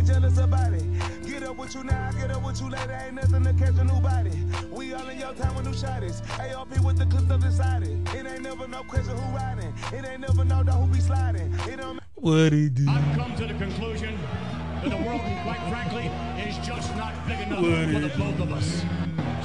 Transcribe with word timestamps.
cause 0.00 0.08
they 0.08 0.14
jealous 0.14 0.38
about 0.38 0.72
it. 0.72 0.84
Get 1.26 1.42
up 1.42 1.56
with 1.56 1.74
you 1.74 1.84
now, 1.84 2.10
get 2.12 2.30
up 2.30 2.44
with 2.44 2.60
you 2.60 2.70
later. 2.70 2.98
Ain't 3.04 3.14
nothing 3.14 3.44
to 3.44 3.52
catch 3.52 3.78
a 3.78 3.84
new 3.84 4.00
body. 4.00 4.30
We 4.70 4.94
all 4.94 5.08
in 5.08 5.18
your 5.18 5.32
time 5.34 5.54
with 5.54 5.66
new 5.66 5.72
shotties. 5.72 6.20
ARP 6.56 6.78
with 6.84 6.98
the 6.98 7.06
clips 7.06 7.30
up 7.30 7.44
inside 7.44 7.82
it. 7.84 8.14
It 8.14 8.26
ain't 8.26 8.42
never 8.42 8.66
no 8.68 8.82
question 8.84 9.16
who 9.16 9.36
riding. 9.36 9.72
It 9.92 10.04
ain't 10.06 10.20
never 10.20 10.44
no 10.44 10.62
dog 10.62 10.86
who 10.86 10.92
be 10.92 11.00
sliding. 11.00 11.52
It 11.68 11.76
don't 11.76 12.00
What 12.14 12.52
he 12.52 12.68
do? 12.68 12.86
I've 12.88 13.16
come 13.16 13.34
to 13.36 13.46
the 13.46 13.54
conclusion 13.54 14.18
that 14.82 14.90
the 14.90 14.96
world, 14.96 15.20
quite 15.44 15.62
frankly, 15.70 16.06
is 16.48 16.56
just 16.66 16.94
not 16.96 17.14
big 17.26 17.40
enough 17.40 17.60
What 17.60 17.88
for 17.92 18.00
the 18.00 18.10
is- 18.10 18.18
both 18.18 18.40
of 18.40 18.52
us. 18.52 18.82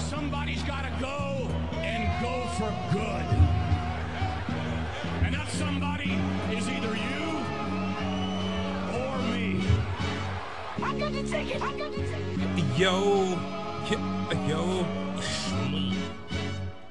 Somebody's 0.09 0.63
got 0.63 0.83
to 0.83 0.91
go 1.01 1.47
and 1.79 2.21
go 2.21 2.47
for 2.57 2.71
good. 2.93 3.25
And 5.23 5.33
that 5.33 5.47
somebody 5.49 6.17
is 6.51 6.67
either 6.69 6.94
Yo, 11.25 11.41
yo, 12.77 13.97
yo. 14.47 14.61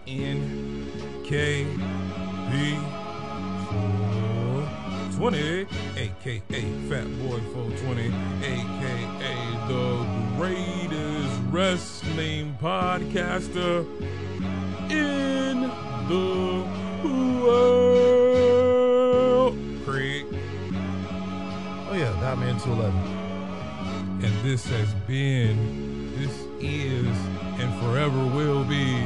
N 0.09 0.38
K 1.24 1.65
B 2.51 2.52
420, 5.19 5.66
aka 5.97 6.62
Fat 6.88 7.07
Boy 7.20 7.41
420, 7.52 8.10
aka 8.43 9.34
the 9.69 9.87
greatest 10.37 11.35
wrestling 11.52 12.46
podcaster 12.60 13.87
in 14.90 15.71
the 16.09 16.65
world. 17.46 18.74
Craig. 19.85 20.27
Oh 21.88 21.95
yeah, 21.95 22.35
Man 22.35 22.59
211. 22.59 23.13
This 24.45 24.66
has 24.66 24.92
been, 25.06 26.12
this 26.18 26.45
is, 26.60 27.16
and 27.59 27.82
forever 27.82 28.18
will 28.37 28.62
be 28.64 29.00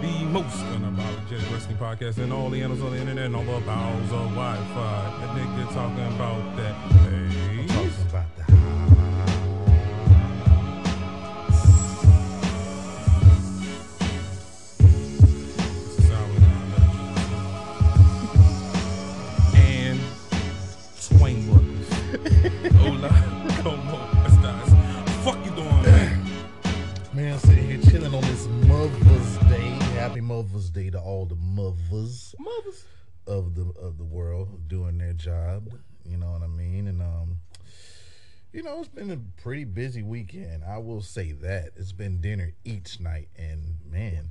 the 0.00 0.24
most 0.26 0.58
unapologetic 0.58 1.52
wrestling 1.52 1.76
podcast 1.76 2.18
in 2.18 2.30
all 2.30 2.50
the 2.50 2.62
annals 2.62 2.80
of 2.82 2.92
the 2.92 2.98
internet 2.98 3.26
and 3.26 3.34
all 3.34 3.42
the 3.42 3.66
bowels 3.66 4.12
of 4.12 4.30
Wi-Fi. 4.36 5.18
That 5.20 5.36
nigga 5.36 5.74
talking 5.74 6.06
about 6.14 6.56
that. 6.56 7.45
Mother's 30.46 30.70
Day 30.70 30.90
to 30.90 31.00
all 31.00 31.26
the 31.26 31.34
mothers, 31.34 32.34
Mothers. 32.38 32.84
of 33.26 33.54
the 33.56 33.72
of 33.80 33.98
the 33.98 34.04
world 34.04 34.68
doing 34.68 34.96
their 34.98 35.12
job. 35.12 35.68
You 36.04 36.18
know 36.18 36.30
what 36.30 36.42
I 36.42 36.46
mean? 36.46 36.86
And 36.86 37.02
um, 37.02 37.38
you 38.52 38.62
know, 38.62 38.78
it's 38.78 38.88
been 38.88 39.10
a 39.10 39.18
pretty 39.42 39.64
busy 39.64 40.02
weekend. 40.04 40.62
I 40.64 40.78
will 40.78 41.00
say 41.02 41.32
that 41.32 41.70
it's 41.76 41.90
been 41.92 42.20
dinner 42.20 42.52
each 42.64 43.00
night, 43.00 43.28
and 43.36 43.76
man, 43.90 44.30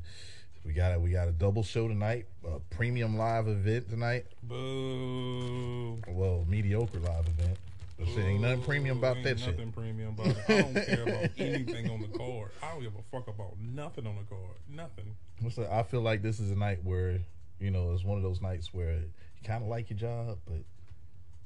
we 0.63 0.71
got 0.71 0.93
a, 0.95 0.99
we 0.99 1.11
got 1.11 1.27
a 1.27 1.33
double 1.33 1.63
show 1.63 1.89
tonight, 1.89 2.27
a 2.47 2.59
premium 2.73 3.17
live 3.17 3.49
event 3.49 3.89
tonight. 3.89 4.25
Boo. 4.41 5.99
Well, 6.07 6.45
mediocre 6.47 6.99
live 6.99 7.27
event. 7.27 7.57
But 7.97 8.07
shit, 8.07 8.25
ain't 8.25 8.41
nothing 8.41 8.61
premium 8.61 8.97
about 8.97 9.17
that 9.23 9.39
shit. 9.39 9.51
Nothing 9.57 9.71
premium 9.71 10.09
about 10.09 10.27
it. 10.27 10.37
I 10.49 10.61
don't 10.61 10.73
care 10.85 11.03
about 11.03 11.29
anything 11.37 11.89
on 11.89 12.01
the 12.01 12.09
card. 12.17 12.51
I 12.61 12.71
don't 12.73 12.81
give 12.81 12.93
a 12.95 13.01
fuck 13.11 13.27
about 13.27 13.57
nothing 13.59 14.05
on 14.05 14.15
the 14.17 14.23
card. 14.23 14.57
Nothing. 14.69 15.15
What's 15.39 15.55
that? 15.55 15.71
I 15.71 15.83
feel 15.83 16.01
like 16.01 16.21
this 16.21 16.39
is 16.39 16.51
a 16.51 16.55
night 16.55 16.83
where, 16.83 17.19
you 17.59 17.71
know, 17.71 17.93
it's 17.93 18.03
one 18.03 18.17
of 18.17 18.23
those 18.23 18.41
nights 18.41 18.73
where 18.73 18.93
you 18.95 19.09
kind 19.45 19.63
of 19.63 19.69
like 19.69 19.89
your 19.89 19.97
job, 19.97 20.39
but 20.45 20.57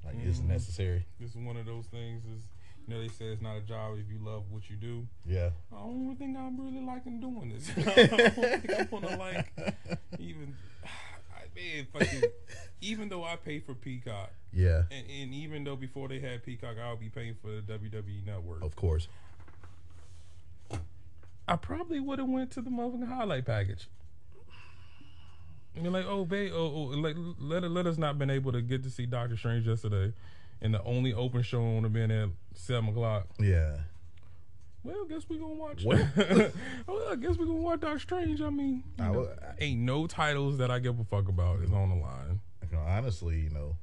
like 0.06 0.16
it's 0.26 0.40
Mm-hmm. 0.40 0.48
necessary. 0.48 1.06
This 1.20 1.32
is 1.32 1.38
one 1.38 1.56
of 1.58 1.66
those 1.68 1.86
things. 1.88 2.24
Is 2.26 2.42
you 2.88 2.96
know 2.96 3.02
they 3.02 3.10
say 3.10 3.26
it's 3.26 3.42
not 3.44 3.58
a 3.58 3.62
job 3.62 3.98
if 4.00 4.10
you 4.12 4.18
love 4.26 4.44
what 4.50 4.70
you 4.72 4.76
do. 4.76 5.06
Yeah. 5.28 5.50
I 5.72 5.78
don't 5.82 6.16
think 6.18 6.36
I'm 6.36 6.60
really 6.60 6.84
liking 6.84 7.20
doing 7.20 7.50
this. 7.54 7.70
I 7.78 8.06
don't 8.08 8.34
think 8.34 8.80
I'm 8.80 8.88
gonna 9.02 9.18
like 9.18 9.54
even. 10.18 10.56
I 11.60 11.76
mean, 11.76 11.88
fucking, 11.92 12.24
even 12.82 13.10
though 13.10 13.24
I 13.24 13.36
pay 13.36 13.60
for 13.60 13.74
Peacock, 13.74 14.32
Yeah. 14.54 14.84
and, 14.92 15.06
and 15.10 15.34
even 15.34 15.64
though 15.64 15.76
before 15.76 16.08
they 16.08 16.20
had 16.20 16.44
Peacock, 16.44 16.76
I'll 16.82 16.96
be 16.96 17.10
paying 17.10 17.36
for 17.42 17.50
the 17.50 17.62
WWE 17.62 18.26
Network. 18.26 18.64
Of 18.64 18.76
course. 18.76 19.08
I 21.48 21.56
probably 21.56 22.00
would 22.00 22.20
have 22.20 22.28
went 22.30 22.52
to 22.52 22.62
the 22.62 22.70
motherfucking 22.70 23.08
highlight 23.08 23.46
package. 23.46 23.88
I 25.76 25.82
mean, 25.82 25.92
like, 25.94 26.06
oh, 26.06 26.26
babe, 26.26 26.52
oh, 26.54 26.58
oh, 26.60 26.82
like, 26.98 27.16
let 27.40 27.64
let 27.64 27.88
us 27.88 27.98
not 27.98 28.18
been 28.20 28.30
able 28.30 28.52
to 28.52 28.62
get 28.62 28.84
to 28.84 28.90
see 28.90 29.06
Doctor 29.06 29.38
Strange 29.38 29.66
yesterday, 29.68 30.14
and 30.62 30.74
the 30.74 30.84
only 30.84 31.14
open 31.14 31.42
show 31.42 31.62
would 31.74 31.84
have 31.84 31.94
been 31.94 32.12
at 32.12 32.30
seven 32.54 32.90
o'clock. 32.90 33.28
Yeah. 33.40 33.78
Well, 34.84 34.96
I 35.06 35.14
guess 35.14 35.24
we 35.28 35.38
gonna 35.38 35.54
watch. 35.56 35.84
Well. 35.86 36.08
well, 36.88 37.04
I 37.12 37.16
guess 37.16 37.38
we 37.38 37.46
gonna 37.46 37.56
watch 37.60 37.82
Doctor 37.82 38.00
Strange. 38.00 38.42
I 38.42 38.50
mean, 38.50 38.84
I 39.00 39.04
know, 39.10 39.20
would- 39.20 39.38
ain't 39.60 39.82
no 39.82 40.08
titles 40.08 40.58
that 40.60 40.72
I 40.72 40.80
give 40.80 41.00
a 41.00 41.04
fuck 41.04 41.28
about 41.28 41.62
is 41.62 41.72
on 41.72 41.90
the 41.90 41.96
line. 41.96 42.40
You 42.72 42.78
know, 42.78 42.84
honestly, 42.84 43.40
you 43.40 43.50
know, 43.50 43.76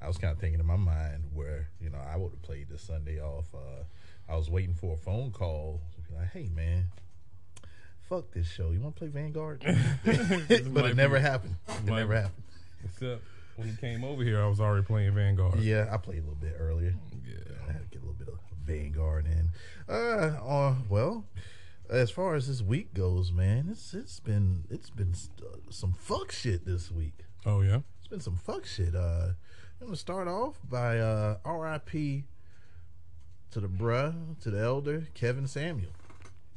I 0.00 0.08
was 0.08 0.18
kind 0.18 0.32
of 0.32 0.38
thinking 0.38 0.60
in 0.60 0.66
my 0.66 0.76
mind 0.76 1.24
where, 1.32 1.68
you 1.80 1.88
know, 1.90 1.98
I 1.98 2.16
would 2.16 2.32
have 2.32 2.42
played 2.42 2.68
this 2.68 2.82
Sunday 2.82 3.20
off. 3.20 3.46
Uh, 3.54 3.84
I 4.28 4.36
was 4.36 4.50
waiting 4.50 4.74
for 4.74 4.94
a 4.94 4.96
phone 4.98 5.30
call. 5.30 5.80
Like, 6.14 6.32
hey, 6.32 6.50
man, 6.54 6.88
fuck 8.08 8.30
this 8.32 8.46
show. 8.46 8.70
You 8.72 8.80
want 8.80 8.96
to 8.96 8.98
play 8.98 9.08
Vanguard? 9.08 9.60
but 10.04 10.84
it 10.84 10.96
never 10.96 11.16
be- 11.16 11.22
happened. 11.22 11.54
It 11.68 11.86
might 11.88 11.96
never 12.00 12.14
be. 12.14 12.20
happened. 12.20 12.42
Except 12.84 13.22
when 13.56 13.68
he 13.68 13.76
came 13.76 14.04
over 14.04 14.22
here, 14.22 14.42
I 14.42 14.48
was 14.48 14.60
already 14.60 14.84
playing 14.84 15.14
Vanguard. 15.14 15.60
Yeah, 15.60 15.88
I 15.92 15.96
played 15.96 16.18
a 16.18 16.22
little 16.22 16.34
bit 16.36 16.56
earlier. 16.58 16.94
Yeah. 17.24 17.34
I 17.68 17.72
had 17.72 17.82
to 17.82 17.88
get 17.88 18.02
a 18.02 18.06
little 18.06 18.18
bit 18.18 18.28
of 18.28 18.38
Vanguard 18.64 19.26
in. 19.26 19.50
Uh, 19.88 20.38
uh 20.42 20.74
well, 20.88 21.24
as 21.90 22.10
far 22.10 22.34
as 22.34 22.48
this 22.48 22.62
week 22.62 22.94
goes, 22.94 23.32
man, 23.32 23.68
it's 23.70 23.94
it's 23.94 24.20
been 24.20 24.64
it's 24.70 24.90
been 24.90 25.14
uh, 25.40 25.56
some 25.70 25.92
fuck 25.92 26.32
shit 26.32 26.64
this 26.64 26.90
week. 26.90 27.24
Oh 27.44 27.60
yeah. 27.60 27.80
It's 27.98 28.08
been 28.08 28.20
some 28.20 28.36
fuck 28.36 28.64
shit. 28.64 28.94
Uh, 28.94 29.30
I'm 29.80 29.88
gonna 29.88 29.96
start 29.96 30.28
off 30.28 30.60
by 30.68 30.98
uh, 30.98 31.38
R.I.P. 31.44 32.24
to 33.50 33.60
the 33.60 33.68
bruh, 33.68 34.40
to 34.40 34.50
the 34.50 34.60
elder 34.60 35.08
Kevin 35.14 35.46
Samuel. 35.46 35.92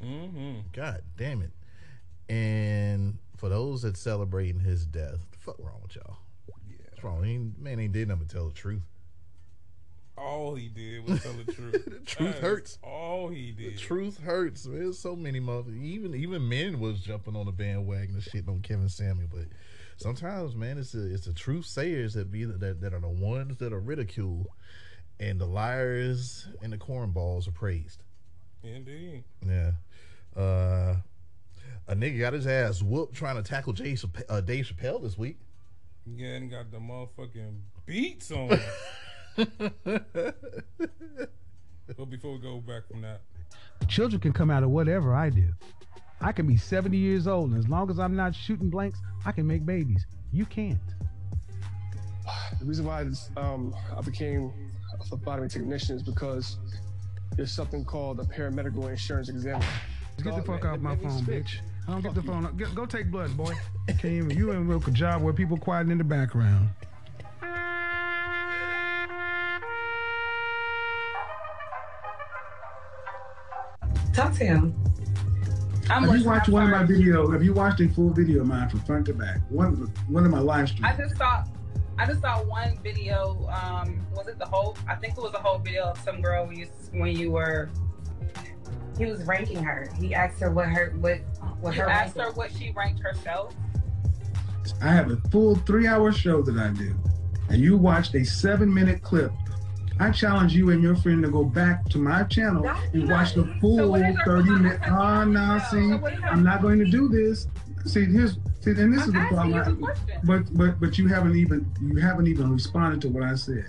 Mm-hmm. 0.04 0.60
God 0.74 1.02
damn 1.18 1.42
it! 1.42 1.52
And 2.30 3.18
for 3.38 3.50
those 3.50 3.82
that 3.82 3.98
celebrating 3.98 4.62
his 4.62 4.86
death, 4.86 5.26
the 5.32 5.38
fuck 5.40 5.58
wrong 5.60 5.80
with 5.82 5.96
y'all? 5.96 6.18
What's 6.96 7.04
wrong? 7.04 7.24
He 7.26 7.34
ain't, 7.34 7.60
man 7.62 7.78
ain't 7.78 7.92
did 7.92 8.08
nothing 8.08 8.24
but 8.24 8.34
tell 8.34 8.48
the 8.48 8.54
truth. 8.54 8.82
All 10.18 10.56
he 10.56 10.70
did 10.70 11.06
was 11.06 11.22
tell 11.22 11.34
the 11.34 11.52
truth. 11.52 11.84
The 11.86 12.00
truth 12.06 12.40
hurts. 12.40 12.78
All 12.82 13.28
he 13.28 13.52
did. 13.52 13.74
The 13.74 13.78
truth 13.78 14.18
hurts. 14.22 14.66
man. 14.66 14.80
There's 14.80 14.98
so 14.98 15.14
many 15.14 15.42
motherfuckers. 15.42 15.84
Even 15.84 16.16
even 16.16 16.48
men 16.48 16.80
was 16.80 17.02
jumping 17.02 17.36
on 17.36 17.48
the 17.48 17.52
bandwagon 17.52 18.16
and 18.16 18.24
shit 18.24 18.48
on 18.48 18.62
Kevin 18.62 18.88
Samuel. 18.88 19.28
But 19.30 19.48
sometimes, 19.98 20.56
man, 20.56 20.78
it's 20.78 20.94
a, 20.94 21.14
it's 21.14 21.26
the 21.26 21.34
truth 21.34 21.66
sayers 21.66 22.14
that 22.14 22.32
be 22.32 22.46
that, 22.46 22.80
that 22.80 22.94
are 22.94 23.02
the 23.02 23.10
ones 23.10 23.58
that 23.58 23.74
are 23.74 23.80
ridiculed, 23.82 24.48
and 25.20 25.38
the 25.38 25.48
liars 25.48 26.48
and 26.62 26.72
the 26.72 26.78
cornballs 26.78 27.50
are 27.50 27.52
praised. 27.52 28.04
Indeed. 28.64 29.26
Yeah. 29.46 29.72
Uh, 30.34 30.96
a 31.90 31.96
nigga 31.96 32.20
got 32.20 32.32
his 32.32 32.48
ass 32.48 32.82
whooped 32.82 33.16
trying 33.16 33.36
to 33.36 33.44
tackle 33.44 33.74
Jay 33.74 33.98
uh, 34.30 34.40
Dave 34.40 34.72
Chappelle 34.74 35.02
this 35.02 35.18
week. 35.18 35.40
Yeah, 36.06 36.36
and 36.36 36.52
got 36.52 36.72
the 36.72 36.78
motherfucking 36.78 37.60
beats 37.86 38.32
on. 38.32 38.50
him. 38.50 38.60
but 41.98 42.10
before 42.10 42.34
we 42.34 42.40
go 42.40 42.60
back 42.60 42.88
from 42.88 43.02
that, 43.02 43.22
Children 43.88 44.20
can 44.20 44.34
come 44.34 44.50
out 44.50 44.64
of 44.64 44.70
whatever 44.70 45.14
I 45.14 45.30
do. 45.30 45.54
I 46.22 46.32
can 46.32 46.48
be 46.48 46.58
70 46.58 46.98
years 46.98 47.28
old, 47.28 47.52
and 47.52 47.60
as 47.60 47.68
long 47.68 47.90
as 47.90 48.00
I'm 48.00 48.16
not 48.16 48.34
shooting 48.34 48.70
blanks, 48.70 49.00
I 49.26 49.32
can 49.32 49.46
make 49.46 49.66
babies. 49.66 50.06
You 50.32 50.46
can't. 50.46 50.80
The 52.60 52.66
reason 52.66 52.86
why 52.86 53.06
um, 53.38 53.76
I 53.96 54.02
became 54.02 54.52
a 55.00 55.04
phlebotomy 55.04 55.50
technician 55.50 55.96
is 55.96 56.02
because 56.04 56.58
there's 57.36 57.52
something 57.52 57.86
called 57.86 58.20
a 58.20 58.24
paramedical 58.24 58.90
insurance 58.90 59.30
examiner. 59.30 59.66
Get 60.24 60.36
the 60.36 60.42
fuck 60.42 60.66
off 60.66 60.80
my 60.80 60.96
phone, 60.96 61.24
speak. 61.24 61.44
bitch. 61.44 61.60
I 61.88 61.92
don't 61.92 62.02
get 62.02 62.16
the 62.16 62.22
phone. 62.24 62.56
Go, 62.58 62.66
go 62.74 62.86
take 62.86 63.12
blood, 63.12 63.36
boy. 63.38 63.54
Can't 63.88 64.06
even, 64.06 64.32
you 64.32 64.52
ain't 64.52 64.68
work 64.68 64.88
a 64.88 64.92
job 64.92 65.22
where 65.22 65.34
people 65.34 65.58
quiet 65.58 65.90
in 65.90 65.98
the 65.98 66.04
background. 66.04 66.70
Talk 74.14 74.34
to 74.36 74.46
him. 74.46 74.76
I'm 75.90 76.02
Have 76.02 76.04
you 76.04 76.08
listening. 76.10 76.26
watched 76.26 76.48
I'm 76.48 76.54
one 76.54 76.64
of 76.64 76.70
my 76.70 76.78
sorry. 76.78 76.88
video? 76.98 77.32
Have 77.32 77.44
you 77.44 77.54
watched 77.54 77.80
a 77.82 77.90
full 77.90 78.10
video 78.10 78.42
of 78.42 78.48
mine 78.48 78.70
from 78.70 78.80
front 78.82 79.06
to 79.08 79.14
back? 79.14 79.40
One 79.50 79.92
one 80.08 80.26
of 80.26 80.32
my 80.32 80.40
live 80.40 80.70
streams. 80.70 80.86
I 80.86 80.98
just 80.98 81.18
saw. 81.18 81.44
I 81.98 82.06
just 82.08 82.22
saw 82.22 82.44
one 82.44 82.80
video. 82.82 83.48
Um, 83.50 84.06
was 84.16 84.28
it 84.28 84.40
the 84.40 84.46
whole? 84.46 84.76
I 84.88 84.96
think 84.96 85.18
it 85.18 85.22
was 85.22 85.34
a 85.34 85.40
whole 85.40 85.60
video 85.60 85.84
of 85.86 85.98
some 86.00 86.22
girl 86.22 86.48
when 86.48 86.56
you 86.58 86.68
when 86.92 87.16
you 87.16 87.32
were. 87.32 87.70
He 88.98 89.06
was 89.06 89.24
ranking 89.26 89.62
her. 89.62 89.90
He 90.00 90.16
asked 90.16 90.40
her 90.40 90.50
what 90.50 90.70
her 90.70 90.94
what 91.00 91.20
what 91.35 91.35
You 91.74 91.82
her 91.82 91.90
asked 91.90 92.18
her 92.18 92.32
what 92.34 92.52
she 92.52 92.72
ranked 92.72 93.02
herself. 93.02 93.54
I 94.82 94.88
have 94.92 95.12
a 95.12 95.18
full 95.30 95.56
three 95.56 95.88
hour 95.88 96.12
show 96.12 96.42
that 96.42 96.58
I 96.58 96.70
do, 96.70 96.96
and 97.50 97.62
you 97.62 97.78
watched 97.78 98.16
a 98.16 98.24
seven 98.26 98.74
minute 98.74 99.02
clip. 99.02 99.32
I 100.00 100.12
challenge 100.12 100.54
you 100.54 100.72
and 100.72 100.84
your 100.84 100.96
friend 100.98 101.24
to 101.24 101.30
go 101.30 101.46
back 101.46 101.86
to 101.90 101.98
my 101.98 102.24
channel 102.24 102.68
and 102.94 103.10
watch 103.10 103.34
the 103.34 103.46
full 103.62 103.94
30 104.26 104.50
minute. 104.50 104.80
Ah, 104.84 105.24
now 105.24 105.58
see, 105.60 105.94
I'm 106.26 106.44
not 106.44 106.62
going 106.62 106.80
to 106.80 106.86
do 106.86 107.08
this. 107.08 107.48
See, 107.86 108.04
here's 108.06 108.38
see, 108.60 108.72
and 108.72 108.94
this 108.94 109.06
is 109.08 109.14
the 109.14 109.26
problem. 109.30 109.86
I- 109.86 109.94
But 110.24 110.54
but 110.58 110.80
but 110.82 110.98
you 110.98 111.08
haven't 111.08 111.36
even 111.38 111.72
you 111.82 111.98
haven't 111.98 112.28
even 112.28 112.52
responded 112.52 113.00
to 113.02 113.10
what 113.10 113.24
I 113.24 113.36
said. 113.36 113.66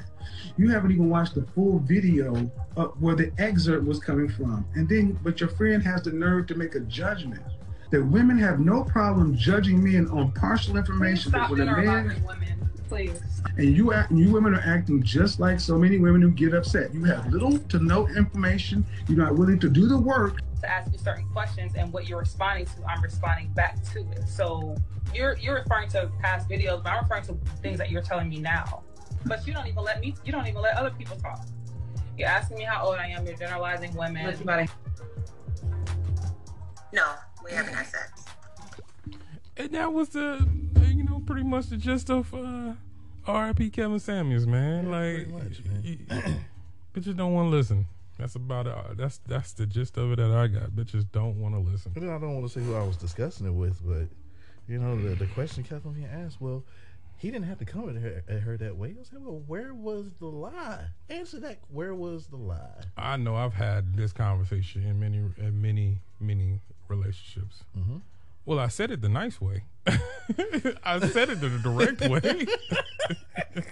You 0.57 0.71
haven't 0.71 0.91
even 0.91 1.11
watched 1.11 1.35
the 1.35 1.43
full 1.55 1.79
video 1.81 2.51
of 2.77 3.01
where 3.01 3.15
the 3.15 3.31
excerpt 3.39 3.85
was 3.87 4.01
coming 4.01 4.29
from, 4.29 4.67
and 4.75 4.89
then 4.89 5.19
but 5.23 5.39
your 5.41 5.51
friend 5.51 5.83
has 5.85 6.03
the 6.03 6.11
nerve 6.13 6.47
to 6.49 6.55
make 6.55 6.75
a 6.75 6.81
judgment 6.81 7.43
that 7.91 8.05
women 8.05 8.39
have 8.39 8.61
no 8.61 8.83
problem 8.85 9.37
judging 9.37 9.83
men 9.83 10.09
on 10.09 10.33
partial 10.33 10.77
information, 10.77 11.33
but 11.33 11.39
Stop 11.39 11.51
when 11.51 11.61
a 11.61 11.65
man 11.67 11.77
generalizing 11.77 12.25
women, 12.25 12.71
please. 12.89 13.21
and 13.57 13.77
you 13.77 13.93
act, 13.93 14.13
you 14.13 14.31
women 14.33 14.55
are 14.55 14.61
acting 14.61 15.03
just 15.03 15.41
like 15.41 15.61
so 15.61 15.79
many 15.79 15.99
women 15.99 16.21
who 16.23 16.31
get 16.31 16.55
upset. 16.55 16.93
You 16.95 17.05
have 17.05 17.27
little 17.33 17.59
to 17.59 17.79
no 17.79 18.09
information. 18.09 18.85
You're 19.09 19.19
not 19.19 19.35
willing 19.37 19.59
to 19.61 19.69
do 19.69 19.87
the 19.87 19.99
work. 19.99 20.41
to 20.63 20.71
ask 20.71 20.91
you 20.93 20.99
certain 20.99 21.29
questions 21.31 21.73
and 21.77 21.93
what 21.93 22.09
you're 22.09 22.19
responding 22.21 22.67
to, 22.67 22.85
I'm 22.89 23.03
responding 23.03 23.49
back 23.53 23.83
to 23.93 24.01
it. 24.13 24.29
So 24.29 24.75
you're 25.15 25.37
you're 25.39 25.57
referring 25.57 25.89
to 25.91 26.11
past 26.21 26.49
videos, 26.49 26.83
but 26.83 26.93
I'm 26.93 27.03
referring 27.05 27.25
to 27.25 27.35
things 27.63 27.79
that 27.79 27.91
you're 27.91 28.03
telling 28.03 28.29
me 28.29 28.39
now. 28.41 28.83
But 29.25 29.47
you 29.47 29.53
don't 29.53 29.67
even 29.67 29.83
let 29.83 30.01
me 30.01 30.15
you 30.25 30.33
don't 30.33 30.47
even 30.47 30.61
let 30.61 30.77
other 30.77 30.91
people 30.91 31.17
talk. 31.17 31.47
You're 32.19 32.29
asking 32.29 32.59
me 32.59 32.65
how 32.65 32.85
old 32.87 32.97
I 32.97 33.09
am, 33.09 33.27
you're 33.27 33.37
generalizing 33.37 33.95
women. 33.95 34.27
Look, 34.27 34.69
No, 36.93 37.13
we 37.47 37.53
haven't 37.53 37.75
had 37.75 37.87
sex. 37.87 38.25
And 39.57 39.71
that 39.73 39.93
was 39.93 40.11
the, 40.11 40.47
uh, 40.77 40.81
you 40.83 41.05
know, 41.05 41.23
pretty 41.25 41.43
much 41.45 41.67
the 41.71 41.77
gist 41.77 42.11
of 42.11 42.33
uh, 42.35 42.75
R.I.P. 43.27 43.71
Kevin 43.71 43.99
Samuels, 43.99 44.47
man. 44.47 44.91
like, 44.91 45.29
y- 45.83 45.99
bitches 46.95 47.17
don't 47.17 47.33
want 47.33 47.51
to 47.51 47.57
listen. 47.57 47.87
That's 48.19 48.35
about 48.35 48.67
it. 48.67 48.75
That's 48.97 49.19
that's 49.27 49.53
the 49.53 49.67
gist 49.67 49.99
of 49.99 50.13
it 50.13 50.17
that 50.17 50.31
I 50.31 50.47
got. 50.47 50.71
Bitches 50.71 51.05
don't 51.13 51.39
want 51.39 51.55
to 51.55 51.61
listen. 51.61 51.93
And 51.95 52.05
then 52.05 52.11
I 52.15 52.19
don't 52.19 52.35
want 52.35 52.51
to 52.51 52.53
say 52.61 52.65
who 52.65 52.75
I 52.75 52.83
was 52.83 52.97
discussing 52.97 53.47
it 53.47 53.51
with, 53.53 53.79
but 53.87 54.09
you 54.69 54.79
know, 54.79 54.97
the, 55.01 55.15
the 55.15 55.27
question 55.27 55.63
kept 55.65 55.85
on 55.85 55.93
being 55.93 56.07
asked. 56.07 56.41
Well, 56.41 56.65
he 57.19 57.31
didn't 57.31 57.47
have 57.47 57.59
to 57.59 57.67
come 57.67 57.89
at 57.91 57.97
her, 57.97 58.23
at 58.29 58.41
her 58.41 58.57
that 58.57 58.77
way. 58.77 58.95
I 58.97 58.99
was 58.99 59.13
like, 59.13 59.23
well, 59.23 59.43
where 59.47 59.75
was 59.75 60.07
the 60.19 60.27
lie? 60.27 60.87
Answer 61.11 61.41
that. 61.41 61.59
Where 61.71 61.95
was 61.95 62.27
the 62.29 62.37
lie? 62.37 62.85
I 62.97 63.17
know 63.19 63.37
I've 63.37 63.55
had 63.55 63.97
this 63.97 64.13
conversation 64.13 64.83
in 64.85 64.99
many, 64.99 65.19
in 65.39 65.61
many, 65.61 65.99
many 66.19 66.61
relationships. 66.89 67.65
Mhm. 67.77 68.03
Well, 68.45 68.59
I 68.61 68.69
said 68.69 68.91
it 68.93 69.01
the 69.03 69.09
nice 69.09 69.41
way. 69.41 69.65
I 70.85 71.01
said 71.09 71.31
it 71.31 71.41
the 71.41 71.49
direct 71.63 72.01
way, 72.03 72.47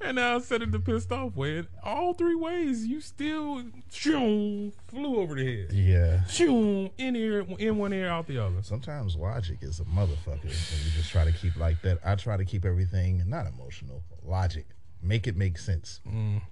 and 0.00 0.16
now 0.16 0.36
I 0.36 0.40
said 0.40 0.62
it 0.62 0.70
the 0.72 0.78
pissed 0.78 1.10
off 1.12 1.34
way. 1.36 1.58
And 1.58 1.68
all 1.82 2.14
three 2.14 2.34
ways, 2.34 2.86
you 2.86 3.00
still 3.00 3.62
shoom, 3.90 4.72
flew 4.88 5.16
over 5.20 5.34
the 5.34 5.44
head. 5.44 5.72
Yeah. 5.72 6.20
Shoom, 6.28 6.90
in 6.98 7.16
ear, 7.16 7.44
in 7.58 7.78
one 7.78 7.92
ear, 7.92 8.08
out 8.08 8.26
the 8.26 8.38
other. 8.38 8.62
Sometimes 8.62 9.16
logic 9.16 9.58
is 9.62 9.80
a 9.80 9.84
motherfucker, 9.84 10.42
and 10.44 10.84
you 10.84 10.90
just 10.96 11.10
try 11.10 11.24
to 11.24 11.32
keep 11.32 11.56
like 11.56 11.82
that. 11.82 11.98
I 12.04 12.14
try 12.14 12.36
to 12.36 12.44
keep 12.44 12.64
everything 12.64 13.22
not 13.26 13.46
emotional, 13.46 14.02
logic, 14.24 14.66
make 15.02 15.26
it 15.26 15.36
make 15.36 15.58
sense. 15.58 16.00
Mm. 16.08 16.42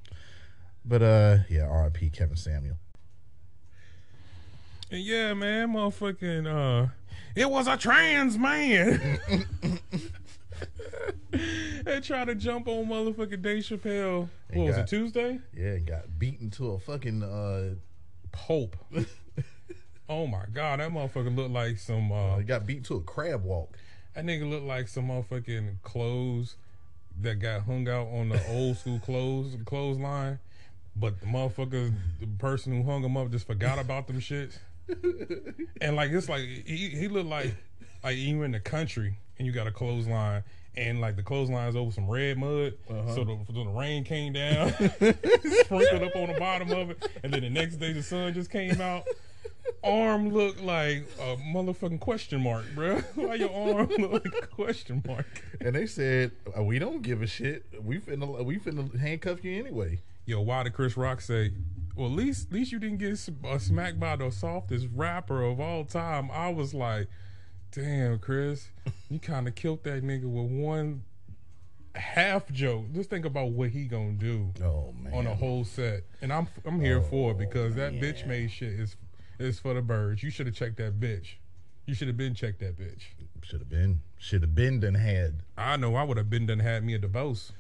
But 0.85 1.03
uh, 1.03 1.37
yeah, 1.49 1.67
R.I.P. 1.69 2.11
Kevin 2.11 2.37
Samuel. 2.37 2.77
And 4.91 5.01
yeah, 5.03 5.35
man, 5.35 5.73
motherfucking, 5.73 6.47
uh, 6.47 6.89
it 7.37 7.49
was 7.51 7.67
a 7.69 7.77
trans 7.77 8.37
man. 8.37 9.19
they 11.85 12.01
tried 12.01 12.27
to 12.27 12.35
jump 12.35 12.67
on 12.69 12.87
motherfucking 12.87 13.43
Dave 13.43 13.63
Chappelle. 13.63 14.21
What 14.23 14.31
And 14.51 14.65
was 14.65 14.77
got- 14.77 14.83
it, 14.83 14.89
Tuesday? 14.89 15.39
Yeah, 15.57 15.69
and 15.75 15.87
got 15.87 16.19
beaten 16.19 16.51
to 16.53 16.73
a 16.73 16.79
fucking 16.79 17.23
uh, 17.23 17.75
Pope. 18.33 18.77
oh 20.09 20.27
my 20.27 20.45
god, 20.53 20.81
that 20.81 20.91
motherfucker 20.91 21.35
looked 21.35 21.53
like 21.53 21.79
some. 21.79 22.11
Uh, 22.13 22.39
he 22.39 22.45
got 22.45 22.67
beat 22.67 22.85
to 22.85 22.97
a 22.97 23.01
crab 23.01 23.45
walk. 23.45 23.77
That 24.15 24.25
nigga 24.25 24.49
looked 24.49 24.67
like 24.67 24.89
some 24.89 25.09
motherfucking 25.09 25.83
clothes 25.83 26.57
that 27.21 27.37
got 27.37 27.63
hung 27.63 27.89
out 27.89 28.09
on 28.09 28.29
the 28.31 28.41
old 28.49 28.77
school 28.79 28.99
clothes 28.99 29.57
clothesline. 29.65 30.39
But 30.97 31.21
the 31.21 31.27
motherfucker, 31.27 31.93
the 32.19 32.27
person 32.39 32.73
who 32.83 32.91
hung 32.91 33.05
him 33.05 33.17
up, 33.17 33.31
just 33.31 33.47
forgot 33.47 33.79
about 33.79 34.09
them 34.09 34.21
shits. 34.21 34.59
And 35.81 35.97
like 35.97 36.11
it's 36.11 36.29
like 36.29 36.43
he 36.43 36.89
he 36.91 37.09
looked 37.09 37.29
like 37.29 37.55
like 38.05 38.17
you 38.17 38.43
in 38.43 38.53
the 38.53 38.61
country 38.61 39.17
and 39.39 39.47
you 39.47 39.53
got 39.53 39.67
a 39.67 39.71
clothesline 39.71 40.43
and 40.77 41.01
like 41.01 41.17
the 41.17 41.23
clothesline's 41.23 41.75
over 41.77 41.91
some 41.91 42.09
red 42.09 42.39
mud, 42.39 42.75
Uh-huh. 42.89 43.15
so 43.15 43.25
the, 43.25 43.39
so 43.53 43.65
the 43.65 43.71
rain 43.71 44.05
came 44.05 44.33
down, 44.33 44.73
sprinkled 45.65 46.03
up 46.03 46.15
on 46.17 46.29
the 46.33 46.37
bottom 46.39 46.71
of 46.71 46.91
it, 46.91 47.09
and 47.25 47.33
then 47.35 47.41
the 47.43 47.51
next 47.51 47.77
day 47.77 47.93
the 47.93 48.03
sun 48.03 48.33
just 48.35 48.51
came 48.51 48.81
out. 48.81 49.03
Arm 49.83 50.31
looked 50.31 50.61
like 50.61 51.07
a 51.21 51.37
motherfucking 51.55 52.01
question 52.01 52.43
mark, 52.43 52.65
bro. 52.75 52.97
Why 53.15 53.35
your 53.35 53.53
arm 53.53 53.89
look 53.99 54.13
like 54.25 54.43
a 54.43 54.47
question 54.47 55.03
mark? 55.07 55.27
And 55.61 55.75
they 55.75 55.87
said, 55.87 56.33
uh, 56.57 56.63
"We 56.63 56.79
don't 56.79 57.03
give 57.03 57.23
a 57.23 57.27
shit. 57.27 57.65
We 57.83 57.99
finna 57.99 58.45
we 58.45 58.59
finna 58.59 58.97
handcuff 58.99 59.43
you 59.45 59.59
anyway." 59.59 60.01
Yo, 60.27 60.41
why 60.41 60.63
did 60.63 60.75
Chris 60.75 60.97
Rock 60.97 61.21
say? 61.21 61.53
Well, 61.97 62.07
at 62.07 62.13
least, 62.13 62.49
at 62.49 62.53
least 62.53 62.73
you 62.73 62.79
didn't 62.79 62.99
get 62.99 63.17
smacked 63.17 64.01
by 64.01 64.17
the 64.17 64.31
softest 64.31 64.89
rapper 64.95 65.43
of 65.43 65.61
all 65.61 65.85
time. 65.85 66.31
I 66.31 66.49
was 66.51 66.73
like, 66.73 67.09
damn, 67.73 68.19
Chris, 68.19 68.69
you 69.09 69.19
kind 69.19 69.49
of 69.49 69.55
killed 69.55 69.85
that 69.85 70.03
nigga 70.03 70.25
with 70.25 70.51
one 70.51 71.03
half 71.95 72.51
joke. 72.53 72.93
Just 72.93 73.11
think 73.11 73.25
about 73.25 73.51
what 73.51 73.71
he 73.71 73.85
gonna 73.85 74.13
do 74.13 74.53
Oh 74.63 74.95
man, 75.01 75.13
on 75.13 75.27
a 75.27 75.35
whole 75.35 75.65
set, 75.65 76.05
and 76.23 76.33
I'm 76.33 76.49
I'm 76.65 76.81
here 76.81 76.99
oh, 76.99 77.03
for 77.03 77.31
it 77.33 77.39
because 77.39 77.75
that 77.75 77.95
bitch 77.95 78.27
made 78.27 78.51
shit 78.51 78.73
is 78.73 78.97
is 79.39 79.59
for 79.59 79.75
the 79.75 79.83
birds. 79.83 80.23
You 80.23 80.31
should 80.31 80.47
have 80.47 80.55
checked 80.55 80.77
that 80.77 81.01
bitch. 81.01 81.35
You 81.87 81.95
should 81.95 82.09
have 82.09 82.17
been 82.17 82.35
checked 82.35 82.61
that 82.61 82.79
bitch. 82.79 83.03
should 83.43 83.61
have 83.61 83.69
been 83.69 84.01
should 84.19 84.43
have 84.43 84.55
been 84.55 84.81
done 84.81 84.95
had. 84.95 85.43
I 85.57 85.77
know 85.77 85.97
I 85.97 86.05
would 86.05 86.17
have 86.17 86.31
been 86.31 86.47
done 86.47 86.61
had 86.61 86.85
me 86.85 86.95
a 86.95 86.99
divorce. 86.99 87.53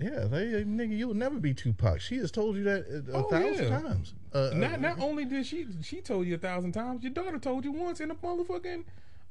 Yeah, 0.00 0.24
they, 0.24 0.64
nigga, 0.64 0.96
you'll 0.96 1.14
never 1.14 1.38
be 1.38 1.54
Tupac. 1.54 2.00
She 2.00 2.16
has 2.16 2.30
told 2.32 2.56
you 2.56 2.64
that 2.64 2.84
a, 2.88 3.12
a 3.12 3.24
Oh, 3.24 3.28
thousand 3.28 3.64
yeah. 3.68 3.80
times. 3.80 4.14
Uh, 4.32 4.50
not 4.54 4.72
uh, 4.74 4.76
not 4.78 5.00
only 5.00 5.24
did 5.24 5.46
she 5.46 5.66
she 5.82 6.00
told 6.00 6.26
you 6.26 6.34
a 6.34 6.38
thousand 6.38 6.72
times, 6.72 7.02
your 7.04 7.12
daughter 7.12 7.38
told 7.38 7.64
you 7.64 7.70
once 7.72 8.00
in 8.00 8.10
a 8.10 8.14
motherfucking 8.16 8.82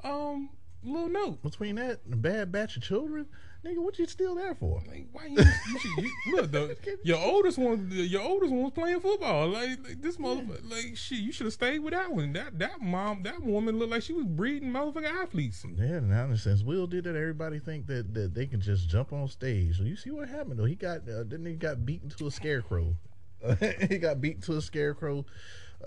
um 0.06 0.50
little 0.84 1.10
note. 1.10 1.42
between 1.44 1.76
that 1.76 2.00
and 2.06 2.14
a 2.14 2.18
bad 2.18 2.52
batch 2.52 2.78
of 2.78 2.84
children, 2.84 3.26
nigga, 3.66 3.78
what 3.78 3.98
you 3.98 4.06
still 4.06 4.36
there 4.36 4.56
for? 4.56 4.82
Like, 4.88 5.08
why 5.12 5.28
you, 5.28 5.38
you, 5.38 5.80
should, 5.80 5.92
you 6.26 6.36
look 6.36 6.52
the, 6.52 6.78
your 7.04 7.18
oldest 7.20 7.58
one 7.58 7.90
your 7.92 8.22
oldest 8.22 8.52
one 8.52 8.64
was 8.64 8.74
playing 8.74 9.00
football. 9.00 9.48
Like, 9.48 9.80
like 9.88 10.02
this 10.02 10.18
motherfucker 10.18 10.70
like 10.70 10.96
shit, 10.98 11.20
you 11.20 11.32
should 11.32 11.46
have 11.46 11.54
stayed 11.54 11.80
with 11.80 11.94
that 11.94 12.12
one. 12.14 12.34
That 12.34 12.60
that 12.60 12.82
mom 12.82 13.24
that 13.24 13.42
woman 13.42 13.80
looked 13.80 13.92
like 13.92 14.04
she 14.04 14.14
was 14.14 14.26
breeding 14.26 14.72
motherfucking 14.72 15.24
athletes. 15.24 15.66
Yeah, 15.78 16.00
now 16.00 16.26
in 16.26 16.32
a 16.32 16.64
Will 16.66 16.88
did 16.88 17.06
that. 17.06 17.16
Everybody 17.16 17.60
think 17.60 17.88
that, 17.88 18.14
that 18.14 18.34
they 18.34 18.46
can 18.46 18.62
just 18.62 18.90
jump 18.90 19.14
on 19.14 19.28
stage. 19.28 19.78
So 19.78 19.84
you 19.84 19.96
see 19.96 20.12
what 20.12 20.30
happened 20.30 20.60
though? 20.60 20.66
He 20.66 20.76
got 20.76 21.08
uh, 21.10 21.24
then 21.26 21.46
he 21.46 21.54
got 21.54 21.86
beaten 21.86 22.10
to 22.10 22.28
a 22.28 22.32
scarecrow. 22.32 22.96
he 23.90 23.98
got 23.98 24.22
beat 24.22 24.42
to 24.44 24.56
a 24.58 24.62
scarecrow 24.62 25.26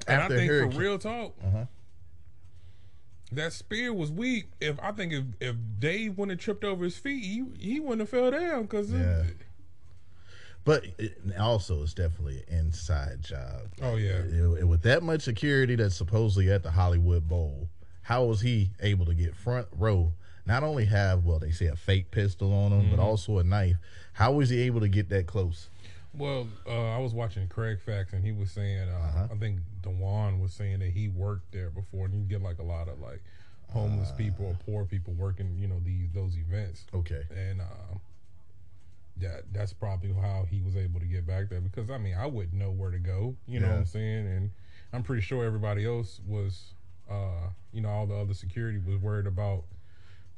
And 0.06 0.20
I 0.20 0.24
after 0.24 0.36
think 0.36 0.50
hurricane. 0.50 0.72
for 0.72 0.78
real 0.78 0.98
talk, 0.98 1.34
Uh-huh. 1.42 1.64
That 3.32 3.52
spear 3.52 3.92
was 3.92 4.10
weak. 4.12 4.46
If 4.60 4.78
I 4.80 4.92
think 4.92 5.12
if, 5.12 5.24
if 5.40 5.56
Dave 5.78 6.16
wouldn't 6.18 6.38
have 6.40 6.44
tripped 6.44 6.64
over 6.64 6.84
his 6.84 6.96
feet, 6.96 7.22
he 7.24 7.44
he 7.58 7.80
wouldn't 7.80 8.00
have 8.00 8.08
fell 8.08 8.30
down 8.30 8.62
because 8.62 8.90
Yeah. 8.92 9.24
But 10.64 10.84
it, 10.98 11.18
also, 11.38 11.82
it's 11.82 11.94
definitely 11.94 12.42
an 12.50 12.58
inside 12.58 13.22
job. 13.22 13.68
Oh, 13.80 13.94
yeah. 13.96 14.18
It- 14.18 14.60
it- 14.60 14.68
with 14.68 14.82
that 14.82 15.02
much 15.04 15.22
security 15.22 15.76
that's 15.76 15.94
supposedly 15.94 16.50
at 16.50 16.64
the 16.64 16.72
Hollywood 16.72 17.28
Bowl, 17.28 17.68
how 18.02 18.24
was 18.24 18.40
he 18.40 18.70
able 18.80 19.06
to 19.06 19.14
get 19.14 19.36
front 19.36 19.68
row? 19.72 20.12
Not 20.44 20.62
only 20.64 20.84
have 20.86 21.24
well, 21.24 21.38
they 21.38 21.50
say 21.52 21.66
a 21.66 21.76
fake 21.76 22.10
pistol 22.10 22.52
on 22.52 22.72
him, 22.72 22.90
but 22.90 22.98
Mhm. 22.98 23.02
also 23.04 23.38
a 23.38 23.44
knife. 23.44 23.76
How 24.14 24.32
was 24.32 24.48
he 24.50 24.60
able 24.62 24.80
to 24.80 24.88
get 24.88 25.08
that 25.10 25.26
close? 25.26 25.68
Well, 26.18 26.48
uh, 26.66 26.94
I 26.94 26.98
was 26.98 27.12
watching 27.12 27.46
Craig 27.48 27.78
Facts, 27.84 28.12
and 28.12 28.24
he 28.24 28.32
was 28.32 28.50
saying, 28.50 28.88
uh, 28.88 29.28
I 29.30 29.36
think 29.36 29.60
Dewan 29.82 30.40
was 30.40 30.52
saying 30.52 30.78
that 30.78 30.90
he 30.90 31.08
worked 31.08 31.52
there 31.52 31.70
before, 31.70 32.06
and 32.06 32.14
you 32.14 32.22
get 32.22 32.42
like 32.42 32.58
a 32.58 32.62
lot 32.64 32.88
of 32.88 33.00
like 33.00 33.22
homeless 33.70 34.12
people 34.12 34.46
or 34.46 34.56
poor 34.64 34.84
people 34.84 35.12
working, 35.14 35.56
you 35.58 35.66
know, 35.66 35.80
these 35.84 36.08
those 36.14 36.36
events. 36.36 36.86
Okay. 36.94 37.22
and 37.34 37.60
uh, 37.60 37.98
that 39.18 39.52
that's 39.52 39.72
probably 39.72 40.12
how 40.12 40.46
he 40.48 40.60
was 40.60 40.76
able 40.76 41.00
to 41.00 41.06
get 41.06 41.26
back 41.26 41.48
there 41.48 41.60
because 41.60 41.90
I 41.90 41.98
mean 41.98 42.14
I 42.14 42.26
wouldn't 42.26 42.54
know 42.54 42.70
where 42.70 42.90
to 42.90 42.98
go, 42.98 43.36
you 43.46 43.60
know 43.60 43.68
what 43.68 43.76
I'm 43.76 43.86
saying, 43.86 44.26
and 44.26 44.50
I'm 44.92 45.02
pretty 45.02 45.22
sure 45.22 45.44
everybody 45.44 45.86
else 45.86 46.20
was, 46.26 46.74
uh, 47.10 47.50
you 47.72 47.80
know, 47.80 47.88
all 47.88 48.06
the 48.06 48.14
other 48.14 48.34
security 48.34 48.78
was 48.78 48.98
worried 48.98 49.26
about 49.26 49.64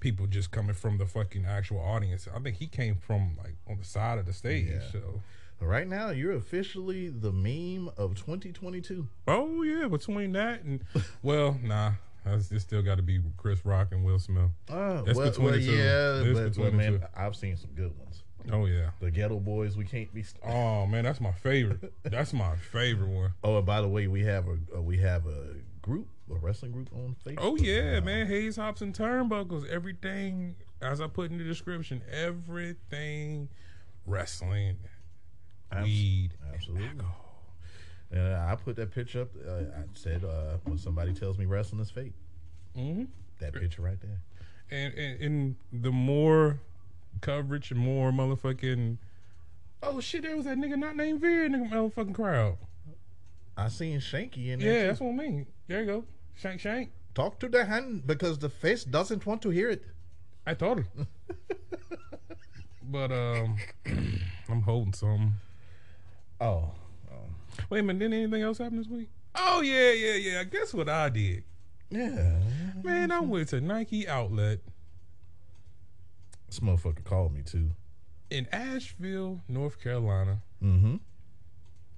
people 0.00 0.26
just 0.26 0.50
coming 0.50 0.74
from 0.74 0.98
the 0.98 1.06
fucking 1.06 1.44
actual 1.44 1.80
audience. 1.80 2.28
I 2.34 2.38
think 2.38 2.56
he 2.56 2.66
came 2.66 2.94
from 2.94 3.36
like 3.36 3.56
on 3.68 3.78
the 3.78 3.84
side 3.84 4.18
of 4.18 4.26
the 4.26 4.32
stage. 4.32 4.68
Yeah. 4.70 4.90
So 4.92 5.22
Right 5.60 5.88
now, 5.88 6.10
you're 6.10 6.32
officially 6.32 7.08
the 7.08 7.32
meme 7.32 7.90
of 7.96 8.14
2022. 8.14 9.06
oh 9.26 9.62
yeah, 9.62 9.88
between 9.88 10.32
that 10.32 10.62
and 10.62 10.84
well, 11.22 11.58
nah. 11.62 11.92
That's, 12.24 12.50
it 12.52 12.60
still 12.60 12.82
got 12.82 12.96
to 12.96 13.02
be 13.02 13.20
Chris 13.38 13.64
Rock 13.64 13.88
and 13.92 14.04
Will 14.04 14.18
Smith. 14.18 14.50
Uh, 14.68 15.00
That's 15.02 15.16
well, 15.16 15.30
between 15.30 15.46
well, 15.46 15.54
the 15.54 15.64
two. 15.64 15.72
yeah, 15.72 16.20
It's 16.20 16.38
but, 16.38 16.44
between 16.50 16.66
but 16.66 16.70
the 16.72 16.76
man, 16.76 17.00
two. 17.00 17.06
I've 17.16 17.34
seen 17.36 17.56
some 17.56 17.70
good 17.70 17.96
ones. 17.98 18.22
Oh 18.52 18.66
yeah. 18.66 18.90
The 19.00 19.10
Ghetto 19.10 19.38
Boys, 19.40 19.76
we 19.76 19.84
can't 19.84 20.12
be. 20.12 20.22
St- 20.22 20.42
Oh 20.44 20.86
man, 20.86 21.04
that's 21.04 21.20
my 21.20 21.32
favorite. 21.32 21.92
That's 22.02 22.32
my 22.32 22.54
favorite 22.56 23.08
one. 23.08 23.32
oh, 23.44 23.58
and 23.58 23.66
by 23.66 23.80
the 23.80 23.88
way, 23.88 24.06
we 24.08 24.24
have 24.24 24.46
a 24.46 24.78
uh, 24.78 24.80
we 24.82 24.98
have 24.98 25.26
a 25.26 25.54
group, 25.82 26.06
a 26.30 26.34
wrestling 26.34 26.72
group 26.72 26.88
on 26.94 27.16
Facebook. 27.26 27.38
Oh 27.40 27.56
yeah, 27.56 27.98
now. 28.00 28.04
man. 28.06 28.26
Hayes 28.26 28.56
hops 28.56 28.80
and 28.82 28.94
turnbuckles. 28.94 29.66
Everything, 29.68 30.54
as 30.82 31.00
I 31.00 31.06
put 31.08 31.30
in 31.30 31.38
the 31.38 31.44
description, 31.44 32.02
everything 32.12 33.48
wrestling, 34.06 34.76
Abs- 35.72 35.84
weed, 35.84 36.30
absolutely. 36.54 37.04
And 38.10 38.34
I 38.34 38.56
put 38.56 38.76
that 38.76 38.90
picture 38.90 39.22
up. 39.22 39.28
Uh, 39.46 39.52
I 39.52 39.82
said, 39.94 40.24
uh, 40.24 40.56
when 40.64 40.78
somebody 40.78 41.12
tells 41.12 41.36
me 41.38 41.44
wrestling 41.44 41.80
is 41.82 41.90
fake, 41.90 42.12
hmm 42.74 43.04
that 43.40 43.52
picture 43.54 43.82
right 43.82 43.98
there. 44.00 44.20
and, 44.70 44.94
and 44.94 45.20
and 45.22 45.56
the 45.82 45.92
more 45.92 46.58
coverage 47.20 47.70
and 47.70 47.78
more 47.80 48.10
motherfucking. 48.10 48.96
Oh 49.82 50.00
shit! 50.00 50.22
There 50.22 50.34
was 50.36 50.46
that 50.46 50.56
nigga 50.58 50.76
not 50.76 50.96
named 50.96 51.20
Veer 51.20 51.44
in 51.44 51.52
the 51.52 51.58
motherfucking 51.58 52.14
crowd. 52.14 52.56
I 53.56 53.68
seen 53.68 53.98
Shanky 54.00 54.48
in 54.48 54.60
there. 54.60 54.72
Yeah, 54.72 54.80
too. 54.82 54.86
that's 54.88 55.00
what 55.00 55.08
I 55.10 55.12
mean. 55.12 55.46
There 55.66 55.80
you 55.80 55.86
go, 55.86 56.04
shank 56.34 56.60
shank. 56.60 56.90
Talk 57.14 57.38
to 57.40 57.48
the 57.48 57.64
hand 57.66 58.06
because 58.06 58.38
the 58.38 58.48
face 58.48 58.84
doesn't 58.84 59.26
want 59.26 59.42
to 59.42 59.50
hear 59.50 59.68
it. 59.70 59.84
I 60.46 60.54
told 60.54 60.78
her. 60.96 61.06
but 62.82 63.12
um, 63.12 63.56
I'm 64.48 64.62
holding 64.62 64.94
some. 64.94 65.34
Oh, 66.40 66.70
Wait 67.70 67.80
a 67.80 67.82
minute, 67.82 67.98
didn't 67.98 68.14
anything 68.14 68.42
else 68.42 68.58
happen 68.58 68.78
this 68.78 68.86
week? 68.86 69.08
Oh 69.34 69.60
yeah, 69.60 69.90
yeah, 69.92 70.14
yeah. 70.14 70.44
Guess 70.44 70.72
what 70.74 70.88
I 70.88 71.08
did? 71.08 71.42
yeah. 71.90 72.36
Man, 72.82 73.10
I 73.10 73.20
went 73.20 73.48
to 73.48 73.60
Nike 73.60 74.06
outlet 74.06 74.60
This 76.46 76.60
motherfucker 76.60 77.02
called 77.04 77.34
me 77.34 77.42
too. 77.42 77.70
in 78.30 78.46
Asheville, 78.52 79.40
North 79.48 79.80
Carolina. 79.82 80.38
Mm-hmm. 80.62 80.96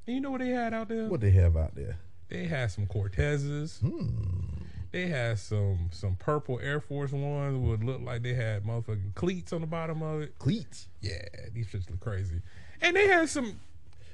And 0.07 0.15
you 0.17 0.21
know 0.21 0.31
what 0.31 0.41
they 0.41 0.49
had 0.51 0.73
out 0.75 0.89
there? 0.89 1.07
What 1.09 1.21
they 1.21 1.31
have 1.33 1.57
out 1.57 1.75
there? 1.75 1.99
They 2.29 2.45
had 2.47 2.71
some 2.71 2.87
Cortezes. 2.87 3.81
Hmm. 3.81 4.65
They 4.93 5.07
had 5.07 5.39
some 5.39 5.91
some 5.93 6.17
purple 6.17 6.59
Air 6.61 6.81
Force 6.81 7.13
Ones 7.13 7.59
would 7.59 7.85
look 7.85 8.01
like 8.01 8.23
they 8.23 8.35
had 8.35 8.65
motherfucking 8.65 9.15
cleats 9.15 9.53
on 9.53 9.61
the 9.61 9.67
bottom 9.67 10.03
of 10.03 10.23
it. 10.23 10.39
Cleats. 10.39 10.89
Yeah, 11.01 11.23
these 11.53 11.69
shits 11.69 11.89
look 11.91 12.01
crazy. 12.01 12.41
And 12.81 12.97
they 12.97 13.07
had 13.07 13.29
some 13.29 13.61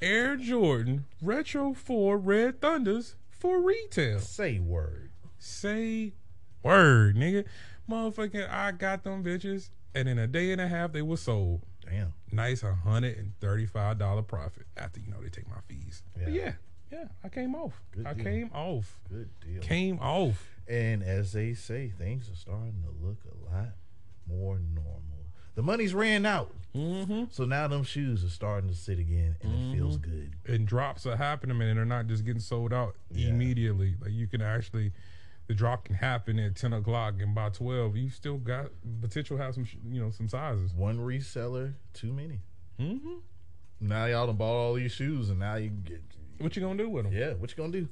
Air 0.03 0.37
Jordan 0.37 1.05
Retro 1.23 1.73
4 1.73 2.19
Red 2.19 2.61
Thunders 2.61 3.15
for 3.31 3.61
retail. 3.61 4.19
Say 4.21 4.59
word. 4.59 5.11
Say 5.39 6.13
word, 6.63 7.17
nigga. 7.17 7.45
Motherfucking, 7.89 8.51
I 8.51 8.73
got 8.73 9.05
them 9.05 9.23
bitches, 9.23 9.71
and 9.95 10.09
in 10.09 10.19
a 10.19 10.27
day 10.27 10.53
and 10.53 10.61
a 10.61 10.69
half, 10.69 10.93
they 10.93 11.03
were 11.03 11.17
sold. 11.17 11.63
Damn. 11.89 12.13
Nice 12.33 12.63
$135 12.63 14.27
profit 14.27 14.67
after, 14.77 15.01
you 15.01 15.11
know, 15.11 15.23
they 15.23 15.29
take 15.29 15.49
my 15.49 15.61
fees. 15.69 16.03
Yeah. 16.19 16.29
yeah, 16.29 16.53
yeah, 16.91 17.05
I 17.23 17.29
came 17.29 17.55
off. 17.55 17.81
Good 17.93 18.07
I 18.07 18.15
deal. 18.15 18.25
came 18.25 18.51
off. 18.53 18.99
Good 19.09 19.29
deal. 19.41 19.63
Came 19.63 19.99
off. 20.01 20.49
And 20.69 21.03
as 21.05 21.33
they 21.33 21.55
say, 21.55 21.93
things 21.97 22.29
are 22.29 22.35
starting 22.35 22.83
to 22.83 23.07
look 23.07 23.19
a 23.25 23.55
lot 23.55 23.69
more 24.29 24.59
normal. 24.59 25.16
The 25.57 25.63
money's 25.63 25.93
ran 25.95 26.25
out. 26.25 26.55
Mm-hmm. 26.77 27.25
So 27.31 27.45
now 27.47 27.67
them 27.67 27.83
shoes 27.83 28.23
are 28.23 28.29
starting 28.29 28.69
to 28.69 28.77
sit 28.77 28.99
again 28.99 29.37
and 29.43 29.73
it 29.75 29.77
feels 29.77 29.97
good. 29.97 30.35
And 30.47 30.67
drops 30.67 31.07
are 31.07 31.17
happening, 31.17 31.57
man, 31.57 31.69
and 31.69 31.79
they're 31.79 31.85
not 31.87 32.07
just 32.07 32.25
getting 32.25 32.41
sold 32.41 32.73
out 32.73 32.97
Yeah. 33.11 33.31
immediately. 33.31 33.95
Like 34.01 34.13
you 34.13 34.27
can 34.27 34.43
actually, 34.43 34.93
the 35.47 35.55
drop 35.55 35.85
can 35.87 35.95
happen 35.95 36.39
at 36.39 36.55
10 36.57 36.75
o'clock, 36.75 37.15
and 37.21 37.35
by 37.35 37.49
12, 37.49 37.97
you 37.97 38.11
still 38.11 38.37
got 38.37 38.67
potential 39.01 39.39
have 39.39 39.55
some, 39.55 39.67
you 39.91 40.03
know, 40.03 40.11
some 40.11 40.29
sizes. 40.29 40.75
One 40.75 40.99
reseller, 40.99 41.73
too 41.95 42.13
many. 42.13 42.41
Mm-hmm. 42.79 43.15
Now 43.81 44.05
y'all 44.07 44.27
done 44.27 44.37
bought 44.37 44.55
all 44.55 44.75
these 44.75 44.93
shoes 44.93 45.31
and 45.31 45.39
now 45.39 45.55
you 45.57 45.71
get 45.71 46.03
What 46.39 46.55
you 46.57 46.63
gonna 46.63 46.77
do 46.83 46.89
with 46.91 47.05
them? 47.05 47.13
Yeah, 47.15 47.33
what 47.35 47.51
you 47.51 47.57
gonna 47.57 47.73
do? 47.73 47.89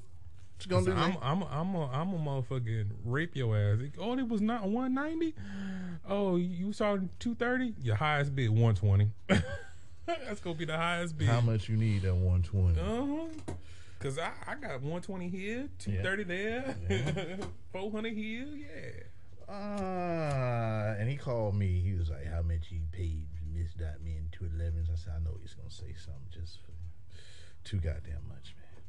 What 0.67 0.87
you 0.87 0.95
gonna 0.95 0.97
do? 0.97 1.03
I'm, 1.03 1.11
man? 1.11 1.19
I'm, 1.23 1.43
I'm, 1.45 1.75
a, 1.75 1.87
I'm 1.91 2.13
a 2.13 2.19
motherfucking 2.19 2.87
rape 3.05 3.37
your 3.37 3.57
ass. 3.57 3.79
Oh, 3.99 4.19
it 4.19 4.29
was 4.29 4.41
not 4.41 4.69
190. 4.69 5.35
Oh, 6.09 6.37
you 6.37 6.73
saw 6.73 6.97
230. 7.19 7.75
Your 7.83 7.97
highest 7.97 8.35
bid 8.35 8.51
120. 8.51 9.11
That's 10.07 10.41
gonna 10.41 10.55
be 10.55 10.65
the 10.65 10.77
highest 10.77 11.17
bid. 11.17 11.29
How 11.29 11.41
much 11.41 11.69
you 11.69 11.77
need 11.77 12.05
at 12.05 12.15
120? 12.15 12.81
Uh 12.81 13.07
huh. 13.07 13.55
Cause 14.01 14.19
I, 14.19 14.33
I 14.47 14.55
got 14.57 14.83
120 14.83 15.31
here, 15.31 15.69
230 15.79 16.25
there, 16.25 16.77
400 17.73 18.13
here. 18.13 18.47
Yeah. 18.55 19.53
Uh, 19.53 20.97
and 20.99 21.09
he 21.09 21.17
called 21.17 21.55
me. 21.55 21.81
He 21.81 21.95
was 21.95 22.11
like, 22.11 22.27
"How 22.27 22.43
much 22.43 22.71
you 22.71 22.81
paid 22.93 23.27
Miss 23.51 23.73
Dot 23.73 24.03
Man 24.05 24.29
two 24.31 24.45
elevens?" 24.45 24.89
I 24.93 24.97
said, 24.97 25.15
"I 25.17 25.25
know 25.25 25.39
he's 25.41 25.55
gonna 25.55 25.71
say 25.71 25.95
something 25.97 26.29
just 26.31 26.59
for 26.61 26.73
too 27.65 27.79
goddamn 27.79 28.29
much, 28.29 28.55
man. 28.59 28.83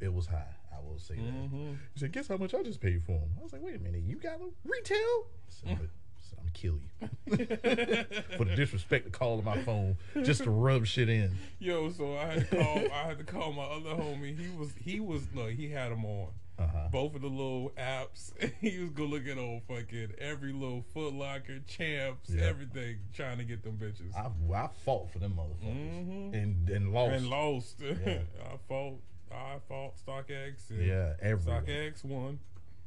It 0.00 0.14
was 0.14 0.26
high. 0.26 0.54
I 0.72 0.80
will 0.80 0.98
say 0.98 1.16
that." 1.16 1.22
Mhm. 1.24 1.78
He 1.94 2.00
said, 2.00 2.12
"Guess 2.12 2.28
how 2.28 2.36
much 2.36 2.54
I 2.54 2.62
just 2.62 2.80
paid 2.80 3.02
for 3.02 3.12
him?" 3.12 3.30
I 3.38 3.42
was 3.42 3.52
like, 3.52 3.62
"Wait 3.62 3.76
a 3.76 3.78
minute, 3.78 4.02
you 4.02 4.16
got 4.16 4.40
a 4.40 4.48
retail?" 4.64 4.98
I 4.98 5.50
said, 5.50 5.68
I 5.68 6.22
said, 6.22 6.38
"I'm 6.40 6.48
kill 6.52 6.78
you 6.78 7.10
for 8.36 8.44
the 8.44 8.54
disrespect 8.56 9.06
to 9.06 9.10
call 9.10 9.38
on 9.38 9.44
my 9.44 9.62
phone 9.62 9.96
just 10.22 10.44
to 10.44 10.50
rub 10.50 10.86
shit 10.86 11.08
in." 11.08 11.36
Yo, 11.58 11.90
so 11.90 12.16
I 12.16 12.26
had 12.26 12.50
to 12.50 12.56
call. 12.56 12.78
I 12.92 13.02
had 13.08 13.18
to 13.18 13.24
call 13.24 13.52
my 13.52 13.64
other 13.64 13.90
homie. 13.90 14.38
He 14.38 14.50
was 14.56 14.72
he 14.80 15.00
was 15.00 15.22
look. 15.34 15.50
He 15.50 15.70
had 15.70 15.92
them 15.92 16.04
on. 16.04 16.28
Uh-huh. 16.58 16.88
Both 16.92 17.14
of 17.14 17.22
the 17.22 17.26
little 17.28 17.70
apps. 17.78 18.32
he 18.60 18.78
was 18.80 18.90
go 18.90 19.04
looking 19.04 19.38
on 19.38 19.62
fucking 19.66 20.12
every 20.18 20.52
little 20.52 20.82
Foot 20.92 21.14
Locker, 21.14 21.58
Champs, 21.66 22.28
Yeah. 22.28 22.42
everything, 22.44 22.98
trying 23.14 23.38
to 23.38 23.44
get 23.44 23.62
them 23.62 23.78
bitches. 23.78 24.14
I, 24.14 24.28
I 24.54 24.68
fought 24.84 25.10
for 25.10 25.20
them 25.20 25.38
motherfuckers 25.38 26.06
Mhm. 26.06 26.34
and 26.34 26.68
and 26.68 26.92
lost. 26.92 27.12
And 27.14 27.30
lost. 27.30 27.80
Yeah. 27.80 28.18
I 28.44 28.56
fought. 28.68 29.00
I 29.32 29.56
fought 29.68 29.92
StockX. 30.04 30.70
and 30.70 30.86
Yeah, 30.86 31.12
everywhere. 31.22 31.62
StockX 31.62 32.04
won. 32.04 32.38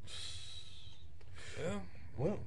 Yeah. 1.62 1.80
Well, 2.18 2.40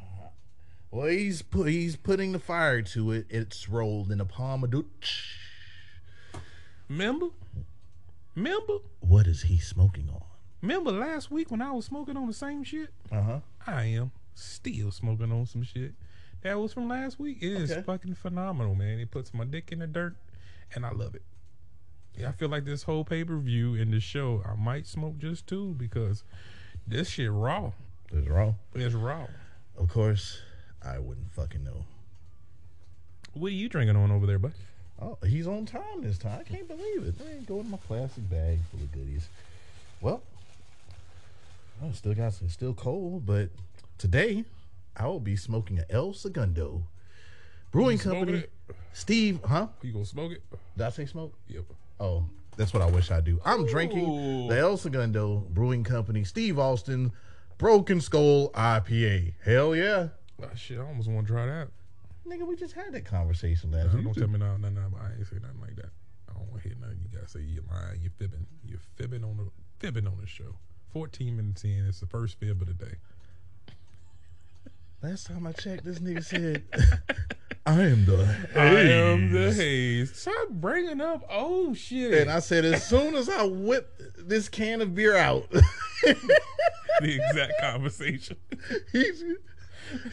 well, 0.92 1.06
he's 1.08 1.42
put 1.42 1.68
he's 1.68 1.96
putting 1.96 2.30
the 2.32 2.38
fire 2.38 2.80
to 2.82 3.10
it. 3.10 3.26
It's 3.28 3.68
rolled 3.68 4.12
in 4.12 4.20
a 4.20 4.24
palm 4.24 4.62
of 4.62 4.70
dooch. 4.70 5.34
Remember? 6.88 7.26
Remember? 8.36 8.74
What 9.00 9.26
is 9.26 9.42
he 9.42 9.58
smoking 9.58 10.08
on? 10.10 10.22
Remember 10.62 10.92
last 10.92 11.30
week 11.30 11.50
when 11.50 11.60
I 11.62 11.72
was 11.72 11.86
smoking 11.86 12.16
on 12.16 12.26
the 12.28 12.32
same 12.32 12.62
shit? 12.62 12.90
Uh 13.10 13.22
huh. 13.22 13.40
I 13.66 13.84
am 13.86 14.12
still 14.34 14.90
smoking 14.92 15.32
on 15.32 15.46
some 15.46 15.62
shit. 15.64 15.94
That 16.42 16.58
was 16.58 16.72
from 16.72 16.88
last 16.88 17.18
week. 17.18 17.38
It 17.42 17.52
is 17.52 17.72
Okay. 17.72 17.82
fucking 17.82 18.14
phenomenal, 18.14 18.74
man. 18.74 18.98
It 19.00 19.10
puts 19.10 19.34
my 19.34 19.44
dick 19.44 19.72
in 19.72 19.80
the 19.80 19.86
dirt, 19.86 20.16
and 20.74 20.86
I 20.86 20.92
love 20.92 21.14
it. 21.14 21.22
I 22.24 22.32
feel 22.32 22.48
like 22.48 22.64
this 22.64 22.82
whole 22.82 23.04
pay 23.04 23.24
per 23.24 23.36
view 23.38 23.74
and 23.74 23.92
the 23.92 24.00
show, 24.00 24.42
I 24.46 24.54
might 24.54 24.86
smoke 24.86 25.18
just 25.18 25.46
two 25.46 25.74
because 25.74 26.24
this 26.86 27.08
shit 27.08 27.30
raw. 27.30 27.72
It's 28.12 28.28
raw. 28.28 28.54
It's 28.74 28.94
raw. 28.94 29.26
Of 29.76 29.88
course, 29.88 30.40
I 30.82 30.98
wouldn't 30.98 31.32
fucking 31.32 31.64
know. 31.64 31.84
What 33.32 33.48
are 33.48 33.54
you 33.54 33.68
drinking 33.68 33.96
on 33.96 34.10
over 34.10 34.26
there, 34.26 34.38
bud? 34.38 34.52
Oh, 35.00 35.16
he's 35.26 35.46
on 35.46 35.64
time 35.64 36.02
this 36.02 36.18
time. 36.18 36.40
I 36.40 36.42
can't 36.42 36.68
believe 36.68 37.04
it. 37.04 37.14
I 37.24 37.32
ain't 37.32 37.46
going 37.46 37.64
to 37.64 37.70
my 37.70 37.78
plastic 37.86 38.28
bag 38.28 38.58
full 38.70 38.80
of 38.80 38.92
goodies. 38.92 39.28
Well, 40.00 40.22
I 41.82 41.92
still 41.92 42.14
got 42.14 42.34
some, 42.34 42.48
still 42.48 42.74
cold, 42.74 43.24
but 43.24 43.48
today 43.96 44.44
I 44.96 45.06
will 45.06 45.20
be 45.20 45.36
smoking 45.36 45.78
an 45.78 45.86
El 45.88 46.12
Segundo 46.12 46.82
Brewing 47.70 47.98
Company. 47.98 48.38
it? 48.38 48.52
Steve, 48.92 49.40
huh? 49.44 49.68
You 49.82 49.92
gonna 49.92 50.04
smoke 50.04 50.32
it? 50.32 50.42
Did 50.76 50.86
I 50.86 50.90
say 50.90 51.06
smoke? 51.06 51.32
Yep. 51.48 51.64
Oh, 52.00 52.24
that's 52.56 52.72
what 52.72 52.82
I 52.82 52.86
wish 52.86 53.10
I 53.10 53.20
do. 53.20 53.38
I'm 53.44 53.66
drinking 53.66 54.48
the 54.48 54.58
El 54.58 54.76
Segundo 54.76 55.46
Brewing 55.50 55.84
Company, 55.84 56.24
Steve 56.24 56.58
Austin 56.58 57.12
Broken 57.58 58.00
Skull 58.00 58.50
IPA. 58.54 59.34
Hell 59.44 59.76
yeah. 59.76 60.08
Ah, 60.42 60.46
shit, 60.56 60.78
I 60.78 60.82
almost 60.82 61.08
want 61.08 61.26
to 61.26 61.32
try 61.32 61.46
that. 61.46 61.68
Nigga, 62.26 62.46
we 62.46 62.56
just 62.56 62.74
had 62.74 62.92
that 62.92 63.04
conversation 63.04 63.70
last 63.70 63.92
Nah, 63.92 64.00
don't 64.00 64.14
tell 64.14 64.28
me 64.28 64.38
no, 64.38 64.56
no, 64.56 64.70
no. 64.70 64.80
I 65.00 65.18
ain't 65.18 65.26
say 65.26 65.36
nothing 65.42 65.60
like 65.60 65.76
that. 65.76 65.90
I 66.28 66.32
don't 66.32 66.48
want 66.50 66.62
to 66.62 66.68
hear 66.68 66.78
nothing. 66.80 66.98
You 67.02 67.18
gotta 67.18 67.28
say 67.28 67.40
you're 67.40 67.62
lying. 67.70 68.00
You're 68.00 68.12
fibbing. 68.18 68.46
You're 68.64 68.80
fibbing 68.96 69.24
on 69.24 69.36
the 69.36 69.50
fibbing 69.78 70.06
on 70.06 70.16
the 70.20 70.26
show. 70.26 70.56
14 70.92 71.36
minutes 71.36 71.64
in, 71.64 71.86
it's 71.86 72.00
the 72.00 72.06
first 72.06 72.38
fib 72.38 72.60
of 72.62 72.66
the 72.66 72.74
day. 72.74 72.94
Last 75.02 75.26
time 75.26 75.46
I 75.46 75.52
checked, 75.52 75.84
this 75.84 75.98
nigga 75.98 76.24
said, 76.24 76.64
I 77.66 77.82
am 77.82 78.06
the 78.06 78.36
I 78.54 78.64
am 78.64 79.32
the 79.32 79.52
haze." 79.52 79.56
haze. 79.58 80.16
Stop 80.16 80.48
bringing 80.48 81.00
up 81.00 81.24
old 81.30 81.76
shit. 81.76 82.14
And 82.14 82.30
I 82.30 82.40
said, 82.40 82.64
as 82.64 82.86
soon 82.86 83.14
as 83.14 83.28
I 83.28 83.44
whip 83.44 84.00
this 84.18 84.48
can 84.48 84.80
of 84.80 84.94
beer 84.94 85.16
out, 85.16 85.50
the 86.02 86.16
exact 87.00 87.52
conversation. 87.60 88.36
he's, 88.92 89.22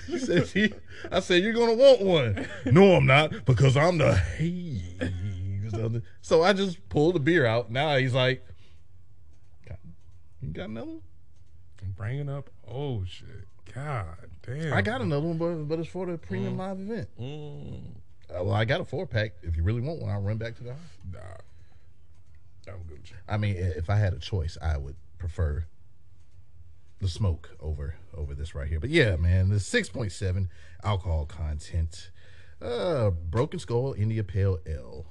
She 0.07 0.19
said, 0.19 0.47
she, 0.47 0.73
I 1.11 1.19
said, 1.21 1.43
you're 1.43 1.53
going 1.53 1.77
to 1.77 1.83
want 1.83 2.01
one. 2.01 2.47
no, 2.65 2.95
I'm 2.95 3.05
not 3.05 3.45
because 3.45 3.77
I'm 3.77 3.97
the 3.97 4.15
haze. 4.15 4.93
So 6.21 6.43
I 6.43 6.53
just 6.53 6.89
pulled 6.89 7.15
the 7.15 7.19
beer 7.19 7.45
out. 7.45 7.71
Now 7.71 7.95
he's 7.95 8.13
like, 8.13 8.45
you 10.41 10.49
got 10.49 10.69
another 10.69 10.87
one? 10.87 11.01
I'm 11.81 11.91
bringing 11.91 12.29
up. 12.29 12.49
Oh 12.67 13.03
shit! 13.05 13.47
God 13.73 14.26
damn. 14.47 14.73
I 14.73 14.81
got 14.81 15.01
another 15.01 15.27
one, 15.27 15.37
but, 15.37 15.55
but 15.67 15.79
it's 15.79 15.89
for 15.89 16.05
the 16.05 16.17
premium 16.17 16.55
Mm. 16.55 16.57
live 16.59 16.79
event. 16.79 17.09
Mm, 17.19 17.81
Uh, 18.29 18.43
well, 18.43 18.53
I 18.53 18.65
got 18.65 18.81
a 18.81 18.85
four 18.85 19.05
pack. 19.07 19.33
If 19.43 19.55
you 19.55 19.63
really 19.63 19.81
want 19.81 19.99
one, 20.01 20.09
I'll 20.11 20.21
run 20.21 20.37
back 20.37 20.55
to 20.57 20.63
the 20.63 20.73
house. 20.73 20.81
nah. 21.13 21.19
I'm 22.73 22.83
good. 22.83 22.99
I 23.29 23.37
mean, 23.37 23.55
if 23.55 23.89
I 23.89 23.95
had 23.95 24.13
a 24.13 24.19
choice, 24.19 24.57
I 24.61 24.75
would 24.77 24.95
prefer 25.17 25.65
the 26.99 27.07
smoke 27.07 27.49
over 27.61 27.95
over 28.13 28.33
this 28.35 28.53
right 28.55 28.67
here. 28.67 28.79
But 28.81 28.89
yeah, 28.89 29.15
man, 29.15 29.49
the 29.49 29.59
six 29.59 29.87
point 29.87 30.11
seven 30.11 30.49
alcohol 30.83 31.25
content. 31.25 32.11
Uh, 32.61 33.11
Broken 33.11 33.59
Skull 33.59 33.93
India 33.97 34.23
Pale 34.23 34.59
Ale. 34.65 35.05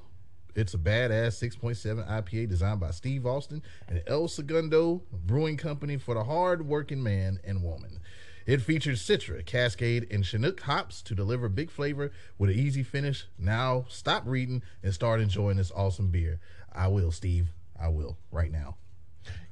It's 0.56 0.72
a 0.72 0.78
badass 0.78 1.36
6.7 1.60 2.08
IPA 2.08 2.48
designed 2.48 2.80
by 2.80 2.90
Steve 2.90 3.26
Austin 3.26 3.62
and 3.88 4.02
El 4.06 4.26
Segundo 4.26 5.02
Brewing 5.12 5.58
Company 5.58 5.98
for 5.98 6.14
the 6.14 6.24
hard 6.24 6.66
working 6.66 7.02
man 7.02 7.38
and 7.44 7.62
woman. 7.62 8.00
It 8.46 8.62
features 8.62 9.02
Citra, 9.02 9.44
Cascade, 9.44 10.06
and 10.08 10.24
Chinook 10.24 10.60
hops 10.60 11.02
to 11.02 11.16
deliver 11.16 11.48
big 11.48 11.68
flavor 11.68 12.12
with 12.38 12.50
an 12.50 12.56
easy 12.56 12.84
finish. 12.84 13.26
Now, 13.36 13.86
stop 13.88 14.22
reading 14.24 14.62
and 14.84 14.94
start 14.94 15.20
enjoying 15.20 15.56
this 15.56 15.72
awesome 15.74 16.08
beer. 16.08 16.38
I 16.72 16.86
will, 16.86 17.10
Steve. 17.10 17.48
I 17.78 17.88
will 17.88 18.16
right 18.30 18.52
now. 18.52 18.76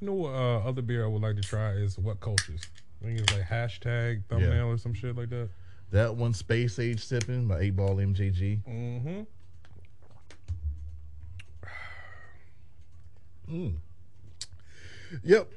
You 0.01 0.07
know 0.07 0.13
what? 0.13 0.35
Uh, 0.35 0.59
other 0.59 0.81
beer 0.81 1.05
I 1.05 1.09
would 1.09 1.23
like 1.23 1.35
to 1.37 1.43
try 1.43 1.73
is 1.73 1.99
what 1.99 2.21
cultures. 2.21 2.61
I 3.03 3.07
think 3.07 3.21
it's 3.21 3.33
like 3.33 3.43
hashtag 3.43 4.23
thumbnail 4.29 4.69
or 4.69 4.79
some 4.79 4.95
shit 4.95 5.17
like 5.17 5.31
that. 5.31 5.49
That 5.91 6.15
one, 6.15 6.33
Space 6.33 6.79
Age 6.79 7.05
Sipping 7.05 7.49
by 7.49 7.61
8 7.61 7.71
Ball 7.77 7.97
MJG. 7.97 8.63
Mm-hmm. 8.65 9.23
Mm. 13.47 13.75
Yep. 15.23 15.51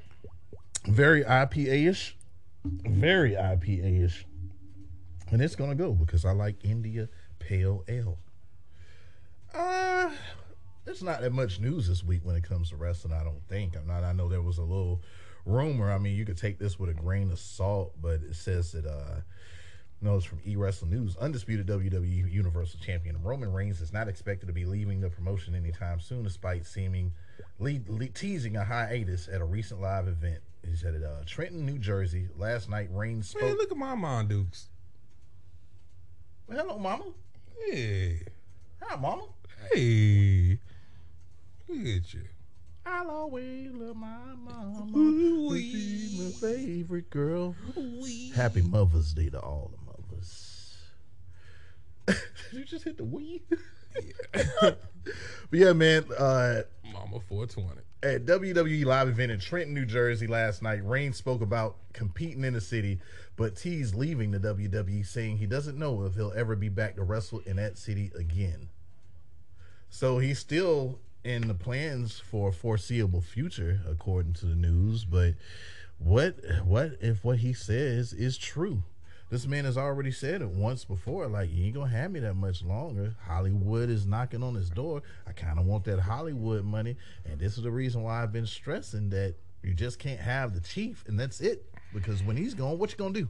Very 0.87 1.23
IPA 1.23 1.87
ish. 1.87 2.16
Very 2.83 3.31
IPA 3.31 4.05
ish. 4.05 4.25
And 5.29 5.41
it's 5.41 5.55
to 5.55 5.75
go 5.75 5.93
because 5.93 6.25
I 6.25 6.31
like 6.31 6.63
India 6.63 7.09
Pale 7.39 7.83
Ale. 7.87 8.17
Uh, 9.53 10.09
there's 10.85 11.03
not 11.03 11.21
that 11.21 11.33
much 11.33 11.59
news 11.59 11.87
this 11.87 12.03
week 12.03 12.21
when 12.23 12.35
it 12.35 12.43
comes 12.43 12.69
to 12.69 12.77
wrestling, 12.77 13.13
I 13.13 13.23
don't 13.23 13.45
think. 13.47 13.75
I'm 13.75 13.87
not, 13.87 14.03
I 14.03 14.13
know 14.13 14.29
there 14.29 14.41
was 14.41 14.57
a 14.57 14.63
little 14.63 15.01
rumor. 15.45 15.91
I 15.91 15.97
mean, 15.97 16.15
you 16.15 16.25
could 16.25 16.37
take 16.37 16.59
this 16.59 16.79
with 16.79 16.89
a 16.89 16.93
grain 16.93 17.31
of 17.31 17.39
salt, 17.39 17.93
but 18.01 18.21
it 18.21 18.35
says 18.35 18.71
that, 18.71 18.85
uh, 18.85 19.21
no, 19.99 20.15
it's 20.15 20.25
from 20.25 20.39
E 20.45 20.55
Wrestling 20.55 20.91
News. 20.91 21.17
Undisputed 21.17 21.67
WWE 21.67 22.31
Universal 22.31 22.79
Champion 22.79 23.21
Roman 23.21 23.51
Reigns 23.51 23.81
is 23.81 23.91
not 23.91 24.07
expected 24.07 24.45
to 24.45 24.53
be 24.53 24.63
leaving 24.63 25.01
the 25.01 25.09
promotion 25.09 25.55
anytime 25.55 25.99
soon, 25.99 26.23
despite 26.23 26.65
seeming 26.65 27.11
lead, 27.59 27.89
lead, 27.89 28.13
teasing 28.13 28.55
a 28.55 28.63
hiatus 28.63 29.27
at 29.27 29.41
a 29.41 29.45
recent 29.45 29.81
live 29.81 30.07
event. 30.07 30.39
He 30.69 30.75
said 30.75 30.95
it. 30.95 31.03
uh, 31.03 31.23
Trenton, 31.25 31.65
New 31.65 31.79
Jersey 31.79 32.27
last 32.37 32.69
night. 32.69 32.89
Reigns 32.91 33.29
spoke. 33.29 33.43
Man, 33.43 33.57
look 33.57 33.71
at 33.71 33.77
my 33.77 33.95
mom, 33.95 34.27
Dukes. 34.27 34.67
Hello, 36.51 36.77
Mama. 36.77 37.05
Hey, 37.69 38.21
Hi, 38.81 38.95
Mama. 38.95 39.23
hey, 39.73 40.59
look 41.67 41.85
at 42.03 42.13
you. 42.13 42.21
I'll 42.85 43.09
always 43.11 43.69
love 43.73 43.97
my 43.97 44.07
mama. 44.37 45.57
She's 45.57 46.17
my 46.41 46.49
favorite 46.49 47.09
girl. 47.09 47.53
Happy 48.33 48.61
Mother's 48.61 49.13
Day 49.13 49.29
to 49.29 49.39
all 49.39 49.71
the 49.75 49.91
mothers. 49.91 50.77
Did 52.05 52.17
you 52.53 52.63
just 52.63 52.85
hit 52.85 52.97
the 52.97 53.03
wee? 53.03 53.41
but 54.61 54.79
yeah, 55.51 55.73
man. 55.73 56.05
Uh, 56.17 56.61
Mama 56.93 57.19
420. 57.27 57.81
At 58.03 58.25
WWE 58.25 58.85
live 58.85 59.07
event 59.07 59.31
in 59.31 59.39
Trenton, 59.39 59.73
New 59.73 59.85
Jersey 59.85 60.27
last 60.27 60.61
night, 60.61 60.85
Reigns 60.85 61.17
spoke 61.17 61.41
about 61.41 61.77
competing 61.93 62.43
in 62.43 62.53
the 62.53 62.61
city, 62.61 62.99
but 63.35 63.55
teased 63.55 63.95
leaving 63.95 64.31
the 64.31 64.39
WWE, 64.39 65.05
saying 65.05 65.37
he 65.37 65.47
doesn't 65.47 65.77
know 65.77 66.03
if 66.05 66.13
he'll 66.13 66.33
ever 66.35 66.55
be 66.55 66.69
back 66.69 66.95
to 66.95 67.03
wrestle 67.03 67.39
in 67.39 67.55
that 67.55 67.77
city 67.77 68.11
again. 68.17 68.69
So 69.89 70.19
he's 70.19 70.39
still 70.39 70.99
in 71.23 71.47
the 71.47 71.53
plans 71.53 72.19
for 72.19 72.49
a 72.49 72.53
foreseeable 72.53 73.21
future, 73.21 73.81
according 73.87 74.33
to 74.33 74.45
the 74.45 74.55
news. 74.55 75.03
But 75.03 75.33
what 75.97 76.35
what 76.63 76.97
if 77.01 77.23
what 77.23 77.39
he 77.39 77.53
says 77.53 78.13
is 78.13 78.37
true? 78.37 78.83
This 79.29 79.45
man 79.45 79.65
has 79.65 79.77
already 79.77 80.11
said 80.11 80.41
it 80.41 80.49
once 80.49 80.85
before. 80.85 81.27
Like, 81.27 81.51
you 81.51 81.65
ain't 81.65 81.75
gonna 81.75 81.89
have 81.89 82.11
me 82.11 82.21
that 82.21 82.35
much 82.35 82.63
longer. 82.63 83.15
Hollywood 83.25 83.89
is 83.89 84.05
knocking 84.05 84.41
on 84.41 84.55
his 84.55 84.69
door. 84.69 85.01
I 85.27 85.33
kind 85.33 85.59
of 85.59 85.65
want 85.65 85.83
that 85.85 85.99
Hollywood 85.99 86.63
money, 86.63 86.95
and 87.25 87.39
this 87.39 87.57
is 87.57 87.63
the 87.63 87.71
reason 87.71 88.03
why 88.03 88.23
I've 88.23 88.31
been 88.31 88.47
stressing 88.47 89.09
that 89.09 89.35
you 89.63 89.73
just 89.73 89.99
can't 89.99 90.19
have 90.19 90.53
the 90.53 90.61
chief, 90.61 91.03
and 91.07 91.19
that's 91.19 91.41
it. 91.41 91.65
Because 91.93 92.23
when 92.23 92.37
he's 92.37 92.53
gone, 92.53 92.79
what 92.79 92.91
you 92.91 92.97
gonna 92.97 93.13
do? 93.13 93.27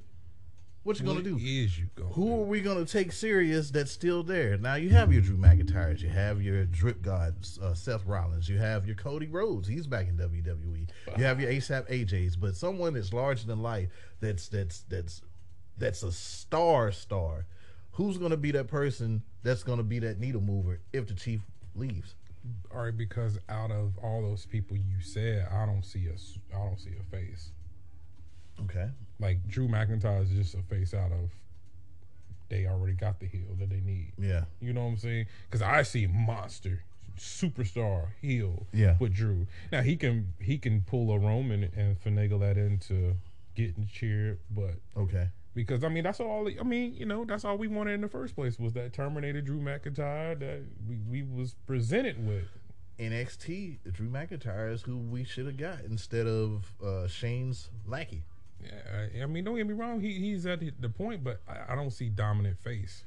What 0.83 0.99
you 1.01 1.05
gonna 1.05 1.21
do? 1.21 1.35
is 1.35 1.77
you 1.77 1.89
going? 1.95 2.13
Who 2.13 2.33
are 2.41 2.45
we 2.45 2.61
gonna 2.61 2.85
take 2.85 3.11
serious 3.11 3.71
that's 3.71 3.91
still 3.91 4.23
there? 4.23 4.57
Now 4.57 4.75
you 4.75 4.89
have 4.91 5.11
your 5.11 5.21
Drew 5.21 5.35
McIntyres, 5.35 6.01
you 6.01 6.07
have 6.07 6.41
your 6.41 6.63
drip 6.63 7.01
gods, 7.01 7.59
uh, 7.61 7.73
Seth 7.73 8.05
Rollins, 8.05 8.47
you 8.47 8.57
have 8.57 8.85
your 8.85 8.95
Cody 8.95 9.27
Rhodes, 9.27 9.67
he's 9.67 9.85
back 9.85 10.07
in 10.07 10.15
WWE. 10.15 10.87
You 11.17 11.23
have 11.25 11.41
your 11.41 11.51
ASAP 11.51 11.89
AJ's, 11.89 12.37
but 12.37 12.55
someone 12.55 12.93
that's 12.93 13.11
larger 13.11 13.45
than 13.45 13.61
life, 13.61 13.89
that's 14.21 14.47
that's 14.47 14.85
that's 14.87 15.21
that's 15.77 16.03
a 16.03 16.11
star 16.11 16.91
star. 16.91 17.45
Who's 17.93 18.17
gonna 18.17 18.37
be 18.37 18.51
that 18.51 18.67
person 18.67 19.23
that's 19.43 19.63
gonna 19.63 19.83
be 19.83 19.99
that 19.99 20.19
needle 20.19 20.41
mover 20.41 20.79
if 20.93 21.07
the 21.07 21.13
chief 21.13 21.41
leaves? 21.75 22.15
All 22.73 22.83
right, 22.83 22.95
because 22.95 23.39
out 23.49 23.71
of 23.71 23.97
all 24.01 24.21
those 24.21 24.45
people 24.45 24.77
you 24.77 25.01
said, 25.01 25.47
I 25.51 25.65
don't 25.65 25.83
see 25.83 26.07
a 26.07 26.55
I 26.55 26.59
don't 26.59 26.79
see 26.79 26.91
a 26.99 27.03
face. 27.15 27.51
Okay. 28.63 28.89
Like 29.19 29.47
Drew 29.47 29.67
McIntyre 29.67 30.21
is 30.23 30.29
just 30.29 30.53
a 30.55 30.61
face 30.63 30.93
out 30.93 31.11
of. 31.11 31.31
They 32.49 32.65
already 32.65 32.93
got 32.93 33.19
the 33.19 33.25
heel 33.25 33.55
that 33.59 33.69
they 33.69 33.81
need. 33.81 34.13
Yeah. 34.17 34.45
You 34.61 34.71
know 34.73 34.83
what 34.85 34.91
I'm 34.91 34.97
saying? 34.97 35.25
Because 35.49 35.61
I 35.61 35.81
see 35.83 36.07
monster, 36.07 36.81
superstar 37.19 38.07
heel 38.21 38.67
Yeah. 38.71 38.95
with 38.99 39.13
Drew. 39.13 39.47
Now 39.71 39.81
he 39.81 39.95
can 39.97 40.33
he 40.39 40.57
can 40.57 40.81
pull 40.81 41.11
a 41.11 41.19
Roman 41.19 41.63
and 41.75 41.99
finagle 42.01 42.39
that 42.39 42.57
into 42.57 43.15
getting 43.55 43.87
cheered, 43.91 44.39
but 44.49 44.75
Okay. 44.95 45.29
Because 45.57 45.83
I 45.83 45.89
mean 45.89 46.03
that's 46.03 46.19
all 46.19 46.47
I 46.47 46.63
mean 46.63 46.93
you 46.93 47.07
know 47.07 47.25
that's 47.25 47.43
all 47.43 47.57
we 47.57 47.67
wanted 47.67 47.93
in 47.93 48.01
the 48.01 48.07
first 48.07 48.35
place 48.35 48.59
was 48.59 48.73
that 48.73 48.93
Terminator 48.93 49.41
Drew 49.41 49.59
McIntyre 49.59 50.39
that 50.39 50.61
we, 50.87 50.97
we 51.09 51.23
was 51.23 51.55
presented 51.65 52.25
with. 52.25 52.45
NXT, 52.99 53.77
Drew 53.91 54.09
McIntyre 54.09 54.73
is 54.73 54.81
who 54.81 54.97
we 54.97 55.23
should 55.23 55.45
have 55.45 55.57
got 55.57 55.81
instead 55.87 56.25
of 56.25 56.73
uh, 56.83 57.07
Shane's 57.07 57.69
lackey. 57.85 58.23
Yeah, 58.59 58.71
I, 58.91 59.23
I 59.23 59.25
mean 59.27 59.43
don't 59.43 59.55
get 59.55 59.67
me 59.67 59.73
wrong, 59.73 59.99
he 59.99 60.13
he's 60.13 60.45
at 60.47 60.61
the 60.79 60.89
point, 60.89 61.23
but 61.23 61.41
I, 61.47 61.73
I 61.73 61.75
don't 61.75 61.91
see 61.91 62.09
dominant 62.09 62.57
face 62.59 63.03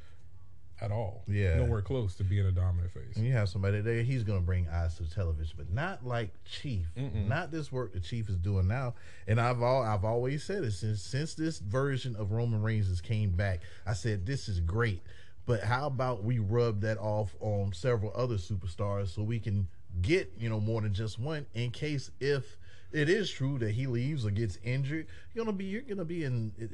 at 0.80 0.90
all. 0.90 1.22
Yeah. 1.26 1.56
nowhere 1.56 1.82
close 1.82 2.14
to 2.16 2.24
being 2.24 2.46
a 2.46 2.52
dominant 2.52 2.92
face. 2.92 3.16
And 3.16 3.26
you 3.26 3.32
have 3.32 3.48
somebody 3.48 3.80
there, 3.80 4.02
he's 4.02 4.22
going 4.22 4.40
to 4.40 4.44
bring 4.44 4.68
eyes 4.68 4.94
to 4.96 5.02
the 5.02 5.14
television, 5.14 5.54
but 5.56 5.70
not 5.70 6.04
like 6.04 6.30
Chief. 6.44 6.86
Mm-mm. 6.96 7.28
Not 7.28 7.50
this 7.50 7.70
work 7.70 7.92
the 7.92 8.00
Chief 8.00 8.28
is 8.28 8.36
doing 8.36 8.68
now. 8.68 8.94
And 9.26 9.40
I've 9.40 9.62
all 9.62 9.82
I've 9.82 10.04
always 10.04 10.42
said 10.42 10.64
it 10.64 10.72
since 10.72 11.02
since 11.02 11.34
this 11.34 11.58
version 11.58 12.16
of 12.16 12.32
Roman 12.32 12.62
Reigns 12.62 13.00
came 13.00 13.30
back. 13.30 13.60
I 13.86 13.92
said 13.92 14.26
this 14.26 14.48
is 14.48 14.60
great, 14.60 15.02
but 15.46 15.62
how 15.62 15.86
about 15.86 16.24
we 16.24 16.38
rub 16.38 16.80
that 16.82 16.98
off 16.98 17.34
on 17.40 17.72
several 17.72 18.12
other 18.14 18.36
superstars 18.36 19.08
so 19.08 19.22
we 19.22 19.38
can 19.38 19.68
get 20.02 20.32
you 20.38 20.48
know 20.48 20.60
more 20.60 20.80
than 20.80 20.94
just 20.94 21.18
one 21.18 21.46
in 21.54 21.70
case 21.70 22.10
if 22.20 22.56
it 22.92 23.08
is 23.08 23.30
true 23.30 23.58
that 23.58 23.72
he 23.72 23.86
leaves 23.86 24.24
or 24.24 24.30
gets 24.30 24.58
injured, 24.64 25.06
you're 25.34 25.44
gonna 25.44 25.56
be 25.56 25.66
you're 25.66 25.82
gonna 25.82 26.04
be 26.04 26.24
in. 26.24 26.52
It, 26.58 26.70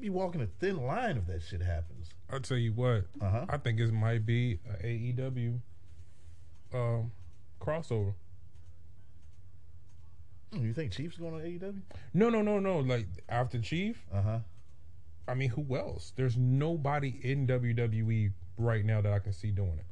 be 0.00 0.10
walking 0.10 0.40
a 0.40 0.46
thin 0.46 0.84
line 0.84 1.16
if 1.16 1.26
that 1.26 1.42
shit 1.42 1.62
happens. 1.62 2.10
I'll 2.34 2.40
tell 2.40 2.56
you 2.56 2.72
what, 2.72 3.04
Uh-huh. 3.20 3.46
I 3.48 3.56
think 3.58 3.78
it 3.78 3.92
might 3.92 4.26
be 4.26 4.58
a 4.82 4.84
AEW 4.84 5.60
um, 6.74 7.12
crossover. 7.60 8.14
You 10.52 10.72
think 10.72 10.92
Chief's 10.92 11.16
going 11.16 11.32
to 11.40 11.66
AEW? 11.66 11.80
No, 12.12 12.30
no, 12.30 12.42
no, 12.42 12.58
no. 12.58 12.80
Like 12.80 13.06
after 13.28 13.58
Chief, 13.60 14.04
Uh 14.12 14.22
huh. 14.22 14.38
I 15.26 15.34
mean, 15.34 15.48
who 15.50 15.76
else? 15.76 16.12
There's 16.16 16.36
nobody 16.36 17.18
in 17.22 17.46
WWE 17.46 18.32
right 18.58 18.84
now 18.84 19.00
that 19.00 19.12
I 19.12 19.18
can 19.20 19.32
see 19.32 19.50
doing 19.50 19.78
it. 19.78 19.86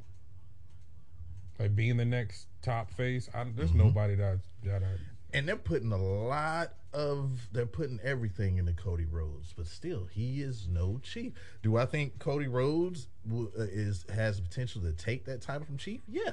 Like 1.63 1.75
being 1.77 1.97
the 1.97 2.05
next 2.05 2.49
top 2.61 2.91
face, 2.91 3.29
I, 3.35 3.45
there's 3.55 3.71
Mm-hmm. 3.71 3.79
nobody 3.79 4.15
that 4.17 4.39
that 4.65 4.83
I, 4.83 4.89
and 5.37 5.49
they're 5.49 5.57
putting 5.57 5.91
a 5.93 5.97
lot 5.97 6.73
of 6.93 7.49
they're 7.53 7.67
putting 7.67 7.99
everything 8.03 8.59
into 8.59 8.73
Cody 8.73 9.05
Rhodes, 9.05 9.53
but 9.57 9.67
still 9.67 10.07
he 10.07 10.43
is 10.43 10.69
no 10.71 10.99
Chief. 11.03 11.33
Do 11.63 11.77
I 11.77 11.87
think 11.87 12.19
Cody 12.19 12.49
Rhodes 12.49 13.09
uh, 13.33 13.45
is 13.59 14.05
has 14.15 14.37
the 14.37 14.43
potential 14.43 14.83
to 14.83 14.93
take 14.93 15.25
that 15.25 15.41
title 15.41 15.65
from 15.67 15.79
Chief? 15.79 16.01
Yeah, 16.09 16.33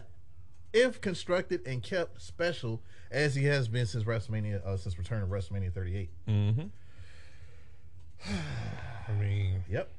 if 0.74 1.00
constructed 1.02 1.66
and 1.66 1.82
kept 1.82 2.22
special 2.22 2.82
as 3.12 3.36
he 3.36 3.46
has 3.46 3.68
been 3.68 3.86
since 3.86 4.04
WrestleMania, 4.04 4.66
uh, 4.66 4.78
since 4.78 4.98
return 4.98 5.24
of 5.24 5.30
WrestleMania 5.30 5.74
38. 5.74 6.10
mm-hmm. 6.28 6.62
I 9.08 9.12
mean, 9.14 9.64
Yep. 9.70 9.90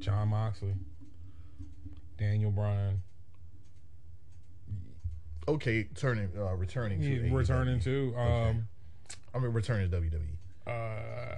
Jon 0.00 0.28
Moxley, 0.28 0.74
Daniel 2.18 2.50
Bryan, 2.50 3.00
Okay, 5.48 5.84
turning, 5.94 6.28
uh, 6.36 6.54
returning 6.56 7.00
to 7.00 7.06
he 7.06 7.14
AEW. 7.30 7.32
returning 7.32 7.80
to 7.80 8.14
um, 8.16 8.66
I 9.36 9.38
mean, 9.38 9.52
returning 9.52 9.90
to 9.90 9.96
WWE. 10.00 10.36
uh, 10.66 11.36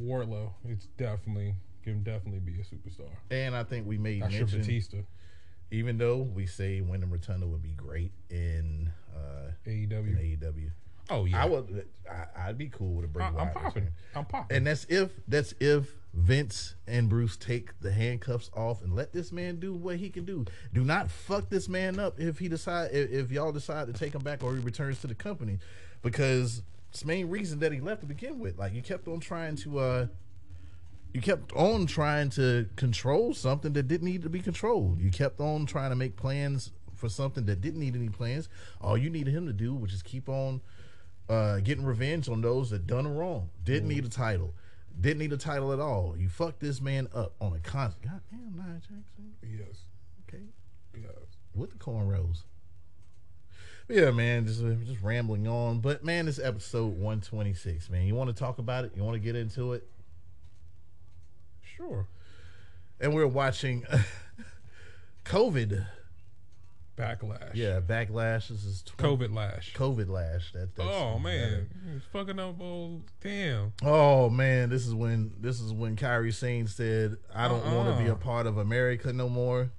Wardlow. 0.00 0.52
It's 0.64 0.86
definitely 0.96 1.54
can 1.82 2.02
definitely 2.02 2.40
be 2.40 2.60
a 2.60 2.64
superstar. 2.64 3.10
And 3.30 3.54
I 3.54 3.64
think 3.64 3.86
we 3.86 3.98
made 3.98 4.20
Not 4.20 4.32
mention, 4.32 4.60
Batista, 4.60 4.98
even 5.70 5.98
though 5.98 6.18
we 6.18 6.46
say 6.46 6.80
Windham 6.80 7.10
Rotunda 7.10 7.46
would 7.46 7.62
be 7.62 7.72
great 7.72 8.12
in 8.30 8.90
uh, 9.14 9.52
in 9.64 9.88
AEW. 9.88 10.38
AEW. 10.40 10.70
Oh 11.10 11.24
yeah, 11.24 11.42
I 11.42 11.46
would. 11.46 11.86
I, 12.10 12.48
I'd 12.48 12.58
be 12.58 12.68
cool 12.68 12.94
with 12.94 13.04
a 13.04 13.08
Bray 13.08 13.24
I, 13.24 13.28
I'm 13.28 13.50
popping. 13.52 13.88
I'm 14.14 14.24
popping. 14.24 14.56
And 14.56 14.66
that's 14.66 14.84
if 14.88 15.10
that's 15.26 15.54
if 15.60 15.92
Vince 16.14 16.76
and 16.86 17.08
Bruce 17.08 17.36
take 17.36 17.78
the 17.80 17.92
handcuffs 17.92 18.50
off 18.56 18.82
and 18.82 18.94
let 18.94 19.12
this 19.12 19.32
man 19.32 19.58
do 19.58 19.74
what 19.74 19.96
he 19.96 20.10
can 20.10 20.24
do. 20.24 20.44
Do 20.72 20.84
not 20.84 21.10
fuck 21.10 21.48
this 21.48 21.68
man 21.68 21.98
up 21.98 22.20
if 22.20 22.38
he 22.38 22.48
decide 22.48 22.90
if, 22.92 23.10
if 23.10 23.30
y'all 23.32 23.52
decide 23.52 23.88
to 23.88 23.92
take 23.92 24.14
him 24.14 24.22
back 24.22 24.42
or 24.42 24.54
he 24.54 24.60
returns 24.60 25.00
to 25.00 25.08
the 25.08 25.14
company, 25.14 25.58
because 26.02 26.62
it's 26.90 27.00
the 27.00 27.06
main 27.06 27.28
reason 27.30 27.60
that 27.60 27.72
he 27.72 27.80
left 27.80 28.00
to 28.02 28.06
begin 28.06 28.38
with. 28.38 28.58
Like 28.58 28.74
you 28.74 28.82
kept 28.82 29.08
on 29.08 29.20
trying 29.20 29.56
to 29.56 29.78
uh 29.78 30.06
you 31.12 31.20
kept 31.20 31.52
on 31.54 31.86
trying 31.86 32.30
to 32.30 32.68
control 32.76 33.34
something 33.34 33.72
that 33.72 33.88
didn't 33.88 34.06
need 34.06 34.22
to 34.22 34.28
be 34.28 34.40
controlled. 34.40 35.00
You 35.00 35.10
kept 35.10 35.40
on 35.40 35.66
trying 35.66 35.90
to 35.90 35.96
make 35.96 36.16
plans 36.16 36.72
for 36.94 37.08
something 37.08 37.46
that 37.46 37.60
didn't 37.60 37.80
need 37.80 37.96
any 37.96 38.08
plans. 38.10 38.48
All 38.80 38.96
you 38.96 39.10
needed 39.10 39.34
him 39.34 39.46
to 39.46 39.52
do 39.52 39.74
was 39.74 39.90
just 39.90 40.04
keep 40.04 40.28
on 40.28 40.60
uh, 41.28 41.58
getting 41.60 41.84
revenge 41.84 42.28
on 42.28 42.42
those 42.42 42.70
that 42.70 42.86
done 42.86 43.08
wrong. 43.08 43.50
Didn't 43.64 43.88
need 43.88 44.04
a 44.04 44.08
title. 44.08 44.54
Didn't 45.00 45.18
need 45.18 45.32
a 45.32 45.36
title 45.36 45.72
at 45.72 45.80
all. 45.80 46.14
You 46.18 46.28
fucked 46.28 46.60
this 46.60 46.80
man 46.80 47.08
up 47.14 47.32
on 47.40 47.54
a 47.54 47.58
constant. 47.60 48.04
Goddamn, 48.04 48.52
Nia 48.56 48.74
Jackson. 48.74 49.32
yes, 49.42 49.84
Okay, 50.28 50.42
yes. 50.94 51.10
with 51.54 51.70
the 51.70 51.76
cornrows. 51.76 52.42
But 53.90 53.96
yeah, 53.98 54.10
man, 54.12 54.46
just 54.46 54.62
uh, 54.62 54.74
just 54.86 55.02
rambling 55.02 55.48
on. 55.48 55.80
But 55.80 56.04
man, 56.04 56.26
this 56.26 56.38
episode 56.38 56.96
one 56.96 57.20
twenty 57.20 57.54
six. 57.54 57.90
Man, 57.90 58.06
you 58.06 58.14
want 58.14 58.30
to 58.30 58.36
talk 58.36 58.58
about 58.60 58.84
it? 58.84 58.92
You 58.94 59.02
want 59.02 59.14
to 59.16 59.18
get 59.18 59.34
into 59.34 59.72
it? 59.72 59.84
Sure. 61.76 62.06
And 63.00 63.12
we're 63.12 63.26
watching 63.26 63.84
COVID. 65.24 65.84
Backlash. 66.96 67.50
Yeah, 67.54 67.80
backlash. 67.80 68.46
This 68.48 68.62
is 68.64 68.82
20 68.96 69.24
COVID 69.26 69.34
lash. 69.34 69.74
COVID 69.74 70.08
lash. 70.08 70.52
That, 70.52 70.76
that's 70.76 70.88
Oh 70.88 71.18
man, 71.18 71.68
he's 71.92 72.02
fucking 72.12 72.38
up. 72.38 72.60
Old 72.60 73.02
damn. 73.20 73.72
Oh 73.82 74.30
man, 74.30 74.70
this 74.70 74.86
is 74.86 74.94
when 74.94 75.32
this 75.40 75.60
is 75.60 75.72
when 75.72 75.96
Kairi 75.96 76.32
Sane 76.32 76.68
said, 76.68 77.16
"I 77.34 77.48
don't 77.48 77.74
want 77.74 77.88
to 77.96 78.00
be 78.04 78.08
Uh-uh. 78.08 78.14
a 78.14 78.18
part 78.18 78.46
of 78.46 78.56
America 78.56 79.12
no 79.12 79.28
more." 79.28 79.70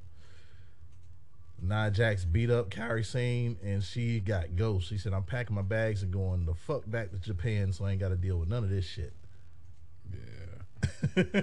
Nia 1.62 1.92
Jax 1.92 2.26
beat 2.26 2.50
up 2.50 2.70
Kairi 2.70 3.06
Sane 3.06 3.58
and 3.64 3.84
she 3.84 4.20
got 4.20 4.56
ghost. 4.56 4.90
She 4.90 4.98
said, 4.98 5.14
"I'm 5.14 5.24
packing 5.24 5.56
my 5.56 5.62
bags 5.62 6.02
and 6.02 6.12
going 6.12 6.46
the 6.46 6.56
fuck 6.56 6.90
back 6.90 7.12
to 7.12 7.18
Japan, 7.18 7.72
so 7.72 7.86
I 7.86 7.92
ain't 7.92 8.00
got 8.00 8.10
to 8.10 8.16
deal 8.16 8.38
with 8.38 8.50
none 8.50 8.64
of 8.64 8.70
this 8.70 8.86
shit." 8.86 9.14
Yeah. 10.12 11.42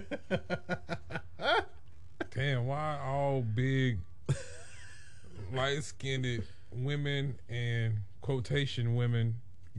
Damn, 2.34 2.66
why 2.66 2.98
all 3.04 3.42
big, 3.42 3.98
light 5.52 5.82
skinned 5.84 6.42
women 6.72 7.38
and 7.48 7.98
quotation 8.20 8.94
women 8.94 9.36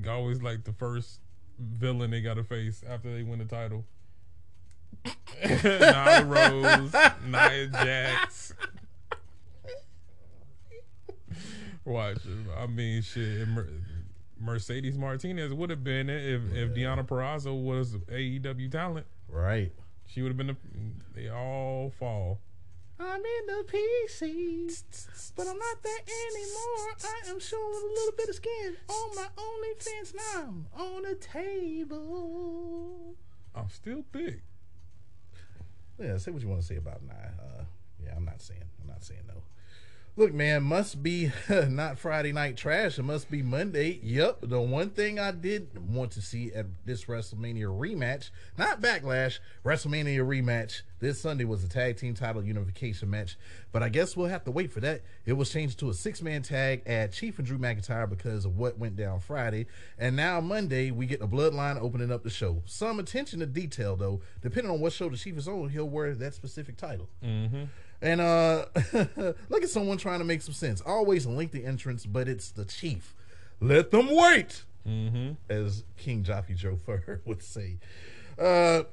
always 0.07 0.41
like 0.41 0.63
the 0.63 0.73
first 0.73 1.19
villain 1.59 2.11
they 2.11 2.21
got 2.21 2.35
to 2.35 2.43
face 2.43 2.83
after 2.87 3.13
they 3.13 3.23
win 3.23 3.39
the 3.39 3.45
title? 3.45 3.85
Nyla 5.43 6.27
Rose, 6.27 6.93
Nia 7.25 7.67
Jax. 7.67 8.53
Watch, 11.89 12.19
I 12.57 12.67
mean, 12.67 13.01
shit. 13.01 13.47
Mer- 13.47 13.67
Mercedes 14.39 14.97
Martinez 14.97 15.53
would 15.53 15.69
have 15.69 15.83
been 15.83 16.09
it 16.09 16.23
if, 16.23 16.41
if 16.53 16.73
Deonna 16.75 17.05
Purrazzo 17.05 17.61
was 17.61 17.95
AEW 17.95 18.71
talent. 18.71 19.05
Right. 19.27 19.73
She 20.05 20.21
would 20.21 20.29
have 20.29 20.37
been. 20.37 20.47
The, 20.47 20.55
they 21.15 21.29
all 21.29 21.91
fall. 21.99 22.39
I'm 23.01 23.21
in 23.21 23.45
the 23.47 23.63
PC, 23.65 24.83
but 25.35 25.47
I'm 25.47 25.57
not 25.57 25.83
there 25.83 25.99
anymore. 26.31 26.95
I 27.01 27.29
am 27.29 27.39
showing 27.39 27.63
a 27.63 27.93
little 27.93 28.13
bit 28.17 28.27
of 28.29 28.35
skin 28.35 28.75
on 28.89 29.15
my 29.15 29.27
OnlyFans 29.37 30.13
now. 30.15 30.53
I'm 30.75 30.81
on 30.81 31.05
a 31.05 31.15
table. 31.15 33.15
I'm 33.55 33.69
still 33.69 34.03
big. 34.11 34.41
Yeah, 35.97 36.17
say 36.17 36.31
what 36.31 36.41
you 36.41 36.49
want 36.49 36.59
to 36.61 36.67
say 36.67 36.75
about 36.75 37.01
Nia. 37.01 37.33
Uh, 37.39 37.63
yeah, 38.03 38.15
I'm 38.15 38.25
not 38.25 38.41
saying. 38.41 38.63
I'm 38.81 38.87
not 38.87 39.03
saying 39.03 39.21
no. 39.27 39.43
Look, 40.15 40.33
man, 40.33 40.63
must 40.63 41.01
be 41.01 41.31
not 41.49 41.97
Friday 41.97 42.31
night 42.31 42.57
trash. 42.57 42.99
It 42.99 43.03
must 43.03 43.31
be 43.31 43.41
Monday. 43.41 43.99
Yep. 44.03 44.39
The 44.43 44.59
one 44.59 44.89
thing 44.89 45.17
I 45.19 45.31
did 45.31 45.69
want 45.89 46.11
to 46.11 46.21
see 46.21 46.51
at 46.53 46.65
this 46.85 47.05
WrestleMania 47.05 47.65
rematch, 47.65 48.29
not 48.57 48.81
backlash, 48.81 49.39
WrestleMania 49.63 50.19
rematch 50.19 50.81
this 50.99 51.21
Sunday 51.21 51.45
was 51.45 51.63
a 51.63 51.69
tag 51.69 51.97
team 51.97 52.13
title 52.13 52.43
unification 52.43 53.09
match. 53.09 53.37
But 53.71 53.83
I 53.83 53.89
guess 53.89 54.17
we'll 54.17 54.27
have 54.27 54.43
to 54.45 54.51
wait 54.51 54.71
for 54.71 54.79
that. 54.81 55.01
It 55.25 55.33
was 55.33 55.49
changed 55.49 55.79
to 55.79 55.89
a 55.89 55.93
six 55.93 56.21
man 56.21 56.41
tag 56.41 56.83
at 56.85 57.11
Chief 57.13 57.37
and 57.37 57.47
Drew 57.47 57.57
McIntyre 57.57 58.09
because 58.09 58.45
of 58.45 58.57
what 58.57 58.77
went 58.77 58.95
down 58.95 59.19
Friday. 59.19 59.67
And 59.97 60.15
now 60.15 60.41
Monday, 60.41 60.91
we 60.91 61.05
get 61.05 61.19
the 61.19 61.27
bloodline 61.27 61.81
opening 61.81 62.11
up 62.11 62.23
the 62.23 62.29
show. 62.29 62.61
Some 62.65 62.99
attention 62.99 63.39
to 63.39 63.45
detail, 63.45 63.95
though. 63.95 64.21
Depending 64.41 64.71
on 64.71 64.79
what 64.79 64.93
show 64.93 65.09
the 65.09 65.17
Chief 65.17 65.37
is 65.37 65.47
on, 65.47 65.69
he'll 65.69 65.89
wear 65.89 66.13
that 66.13 66.33
specific 66.33 66.77
title. 66.77 67.09
Mm-hmm. 67.23 67.63
And 68.01 68.21
uh 68.21 68.65
look 69.49 69.63
at 69.63 69.69
someone 69.69 69.97
trying 69.97 70.19
to 70.19 70.25
make 70.25 70.41
some 70.41 70.53
sense. 70.53 70.79
Always 70.81 71.25
a 71.25 71.29
lengthy 71.29 71.65
entrance, 71.65 72.05
but 72.05 72.27
it's 72.29 72.49
the 72.51 72.63
chief. 72.65 73.13
Let 73.59 73.91
them 73.91 74.07
wait, 74.09 74.63
Mm-hmm. 74.87 75.31
as 75.49 75.83
King 75.97 76.23
Joffy 76.23 76.55
Joe 76.55 76.77
Fur 76.77 77.19
would 77.25 77.43
say. 77.43 77.77
Uh 78.37 78.83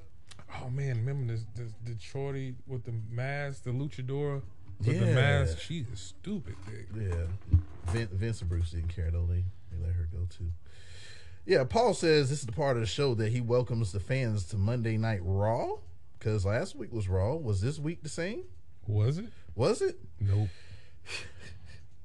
Oh 0.55 0.71
man, 0.71 0.97
remember 1.05 1.33
this, 1.33 1.45
this 1.55 1.73
the 1.85 1.97
shorty 2.01 2.55
with 2.67 2.85
the 2.85 2.95
mask, 3.11 3.65
the 3.65 3.71
luchadora 3.71 4.43
with 4.85 5.01
the 5.01 5.07
mask? 5.07 5.59
She 5.59 5.85
is 5.93 6.01
stupid, 6.01 6.57
big. 6.67 6.87
yeah. 7.11 7.59
Vin, 7.93 8.09
Vince 8.13 8.41
and 8.41 8.51
Bruce 8.51 8.71
didn't 8.71 8.89
care 8.95 9.11
though. 9.11 9.27
They 9.27 9.45
they 9.73 9.85
let 9.85 9.95
her 9.95 10.09
go 10.13 10.27
too. 10.31 10.51
Yeah, 11.45 11.65
Paul 11.65 11.95
says 11.95 12.29
this 12.31 12.41
is 12.41 12.47
the 12.47 12.53
part 12.53 12.77
of 12.77 12.81
the 12.81 12.87
show 12.87 13.15
that 13.15 13.31
he 13.31 13.41
welcomes 13.41 13.93
the 13.93 14.01
fans 14.01 14.45
to 14.47 14.57
Monday 14.57 14.97
Night 14.97 15.21
Raw. 15.23 15.77
Because 16.19 16.45
last 16.45 16.75
week 16.75 16.93
was 16.93 17.09
Raw. 17.09 17.35
Was 17.35 17.61
this 17.61 17.79
week 17.79 18.03
the 18.03 18.09
same? 18.09 18.43
Was 18.87 19.19
it? 19.19 19.27
Was 19.55 19.83
it? 19.83 19.99
Nope. 20.21 20.49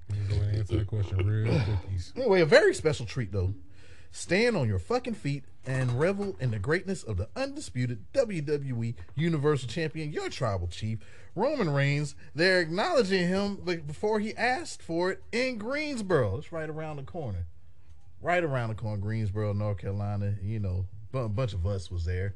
Let 0.10 0.20
me 0.20 0.26
go 0.28 0.36
ahead 0.36 0.48
and 0.50 0.58
answer 0.58 0.78
that 0.78 0.88
question 0.88 1.18
real 1.26 1.54
quickies. 1.54 2.12
Anyway, 2.18 2.42
a 2.42 2.46
very 2.46 2.74
special 2.74 3.06
treat 3.06 3.32
though. 3.32 3.54
Stand 4.12 4.58
on 4.58 4.68
your 4.68 4.80
fucking 4.80 5.14
feet 5.14 5.46
and 5.66 6.00
revel 6.00 6.36
in 6.40 6.52
the 6.52 6.60
greatness 6.60 7.04
of 7.04 7.18
the 7.18 7.30
undisputed 7.36 8.06
WWE 8.14 8.96
Universal 9.16 9.70
Champion, 9.70 10.12
your 10.12 10.30
tribal 10.30 10.68
chief, 10.68 11.00
Roman 11.36 11.70
Reigns. 11.70 12.16
They're 12.36 12.60
acknowledging 12.60 13.28
him 13.28 13.58
before 13.88 14.20
he 14.20 14.36
asked 14.36 14.82
for 14.82 15.12
it 15.12 15.24
in 15.32 15.58
Greensboro. 15.58 16.38
It's 16.38 16.52
right 16.52 16.70
around 16.70 16.98
the 16.98 17.04
corner. 17.04 17.46
Right 18.22 18.44
around 18.44 18.70
the 18.70 18.76
corner, 18.76 18.98
Greensboro, 18.98 19.54
North 19.54 19.78
Carolina. 19.78 20.36
You 20.42 20.60
know, 20.60 20.86
a 21.14 21.30
bunch 21.30 21.54
of 21.54 21.66
us 21.66 21.90
was 21.90 22.06
there. 22.06 22.36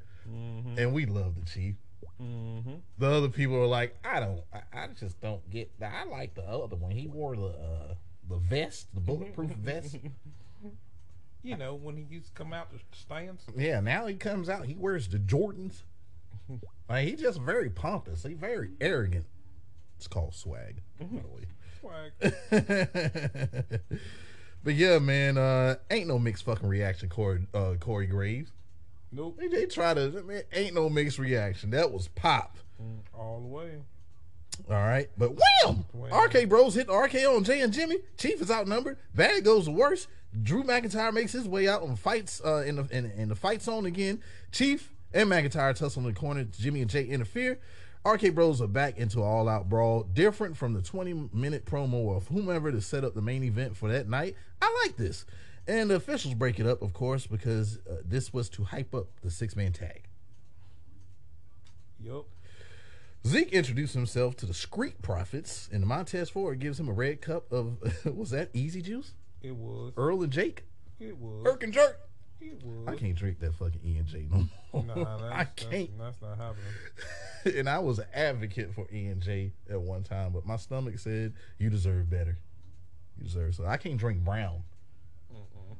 And 0.78 0.94
we 0.94 1.06
love 1.06 1.36
the 1.36 1.46
chief. 1.46 1.76
Mm-hmm. 2.22 2.76
The 2.98 3.08
other 3.08 3.30
people 3.30 3.58
are 3.58 3.68
like, 3.68 3.98
I 4.04 4.20
don't, 4.20 4.42
I, 4.54 4.62
I 4.74 4.88
just 5.00 5.20
don't 5.22 5.48
get 5.52 5.78
that. 5.80 5.92
I 5.94 6.10
like 6.10 6.34
the 6.34 6.44
other 6.44 6.76
one. 6.76 6.92
He 6.92 7.08
wore 7.08 7.36
the 7.36 7.48
uh, 7.48 7.94
the 8.28 8.38
vest, 8.38 8.88
the 8.94 9.02
bulletproof 9.02 9.52
vest. 9.52 9.98
You 11.46 11.58
know, 11.58 11.76
when 11.76 11.96
he 11.96 12.04
used 12.10 12.28
to 12.28 12.34
come 12.34 12.54
out 12.54 12.72
the 12.72 12.80
stands. 12.92 13.44
Yeah, 13.56 13.80
now 13.80 14.08
he 14.08 14.16
comes 14.16 14.50
out, 14.50 14.66
he 14.66 14.76
wears 14.76 15.08
the 15.08 15.20
Jordans. 15.20 15.84
Like 16.88 17.08
he's 17.08 17.20
just 17.20 17.42
very 17.42 17.72
pompous. 17.72 18.22
He's 18.22 18.38
very 18.38 18.70
arrogant. 18.80 19.26
It's 19.98 20.08
called 20.08 20.36
swag, 20.36 20.82
by 21.00 21.08
the 21.08 21.28
way. 21.28 21.48
Swag. 21.80 23.70
but 24.64 24.76
yeah, 24.76 25.00
man, 25.00 25.40
uh, 25.40 25.78
ain't 25.90 26.08
no 26.08 26.20
mixed 26.20 26.46
fucking 26.46 26.70
reaction, 26.70 27.10
Corey, 27.10 27.48
uh, 27.56 27.74
Corey 27.80 28.06
Graves. 28.06 28.52
Nope. 29.12 29.38
They, 29.40 29.48
they 29.48 29.66
try 29.66 29.96
to, 29.96 30.12
man, 30.24 30.44
ain't 30.54 30.76
no 30.76 30.90
mixed 30.90 31.18
reaction. 31.18 31.72
That 31.72 31.92
was 31.92 32.08
pop. 32.10 32.58
Mm, 32.80 33.00
All 33.18 33.40
the 33.42 33.48
way. 33.48 33.72
All 34.70 34.76
right, 34.76 35.10
but 35.18 35.32
wham! 35.32 35.86
Wham. 35.92 36.14
RK 36.14 36.48
Bros 36.48 36.76
hit 36.76 36.86
the 36.88 36.94
RKO 36.94 37.38
on 37.38 37.44
Jey 37.44 37.62
and 37.62 37.74
Jimmy. 37.74 37.98
Chief 38.18 38.40
is 38.42 38.52
outnumbered. 38.52 38.98
Bad 39.14 39.44
goes 39.44 39.66
the 39.66 39.72
worst. 39.72 40.08
Drew 40.43 40.63
McIntyre 40.63 41.13
makes 41.13 41.32
his 41.32 41.48
way 41.48 41.67
out 41.67 41.82
on 41.82 41.95
fights 41.95 42.41
uh, 42.43 42.63
in 42.65 42.76
the 42.76 42.88
in, 42.91 43.12
in 43.12 43.30
the 43.30 43.36
fight 43.36 43.62
zone 43.62 43.86
again. 43.86 44.21
Chief 44.52 44.91
and 45.13 45.30
McIntyre 45.30 45.76
tussle 45.76 46.02
in 46.02 46.13
the 46.13 46.19
corner. 46.19 46.43
Jimmy 46.43 46.82
and 46.82 46.89
Jey 46.89 47.06
interfere. 47.06 47.60
RK 48.06 48.36
Bros 48.36 48.62
are 48.62 48.67
back 48.67 48.98
into 48.98 49.17
an 49.17 49.26
all-out 49.26 49.67
brawl, 49.67 50.04
different 50.04 50.56
from 50.56 50.74
the 50.74 50.80
20-minute 50.80 51.65
promo 51.65 52.15
of 52.15 52.28
whomever 52.28 52.71
to 52.71 52.80
set 52.80 53.04
up 53.04 53.15
the 53.15 53.21
main 53.21 53.43
event 53.43 53.76
for 53.76 53.89
that 53.89 54.08
night. 54.08 54.36
I 54.62 54.84
like 54.86 54.95
this, 54.95 55.26
and 55.67 55.89
the 55.89 55.95
officials 55.95 56.36
break 56.36 56.60
it 56.60 56.67
up, 56.67 56.84
of 56.84 56.93
course, 56.93 57.26
because 57.26 57.80
uh, 57.89 57.95
this 58.06 58.32
was 58.32 58.48
to 58.50 58.65
hype 58.65 58.93
up 58.93 59.08
the 59.24 59.32
six-man 59.32 59.74
tag. 59.74 60.04
Yup. 62.00 62.28
Zeke 63.26 63.54
introduced 63.54 63.95
himself 63.95 64.36
to 64.38 64.45
the 64.45 64.54
Street 64.54 65.02
Profits, 65.02 65.67
and 65.71 65.84
Montez 65.84 66.30
Ford 66.30 66.60
gives 66.60 66.80
him 66.80 66.88
a 66.88 66.93
red 66.93 67.21
cup 67.21 67.52
of 67.52 67.80
was 68.15 68.30
that 68.30 68.52
Easy 68.54 68.84
Juice? 68.84 69.13
It 69.46 69.56
was. 69.56 69.94
Earl 69.98 70.24
and 70.24 70.32
Jake. 70.32 70.64
It 71.00 71.18
was. 71.18 71.46
Irk 71.46 71.64
and 71.64 71.74
Jerk. 71.74 72.00
It 72.42 72.62
was. 72.64 72.88
I 72.88 72.96
can't 72.96 73.16
drink 73.16 73.40
that 73.40 73.54
fucking 73.56 73.82
E 73.86 73.98
and 73.98 74.08
J 74.08 74.28
no 74.30 74.46
more. 74.74 74.84
Nah, 74.84 75.18
that's, 75.18 75.24
I 75.34 75.44
can't. 75.46 75.98
That's, 75.98 76.18
that's 76.20 76.22
not 76.22 76.38
happening. 76.38 77.58
and 77.60 77.70
I 77.70 77.80
was 77.80 78.00
an 78.00 78.06
advocate 78.14 78.74
for 78.74 78.88
E 78.92 79.06
and 79.08 79.22
J 79.22 79.52
at 79.70 79.80
one 79.82 80.04
time, 80.04 80.32
but 80.34 80.46
my 80.46 80.58
stomach 80.58 81.00
said 81.00 81.34
you 81.58 81.70
deserve 81.70 82.10
better. 82.10 82.38
You 83.18 83.24
deserve 83.24 83.56
so 83.56 83.66
I 83.66 83.78
can't 83.78 83.98
drink 83.98 84.24
brown. 84.24 84.64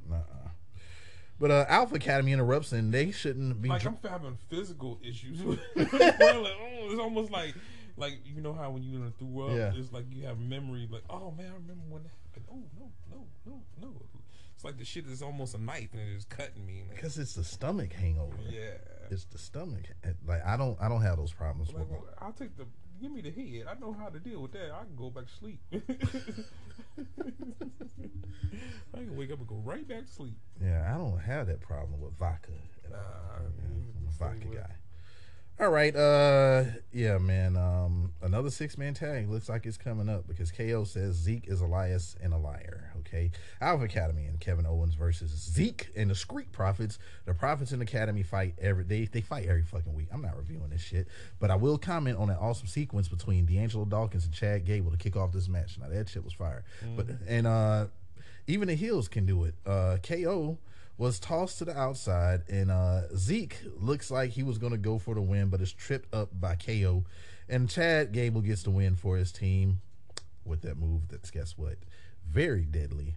Nuh-uh. 0.08 0.48
But 1.38 1.50
uh, 1.50 1.66
Alpha 1.68 1.96
Academy 1.96 2.32
interrupts, 2.32 2.72
and 2.72 2.92
they 2.92 3.10
shouldn't 3.10 3.60
be. 3.60 3.68
Like 3.68 3.82
dr- 3.82 3.96
I'm 4.04 4.10
having 4.10 4.38
physical 4.48 4.98
issues. 5.02 5.40
like, 5.44 5.58
oh, 5.76 6.88
it's 6.90 7.00
almost 7.00 7.30
like, 7.30 7.54
like 7.98 8.20
you 8.24 8.40
know 8.40 8.54
how 8.54 8.70
when 8.70 8.82
you 8.82 8.98
done 8.98 9.12
threw 9.18 9.42
up, 9.46 9.50
Yeah. 9.50 9.72
it's 9.74 9.92
like 9.92 10.04
you 10.10 10.24
have 10.26 10.38
memory. 10.38 10.88
Like, 10.90 11.02
oh 11.10 11.32
man, 11.36 11.50
I 11.50 11.54
remember 11.54 11.82
when 11.90 12.02
no, 12.78 12.90
no, 13.10 13.26
no, 13.46 13.62
no. 13.80 13.92
It's 14.54 14.64
like 14.64 14.78
the 14.78 14.84
shit 14.84 15.06
is 15.06 15.20
almost 15.22 15.54
a 15.54 15.58
knife 15.58 15.90
and 15.92 16.00
it 16.00 16.16
is 16.16 16.24
cutting 16.24 16.64
me. 16.64 16.84
Because 16.90 17.18
it's 17.18 17.34
the 17.34 17.44
stomach 17.44 17.92
hangover. 17.92 18.36
Yeah. 18.48 18.78
it's 19.10 19.24
the 19.26 19.38
stomach. 19.38 19.84
Like 20.26 20.44
I 20.46 20.56
don't, 20.56 20.78
I 20.80 20.88
don't 20.88 21.02
have 21.02 21.18
those 21.18 21.32
problems 21.32 21.72
Like, 21.72 21.90
with. 21.90 22.00
I'll 22.18 22.32
take 22.32 22.56
the. 22.56 22.66
Give 22.98 23.12
me 23.12 23.20
the 23.20 23.30
head. 23.30 23.66
I 23.70 23.74
know 23.78 23.92
how 23.92 24.08
to 24.08 24.18
deal 24.18 24.40
with 24.40 24.52
that. 24.52 24.70
I 24.72 24.84
can 24.84 24.96
go 24.96 25.10
back 25.10 25.26
to 25.26 25.32
sleep. 25.34 25.60
I 28.94 28.98
can 28.98 29.16
wake 29.16 29.30
up 29.30 29.38
and 29.38 29.46
go 29.46 29.60
right 29.64 29.86
back 29.86 30.06
to 30.06 30.10
sleep. 30.12 30.38
Yeah, 30.62 30.90
I 30.92 30.96
don't 30.96 31.18
have 31.18 31.46
that 31.48 31.60
problem 31.60 32.00
with 32.00 32.16
vodka. 32.16 32.52
at 32.86 32.92
all. 32.94 33.00
I'm 33.36 34.08
a 34.08 34.10
vodka 34.12 34.46
guy. 34.46 34.76
All 35.58 35.70
right, 35.70 35.96
uh, 35.96 36.64
yeah, 36.92 37.16
man. 37.16 37.56
Um, 37.56 38.12
another 38.20 38.50
six 38.50 38.76
man 38.76 38.92
tag 38.92 39.30
looks 39.30 39.48
like 39.48 39.64
it's 39.64 39.78
coming 39.78 40.06
up 40.06 40.28
because 40.28 40.52
KO 40.52 40.84
says 40.84 41.14
Zeke 41.14 41.48
is 41.48 41.62
Elias 41.62 42.14
and 42.22 42.34
a 42.34 42.36
liar. 42.36 42.92
Okay, 42.98 43.30
Alpha 43.62 43.84
Academy 43.84 44.26
and 44.26 44.38
Kevin 44.38 44.66
Owens 44.66 44.94
versus 44.94 45.30
Zeke 45.30 45.88
and 45.96 46.10
the 46.10 46.14
Street 46.14 46.52
Profits. 46.52 46.98
The 47.24 47.32
Profits 47.32 47.72
and 47.72 47.80
Academy 47.80 48.22
fight 48.22 48.54
every 48.60 48.84
they 48.84 49.06
they 49.06 49.22
fight 49.22 49.46
every 49.46 49.62
fucking 49.62 49.94
week. 49.94 50.08
I'm 50.12 50.20
not 50.20 50.36
reviewing 50.36 50.68
this 50.68 50.82
shit, 50.82 51.08
but 51.40 51.50
I 51.50 51.56
will 51.56 51.78
comment 51.78 52.18
on 52.18 52.28
that 52.28 52.38
awesome 52.38 52.66
sequence 52.66 53.08
between 53.08 53.46
D'Angelo 53.46 53.86
Dawkins 53.86 54.26
and 54.26 54.34
Chad 54.34 54.66
Gable 54.66 54.90
to 54.90 54.98
kick 54.98 55.16
off 55.16 55.32
this 55.32 55.48
match. 55.48 55.78
Now 55.80 55.88
that 55.88 56.10
shit 56.10 56.22
was 56.22 56.34
fire. 56.34 56.64
But 56.96 57.06
and 57.26 57.46
uh, 57.46 57.86
even 58.46 58.68
the 58.68 58.74
heels 58.74 59.08
can 59.08 59.24
do 59.24 59.44
it. 59.44 59.54
Uh, 59.64 59.96
KO 60.02 60.58
was 60.98 61.18
tossed 61.18 61.58
to 61.58 61.64
the 61.64 61.78
outside, 61.78 62.42
and 62.48 62.70
uh, 62.70 63.02
Zeke 63.14 63.58
looks 63.78 64.10
like 64.10 64.30
he 64.30 64.42
was 64.42 64.58
going 64.58 64.72
to 64.72 64.78
go 64.78 64.98
for 64.98 65.14
the 65.14 65.20
win, 65.20 65.48
but 65.48 65.60
is 65.60 65.72
tripped 65.72 66.14
up 66.14 66.30
by 66.38 66.54
KO. 66.54 67.04
And 67.48 67.68
Chad 67.68 68.12
Gable 68.12 68.40
gets 68.40 68.62
the 68.62 68.70
win 68.70 68.96
for 68.96 69.16
his 69.16 69.30
team 69.30 69.80
with 70.44 70.62
that 70.62 70.78
move 70.78 71.08
that's, 71.08 71.30
guess 71.30 71.58
what? 71.58 71.76
Very 72.28 72.62
deadly, 72.62 73.14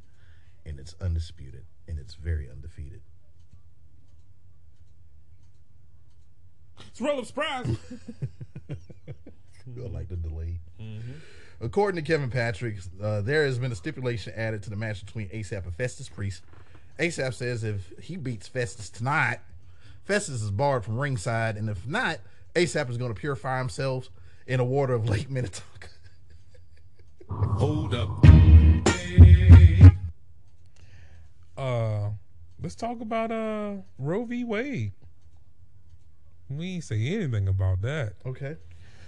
and 0.65 0.79
it's 0.79 0.95
undisputed, 0.99 1.65
and 1.87 1.97
it's 1.97 2.15
very 2.15 2.49
undefeated. 2.49 3.01
It's 6.87 6.99
a 6.99 7.03
roll 7.03 7.19
of 7.19 7.27
surprise. 7.27 7.77
I 8.69 9.87
like 9.87 10.09
the 10.09 10.15
delay. 10.15 10.59
According 11.61 12.03
to 12.03 12.09
Kevin 12.09 12.29
Patrick, 12.29 12.77
uh, 13.01 13.21
there 13.21 13.45
has 13.45 13.59
been 13.59 13.71
a 13.71 13.75
stipulation 13.75 14.33
added 14.35 14.63
to 14.63 14.69
the 14.69 14.75
match 14.75 15.05
between 15.05 15.27
ASAP 15.29 15.63
and 15.65 15.75
Festus 15.75 16.09
Priest. 16.09 16.43
ASAP 16.99 17.33
says 17.33 17.63
if 17.63 17.93
he 18.01 18.17
beats 18.17 18.47
Festus 18.47 18.89
tonight, 18.89 19.39
Festus 20.03 20.41
is 20.41 20.51
barred 20.51 20.83
from 20.83 20.99
ringside, 20.99 21.55
and 21.55 21.69
if 21.69 21.87
not, 21.87 22.19
ASAP 22.55 22.89
is 22.89 22.97
going 22.97 23.13
to 23.13 23.19
purify 23.19 23.57
himself 23.57 24.09
in 24.45 24.57
the 24.57 24.65
water 24.65 24.93
of 24.93 25.07
Lake 25.07 25.29
Minnetonka. 25.29 25.87
Hold 27.29 27.93
up. 27.93 28.09
Uh, 31.55 32.09
let's 32.61 32.75
talk 32.75 33.01
about 33.01 33.31
uh 33.31 33.73
Roe 33.97 34.25
v. 34.25 34.43
Wade. 34.43 34.93
We 36.49 36.75
ain't 36.75 36.83
say 36.83 37.05
anything 37.07 37.47
about 37.47 37.81
that. 37.81 38.13
Okay. 38.25 38.55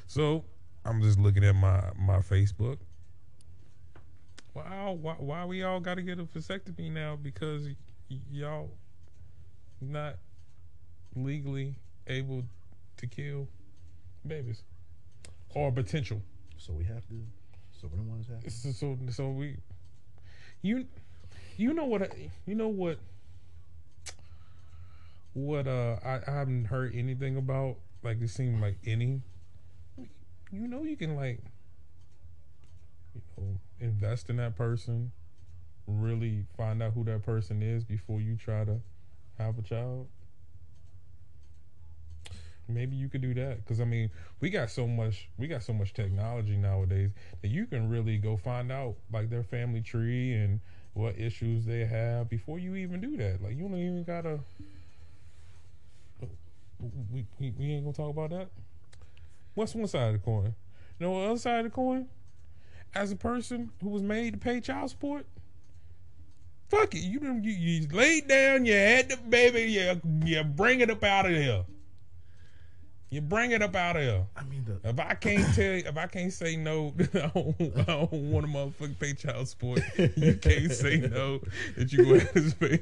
So 0.08 0.44
I'm 0.86 1.02
just 1.02 1.20
looking 1.20 1.44
at 1.44 1.56
my 1.56 1.92
my 1.98 2.20
Facebook. 2.20 2.78
Wow, 4.54 4.98
why, 5.00 5.14
why 5.14 5.46
we 5.46 5.64
all 5.64 5.80
got 5.80 5.96
to 5.96 6.02
get 6.02 6.20
a 6.20 6.24
vasectomy 6.24 6.92
now? 6.92 7.16
Because 7.22 7.66
y- 8.10 8.18
y'all 8.32 8.70
not 9.80 10.18
legally 11.16 11.76
able 12.08 12.44
to 12.98 13.08
kill 13.08 13.48
babies 14.28 14.64
or 15.56 15.72
potential. 15.72 16.22
So 16.58 16.74
we 16.74 16.84
have 16.86 17.08
to. 17.08 17.26
So 17.72 17.88
when 17.88 18.08
one 18.10 18.20
is 18.20 18.28
happening. 18.28 18.50
So, 18.52 18.72
so 18.72 18.98
so 19.10 19.30
we 19.30 19.58
you 20.62 20.86
you 21.58 21.74
know 21.74 21.86
what 21.86 22.04
I- 22.04 22.30
you 22.46 22.56
know 22.56 22.68
what 22.68 23.00
what 25.34 25.68
uh 25.68 25.98
I, 26.04 26.20
I 26.28 26.32
haven't 26.32 26.66
heard 26.66 26.94
anything 26.94 27.38
about 27.38 27.78
like 28.04 28.22
it 28.22 28.30
seemed 28.30 28.62
like 28.62 28.78
any 28.86 29.22
you 30.52 30.68
know 30.68 30.84
you 30.84 30.98
can 30.98 31.16
like 31.16 31.40
you 33.16 33.22
know 33.38 33.58
invest 33.82 34.30
in 34.30 34.38
that 34.38 34.56
person 34.56 35.12
really 35.88 36.46
find 36.56 36.82
out 36.82 36.94
who 36.94 37.04
that 37.04 37.24
person 37.24 37.62
is 37.62 37.84
before 37.84 38.22
you 38.22 38.36
try 38.36 38.64
to 38.64 38.80
have 39.38 39.58
a 39.58 39.62
child? 39.62 40.08
Maybe 42.68 42.96
you 42.96 43.10
could 43.10 43.22
do 43.22 43.34
that 43.34 43.58
because 43.58 43.82
i 43.82 43.84
mean 43.84 44.10
we 44.40 44.50
got 44.50 44.70
so 44.70 44.88
much 44.88 45.28
we 45.38 45.48
got 45.48 45.62
so 45.62 45.74
much 45.74 45.94
technology 45.94 46.56
nowadays 46.56 47.10
that 47.42 47.50
you 47.50 47.66
can 47.66 47.90
really 47.90 48.18
go 48.18 48.38
find 48.38 48.72
out 48.72 48.96
like 49.12 49.30
their 49.30 49.44
family 49.44 49.82
tree 49.82 50.34
and 50.34 50.62
what 50.94 51.18
issues 51.18 51.66
they 51.66 51.86
have 51.86 52.30
before 52.30 52.60
you 52.60 52.76
even 52.76 53.00
do 53.02 53.18
that. 53.18 53.42
Like 53.42 53.56
you 53.56 53.64
don't 53.64 53.76
even 53.76 54.04
gotta 54.04 54.40
we, 57.12 57.26
we, 57.40 57.54
we 57.58 57.66
ain't 57.72 57.84
gonna 57.84 57.94
talk 57.94 58.10
about 58.10 58.32
that. 58.32 58.50
What's 59.54 59.76
one 59.76 59.88
side 59.88 60.08
of 60.08 60.14
the 60.14 60.20
coin? 60.20 60.56
You 61.00 61.08
know 61.08 61.26
other 61.26 61.38
side 61.38 61.60
of 61.60 61.64
the 61.66 61.70
coin 61.72 62.08
as 62.94 63.12
a 63.12 63.16
person 63.16 63.72
who 63.82 63.90
was 63.90 64.02
made 64.02 64.34
to 64.34 64.40
pay 64.40 64.60
child 64.60 64.90
support 64.90 65.26
fuck 66.70 66.94
it 66.96 67.00
you 67.00 67.20
done- 67.20 67.44
you, 67.44 67.52
you 67.52 67.88
laid 67.90 68.28
down 68.28 68.66
you 68.66 68.74
had 68.74 69.10
the 69.10 69.18
baby 69.18 69.62
you, 69.72 70.02
you 70.26 70.44
bring 70.44 70.80
it 70.82 70.90
up 70.90 71.04
out 71.04 71.26
of 71.26 71.32
here 71.32 71.64
you 73.10 73.20
bring 73.20 73.52
it 73.52 73.62
up 73.62 73.76
out 73.76 73.98
of 73.98 74.04
here. 74.04 74.26
I 74.38 74.44
mean, 74.46 74.66
if 74.86 74.98
I 74.98 75.16
can't 75.16 75.54
tell, 75.54 75.66
you, 75.66 75.84
if 75.86 75.98
I 75.98 76.08
can't 76.08 76.32
say 76.32 76.56
no, 76.56 76.94
I 77.14 77.30
don't, 77.36 77.56
I 77.60 77.82
don't 77.84 78.12
want 78.14 78.46
to 78.46 78.52
motherfucking 78.54 79.00
pay 79.00 79.14
child 79.16 79.50
support. 79.50 79.82
You 79.98 80.36
can't 80.36 80.72
say 80.72 80.96
no 81.00 81.42
that 81.76 81.92
you 81.92 82.06
go 82.06 82.14
ahead 82.14 82.34
and 82.38 82.58
pay. 82.62 82.80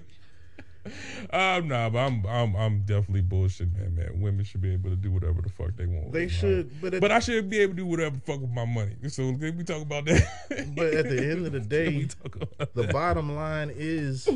Um, 1.31 1.67
nah, 1.67 1.89
but 1.89 1.99
I'm, 1.99 2.25
I'm, 2.25 2.55
I'm 2.55 2.79
definitely 2.81 3.21
bullshit, 3.21 3.71
man. 3.75 3.95
Man, 3.95 4.21
women 4.21 4.43
should 4.45 4.61
be 4.61 4.71
able 4.73 4.89
to 4.89 4.95
do 4.95 5.11
whatever 5.11 5.41
the 5.41 5.49
fuck 5.49 5.75
they 5.75 5.85
want. 5.85 6.11
They 6.11 6.27
should, 6.27 6.79
but 6.81 6.93
at- 6.93 7.01
but 7.01 7.11
I 7.11 7.19
should 7.19 7.49
be 7.49 7.59
able 7.59 7.73
to 7.73 7.77
do 7.77 7.85
whatever 7.85 8.15
the 8.15 8.21
fuck 8.21 8.41
with 8.41 8.49
my 8.51 8.65
money. 8.65 8.95
So 9.09 9.33
can 9.35 9.57
we 9.57 9.63
talk 9.63 9.81
about 9.81 10.05
that? 10.05 10.25
But 10.75 10.93
at 10.93 11.09
the 11.09 11.17
end 11.31 11.45
of 11.45 11.51
the 11.51 11.59
day, 11.77 12.07
the 12.57 12.65
that? 12.83 12.93
bottom 12.93 13.35
line 13.35 13.71
is 13.75 14.27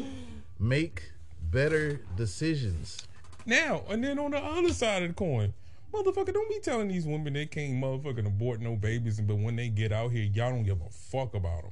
make 0.59 1.11
better 1.49 2.01
decisions. 2.17 3.01
Now, 3.45 3.83
and 3.89 4.03
then 4.03 4.19
on 4.19 4.31
the 4.31 4.37
other 4.39 4.73
side 4.73 5.03
of 5.03 5.09
the 5.09 5.13
coin, 5.15 5.53
motherfucker, 5.93 6.33
don't 6.33 6.49
be 6.49 6.59
telling 6.59 6.87
these 6.87 7.05
women 7.05 7.33
they 7.33 7.45
can't 7.45 7.73
motherfucking 7.73 8.25
abort 8.27 8.59
no 8.61 8.75
babies, 8.75 9.19
but 9.21 9.35
when 9.37 9.55
they 9.55 9.69
get 9.69 9.91
out 9.91 10.11
here, 10.11 10.23
y'all 10.23 10.51
don't 10.51 10.63
give 10.63 10.81
a 10.81 10.89
fuck 10.89 11.33
about 11.35 11.63
them 11.63 11.71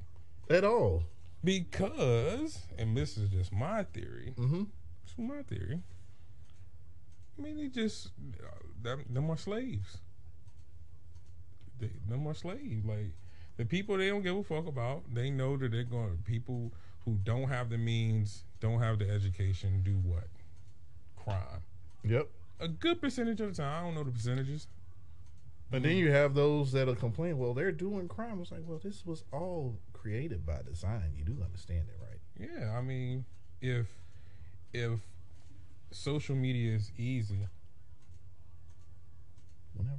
at 0.50 0.64
all. 0.64 1.04
Because, 1.44 2.60
and 2.78 2.96
this 2.96 3.18
is 3.18 3.30
just 3.30 3.52
my 3.52 3.84
theory. 3.84 4.34
Mm-hmm. 4.38 4.64
It's 5.04 5.18
my 5.18 5.42
theory. 5.44 5.82
I 7.38 7.42
mean, 7.42 7.58
they 7.58 7.68
just 7.68 8.10
them, 8.82 9.06
them 9.10 9.30
are 9.30 9.38
slaves. 9.38 9.98
They, 11.80 11.90
them 12.08 12.28
are 12.28 12.36
slaves. 12.36 12.86
Like 12.86 13.14
the 13.58 13.66
people 13.66 13.98
they 13.98 14.10
don't 14.10 14.22
give 14.22 14.38
a 14.38 14.44
fuck 14.44 14.68
about. 14.68 15.04
They 15.14 15.32
know 15.32 15.58
that 15.58 15.72
they're 15.72 15.84
going. 15.84 16.20
People 16.26 16.72
who 17.06 17.18
don't 17.24 17.48
have 17.48 17.70
the 17.70 17.78
means, 17.78 18.44
don't 18.60 18.80
have 18.80 19.00
the 19.00 19.10
education, 19.10 19.82
do 19.84 19.96
what? 20.04 20.28
Crime. 21.16 21.64
Yep. 22.04 22.28
A 22.60 22.68
good 22.68 23.02
percentage 23.02 23.42
of 23.42 23.56
the 23.56 23.62
time. 23.62 23.80
I 23.80 23.86
don't 23.86 23.96
know 23.96 24.04
the 24.04 24.12
percentages. 24.12 24.68
And 25.72 25.86
then 25.86 25.96
you 25.96 26.12
have 26.12 26.36
those 26.36 26.74
that'll 26.74 26.96
complain, 26.96 27.38
well, 27.38 27.54
they're 27.54 27.72
doing 27.72 28.08
crime. 28.08 28.40
It's 28.42 28.52
like, 28.52 28.62
well, 28.66 28.80
this 28.84 29.06
was 29.06 29.24
all 29.32 29.78
created 30.02 30.46
by 30.46 30.62
design. 30.64 31.14
You 31.16 31.24
do 31.24 31.38
understand 31.44 31.84
it, 31.90 31.98
right? 32.02 32.20
Yeah, 32.40 32.72
I 32.78 32.82
mean, 32.82 33.26
if 33.62 33.88
if 34.74 35.00
social 35.92 36.36
media 36.36 36.76
is 36.76 36.92
easy, 36.98 37.48
whenever. 39.76 39.98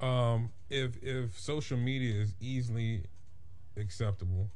Um, 0.00 0.50
if 0.70 0.96
if 1.02 1.38
social 1.38 1.76
media 1.78 2.20
is 2.20 2.34
easily 2.40 3.04
acceptable, 3.76 4.48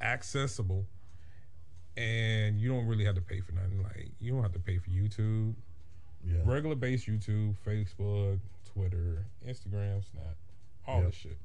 accessible, 0.00 0.86
and 1.96 2.58
you 2.58 2.68
don't 2.68 2.86
really 2.86 3.04
have 3.04 3.14
to 3.14 3.20
pay 3.20 3.40
for 3.40 3.52
nothing, 3.52 3.82
like 3.82 4.10
you 4.20 4.32
don't 4.32 4.42
have 4.42 4.52
to 4.52 4.58
pay 4.58 4.78
for 4.78 4.90
YouTube, 4.90 5.54
Yeah. 6.24 6.40
Regular 6.44 6.74
base 6.74 7.04
YouTube, 7.06 7.54
Facebook, 7.64 8.40
Twitter, 8.64 9.24
Instagram, 9.46 10.02
Snap, 10.04 10.36
all 10.86 11.02
Yep. 11.02 11.06
this 11.10 11.14
shit. 11.14 11.38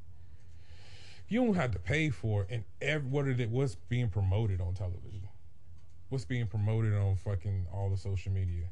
You 1.28 1.46
don't 1.46 1.56
have 1.56 1.72
to 1.72 1.80
pay 1.80 2.10
for 2.10 2.44
it, 2.44 2.48
and 2.52 2.64
every, 2.82 3.10
what 3.10 3.28
it 3.28 3.50
what's 3.50 3.76
being 3.76 4.10
promoted 4.10 4.62
on 4.62 4.74
television, 4.74 5.30
what's 6.10 6.26
being 6.26 6.48
promoted 6.48 6.94
on 6.94 7.16
fucking 7.16 7.68
all 7.74 7.90
the 7.90 7.98
social 7.98 8.32
media, 8.32 8.66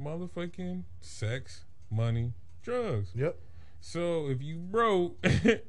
motherfucking 0.00 0.84
sex, 1.00 1.64
money, 1.90 2.32
drugs. 2.62 3.10
Yep. 3.14 3.38
So 3.80 4.28
if 4.28 4.42
you 4.42 4.56
broke 4.56 5.16
and 5.24 5.62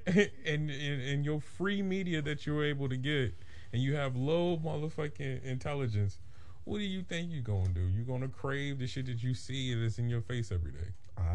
in, 0.46 0.72
in 0.72 1.24
your 1.24 1.40
free 1.40 1.82
media 1.82 2.22
that 2.24 2.46
you're 2.46 2.66
able 2.66 2.90
to 2.90 2.98
get, 2.98 3.34
and 3.72 3.82
you 3.82 3.96
have 3.96 4.16
low 4.16 4.58
motherfucking 4.58 5.44
intelligence, 5.44 6.20
what 6.66 6.80
do 6.80 6.84
you 6.84 7.02
think 7.02 7.32
you're 7.32 7.42
gonna 7.42 7.70
do? 7.70 7.88
You're 7.88 8.06
gonna 8.06 8.28
crave 8.28 8.80
the 8.80 8.88
shit 8.88 9.06
that 9.08 9.24
you 9.24 9.34
see 9.34 9.74
that's 9.74 10.00
in 10.00 10.10
your 10.10 10.22
face 10.22 10.52
every 10.52 10.72
day. 10.72 10.90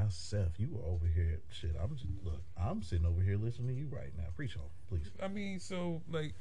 Seth, 0.08 0.58
you 0.58 0.68
were 0.72 0.84
over 0.86 1.06
here. 1.06 1.40
Shit, 1.50 1.76
I'm 1.80 1.94
just 1.94 2.06
look. 2.22 2.42
I'm 2.56 2.82
sitting 2.82 3.06
over 3.06 3.20
here 3.20 3.36
listening 3.36 3.68
to 3.68 3.74
you 3.74 3.88
right 3.90 4.12
now. 4.16 4.24
Preach 4.36 4.56
on, 4.56 4.62
please. 4.88 5.10
I 5.22 5.28
mean, 5.28 5.58
so 5.60 6.02
like, 6.10 6.34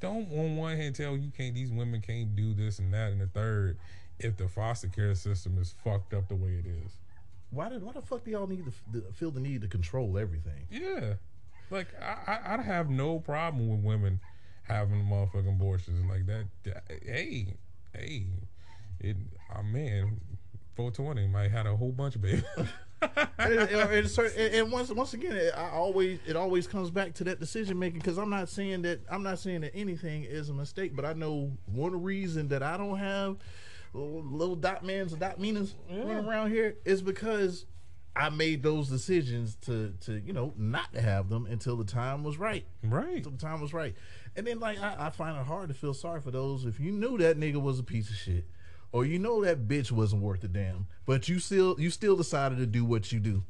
don't 0.00 0.30
on 0.32 0.56
one 0.56 0.76
hand 0.76 0.94
tell 0.94 1.16
you 1.16 1.30
can't 1.36 1.54
these 1.54 1.70
women 1.70 2.00
can't 2.00 2.34
do 2.34 2.54
this 2.54 2.78
and 2.78 2.92
that 2.92 3.12
and 3.12 3.20
the 3.20 3.26
third 3.26 3.78
if 4.18 4.36
the 4.36 4.48
foster 4.48 4.88
care 4.88 5.14
system 5.14 5.58
is 5.58 5.74
fucked 5.84 6.14
up 6.14 6.28
the 6.28 6.36
way 6.36 6.50
it 6.50 6.66
is. 6.66 6.92
Why 7.50 7.68
did 7.68 7.82
why 7.82 7.92
the 7.92 8.02
fuck 8.02 8.24
do 8.24 8.30
y'all 8.30 8.46
need 8.46 8.64
to 8.64 9.02
feel 9.12 9.30
the 9.30 9.40
need 9.40 9.60
to 9.62 9.68
control 9.68 10.18
everything? 10.18 10.66
Yeah, 10.70 11.14
like 11.70 11.88
I, 12.00 12.16
I, 12.26 12.54
I 12.54 12.62
have 12.62 12.90
no 12.90 13.18
problem 13.18 13.68
with 13.68 13.80
women 13.80 14.20
having 14.62 15.04
motherfucking 15.04 15.48
abortions 15.48 16.04
like 16.08 16.26
that. 16.26 16.46
Hey, 17.02 17.56
hey, 17.92 18.26
it, 19.00 19.16
oh 19.56 19.62
man, 19.62 20.20
420 20.76 21.28
might 21.28 21.50
had 21.50 21.66
a 21.66 21.76
whole 21.76 21.92
bunch 21.92 22.16
of 22.16 22.22
babies. 22.22 22.44
and, 23.38 23.52
and- 23.52 23.70
and 23.92 24.08
cer- 24.10 24.32
and- 24.36 24.54
and 24.54 24.72
once 24.72 24.90
once 24.90 25.14
again, 25.14 25.32
it, 25.36 25.52
I 25.56 25.70
always 25.70 26.18
it 26.26 26.36
always 26.36 26.66
comes 26.66 26.90
back 26.90 27.14
to 27.14 27.24
that 27.24 27.38
decision 27.40 27.78
making 27.78 28.00
because 28.00 28.18
I'm 28.18 28.30
not 28.30 28.48
saying 28.48 28.82
that 28.82 29.00
I'm 29.10 29.22
not 29.22 29.38
saying 29.38 29.60
that 29.62 29.74
anything 29.74 30.24
is 30.24 30.48
a 30.48 30.54
mistake, 30.54 30.96
but 30.96 31.04
I 31.04 31.12
know 31.12 31.52
one 31.66 32.02
reason 32.02 32.48
that 32.48 32.62
I 32.62 32.76
don't 32.76 32.98
have 32.98 33.36
little, 33.92 34.22
little 34.24 34.56
dot 34.56 34.84
mans 34.84 35.12
and 35.12 35.20
dot 35.20 35.38
meaners 35.38 35.74
running 35.90 36.24
around 36.26 36.50
here 36.50 36.76
is 36.84 37.02
because 37.02 37.66
I 38.16 38.30
made 38.30 38.62
those 38.62 38.88
decisions 38.88 39.56
to 39.66 39.92
to 40.02 40.20
you 40.20 40.32
know 40.32 40.54
not 40.56 40.92
to 40.94 41.00
have 41.02 41.28
them 41.28 41.46
until 41.46 41.76
the 41.76 41.84
time 41.84 42.24
was 42.24 42.38
right. 42.38 42.64
Right. 42.82 43.16
Until 43.18 43.32
the 43.32 43.38
time 43.38 43.60
was 43.60 43.74
right, 43.74 43.94
and 44.34 44.46
then 44.46 44.60
like 44.60 44.80
I, 44.80 44.96
I 44.98 45.10
find 45.10 45.36
it 45.36 45.44
hard 45.44 45.68
to 45.68 45.74
feel 45.74 45.94
sorry 45.94 46.20
for 46.22 46.30
those 46.30 46.64
if 46.64 46.80
you 46.80 46.90
knew 46.90 47.18
that 47.18 47.38
nigga 47.38 47.60
was 47.60 47.78
a 47.78 47.82
piece 47.84 48.08
of 48.08 48.16
shit. 48.16 48.46
Or 48.94 49.04
you 49.04 49.18
know 49.18 49.44
that 49.44 49.66
bitch 49.66 49.90
wasn't 49.90 50.22
worth 50.22 50.44
a 50.44 50.48
damn, 50.48 50.86
but 51.04 51.28
you 51.28 51.40
still 51.40 51.74
you 51.80 51.90
still 51.90 52.14
decided 52.14 52.58
to 52.58 52.66
do 52.66 52.84
what 52.84 53.10
you 53.10 53.18
do. 53.18 53.42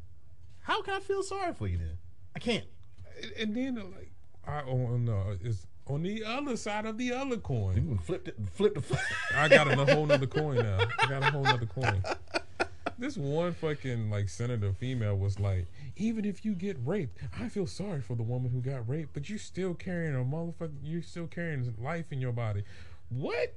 How 0.63 0.81
can 0.81 0.95
I 0.95 1.01
feel 1.01 1.23
sorry 1.23 1.53
for 1.53 1.67
you 1.69 1.77
then? 1.77 1.99
I 2.35 2.39
can't. 2.39 2.65
and 3.39 3.55
then 3.55 3.77
uh, 3.77 3.85
like, 3.85 4.11
I 4.47 4.63
oh 4.67 4.95
uh, 4.95 4.97
no, 4.97 5.37
it's 5.43 5.67
on 5.87 6.03
the 6.03 6.25
other 6.25 6.57
side 6.57 6.87
of 6.87 6.97
the 6.97 7.13
other 7.13 7.37
coin. 7.37 7.77
You 7.77 7.83
can 7.83 7.99
flip 7.99 8.27
it, 8.27 8.37
flip 8.55 8.73
the. 8.73 8.99
I 9.37 9.49
got 9.49 9.69
a 9.69 9.95
whole 9.95 10.07
nother 10.07 10.27
coin 10.27 10.57
now. 10.57 10.79
I 10.99 11.09
got 11.09 11.23
a 11.23 11.31
whole 11.31 11.43
nother 11.43 11.67
coin. 11.67 12.03
This 12.97 13.19
one 13.19 13.53
fucking 13.53 14.09
like 14.09 14.31
senator 14.31 14.73
female 14.73 15.19
was 15.19 15.39
like, 15.39 15.67
even 15.97 16.25
if 16.25 16.47
you 16.47 16.55
get 16.55 16.79
raped, 16.87 17.19
I 17.39 17.51
feel 17.51 17.67
sorry 17.67 18.01
for 18.01 18.17
the 18.17 18.23
woman 18.23 18.51
who 18.51 18.63
got 18.63 18.89
raped, 18.89 19.13
but 19.13 19.29
you're 19.29 19.39
still 19.39 19.75
carrying 19.75 20.15
a 20.15 20.25
motherfucker. 20.25 20.79
You're 20.83 21.03
still 21.03 21.27
carrying 21.27 21.75
life 21.79 22.13
in 22.13 22.23
your 22.23 22.33
body. 22.33 22.65
What? 23.11 23.53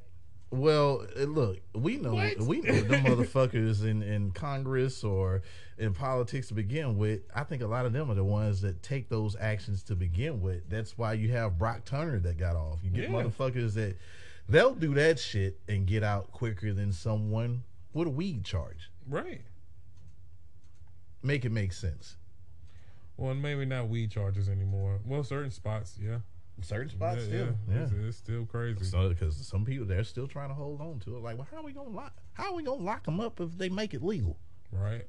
Well, 0.50 1.06
uh, 1.20 1.24
look, 1.24 1.60
we 1.76 1.98
know 1.98 2.14
What? 2.16 2.40
we 2.40 2.62
know 2.62 2.80
them 2.82 3.04
motherfuckers 3.04 3.84
in 3.84 4.02
in 4.02 4.32
Congress 4.32 5.04
or 5.04 5.42
in 5.78 5.94
politics 5.94 6.48
to 6.48 6.54
begin 6.54 6.98
with. 6.98 7.22
I 7.36 7.44
think 7.44 7.62
a 7.62 7.68
lot 7.68 7.86
of 7.86 7.92
them 7.92 8.10
are 8.10 8.16
the 8.16 8.24
ones 8.24 8.62
that 8.62 8.82
take 8.82 9.10
those 9.10 9.36
actions 9.38 9.84
to 9.84 9.96
begin 9.96 10.40
with. 10.42 10.70
That's 10.70 10.98
why 10.98 11.14
you 11.14 11.30
have 11.34 11.58
Brock 11.58 11.84
Turner 11.84 12.20
that 12.20 12.38
got 12.38 12.56
off. 12.56 12.80
You 12.82 12.92
get 12.92 13.10
Yeah. 13.10 13.16
motherfuckers 13.16 13.74
that 13.74 13.98
they'll 14.48 14.74
do 14.74 14.94
that 14.94 15.20
shit 15.20 15.60
and 15.68 15.86
get 15.86 16.02
out 16.04 16.32
quicker 16.32 16.74
than 16.74 16.94
someone 16.94 17.64
with 17.94 18.08
a 18.08 18.12
weed 18.12 18.46
charge. 18.46 18.90
Right. 19.06 19.42
Make 21.24 21.44
it 21.44 21.52
make 21.52 21.74
sense. 21.74 22.16
Well, 23.18 23.34
maybe 23.34 23.66
not 23.66 23.90
weed 23.90 24.12
charges 24.12 24.48
anymore. 24.48 25.00
Well, 25.04 25.24
certain 25.24 25.52
spots, 25.52 25.98
yeah. 26.02 26.20
Certain 26.62 26.90
spots 26.90 27.20
yeah, 27.22 27.28
still, 27.28 27.48
yeah. 27.70 27.76
yeah. 27.76 27.84
It's, 27.84 27.92
it's 27.92 28.18
still 28.18 28.46
crazy. 28.46 28.84
So, 28.84 29.10
because 29.10 29.36
some 29.38 29.64
people 29.64 29.86
they're 29.86 30.04
still 30.04 30.28
trying 30.28 30.50
to 30.50 30.56
hold 30.56 30.82
on 30.82 31.00
to 31.02 31.16
it. 31.16 31.24
Like, 31.24 31.38
well, 31.38 31.48
how 31.52 31.58
are 31.58 31.64
we 31.64 31.72
gonna 31.72 31.90
lock? 31.90 32.14
How 32.34 32.52
are 32.52 32.56
we 32.56 32.64
gonna 32.64 32.82
lock 32.82 33.04
them 33.06 33.20
up 33.20 33.40
if 33.40 33.58
they 33.58 33.70
make 33.70 33.94
it 33.94 34.04
legal? 34.04 34.38
Right. 34.72 35.08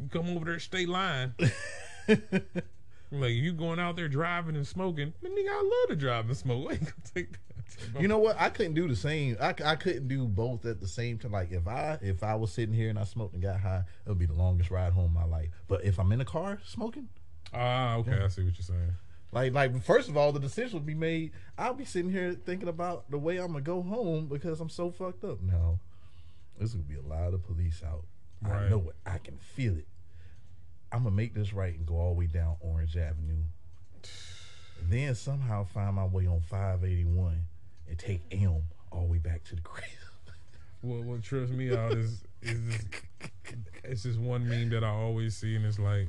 You 0.00 0.08
come 0.08 0.28
over 0.30 0.44
there 0.44 0.60
state 0.60 0.88
line. 0.88 1.34
like 2.08 3.32
you 3.32 3.52
going 3.52 3.80
out 3.80 3.96
there 3.96 4.08
driving 4.08 4.56
and 4.56 4.66
smoking. 4.66 5.12
Man, 5.20 5.32
nigga, 5.32 5.50
I 5.50 5.62
love 5.62 5.88
to 5.88 5.96
drive 5.96 6.26
and 6.26 6.36
smoke. 6.36 6.66
I 6.70 6.72
ain't 6.74 6.80
gonna 6.80 6.94
take 7.12 7.32
that. 7.32 8.00
You 8.00 8.08
know 8.08 8.18
what? 8.18 8.40
I 8.40 8.50
couldn't 8.50 8.74
do 8.74 8.88
the 8.88 8.96
same. 8.96 9.36
I, 9.40 9.54
I 9.64 9.76
couldn't 9.76 10.08
do 10.08 10.26
both 10.26 10.64
at 10.64 10.80
the 10.80 10.88
same 10.88 11.18
time. 11.18 11.32
Like 11.32 11.50
if 11.50 11.66
I 11.66 11.98
if 12.02 12.22
I 12.22 12.36
was 12.36 12.52
sitting 12.52 12.74
here 12.74 12.88
and 12.88 12.98
I 12.98 13.04
smoked 13.04 13.34
and 13.34 13.42
got 13.42 13.60
high, 13.60 13.84
it 14.06 14.08
would 14.08 14.18
be 14.18 14.26
the 14.26 14.34
longest 14.34 14.70
ride 14.70 14.92
home 14.92 15.06
of 15.06 15.12
my 15.12 15.24
life. 15.24 15.48
But 15.66 15.84
if 15.84 15.98
I'm 15.98 16.12
in 16.12 16.20
a 16.20 16.24
car 16.24 16.60
smoking, 16.64 17.08
Ah, 17.52 17.96
okay, 17.96 18.12
I 18.22 18.28
see 18.28 18.44
what 18.44 18.54
you're 18.56 18.62
saying. 18.62 18.92
Like 19.32 19.52
like 19.52 19.82
first 19.82 20.08
of 20.08 20.16
all, 20.16 20.32
the 20.32 20.40
decision 20.40 20.78
will 20.78 20.86
be 20.86 20.94
made. 20.94 21.32
I'll 21.56 21.74
be 21.74 21.84
sitting 21.84 22.10
here 22.10 22.32
thinking 22.32 22.68
about 22.68 23.10
the 23.10 23.18
way 23.18 23.38
I'm 23.38 23.52
gonna 23.52 23.60
go 23.60 23.82
home 23.82 24.26
because 24.26 24.60
I'm 24.60 24.68
so 24.68 24.90
fucked 24.90 25.24
up. 25.24 25.40
No, 25.40 25.78
there's 26.58 26.72
gonna 26.72 26.84
be 26.84 26.96
a 26.96 27.02
lot 27.02 27.34
of 27.34 27.44
police 27.44 27.82
out. 27.86 28.04
I 28.44 28.68
know 28.68 28.88
it. 28.88 28.96
I 29.06 29.18
can 29.18 29.38
feel 29.38 29.76
it. 29.76 29.86
I'm 30.92 31.04
gonna 31.04 31.14
make 31.14 31.34
this 31.34 31.52
right 31.52 31.74
and 31.76 31.86
go 31.86 31.94
all 31.96 32.14
the 32.14 32.18
way 32.18 32.26
down 32.26 32.56
Orange 32.60 32.96
Avenue. 32.96 33.42
Then 34.88 35.14
somehow 35.14 35.64
find 35.64 35.94
my 35.96 36.06
way 36.06 36.26
on 36.26 36.40
581 36.40 37.42
and 37.88 37.98
take 37.98 38.22
Elm 38.32 38.62
all 38.90 39.02
the 39.02 39.12
way 39.12 39.18
back 39.18 39.44
to 39.44 39.54
the 39.56 39.62
crib. 39.62 39.84
What 40.82 41.02
what 41.02 41.22
trips 41.22 41.50
me 41.50 41.76
out 41.76 41.92
is 41.92 42.24
is 42.40 42.66
this, 42.66 42.84
it's 43.84 44.02
this 44.04 44.16
one 44.16 44.48
meme 44.48 44.70
that 44.70 44.82
I 44.82 44.88
always 44.88 45.36
see 45.36 45.54
and 45.54 45.66
it's 45.66 45.78
like, 45.78 46.08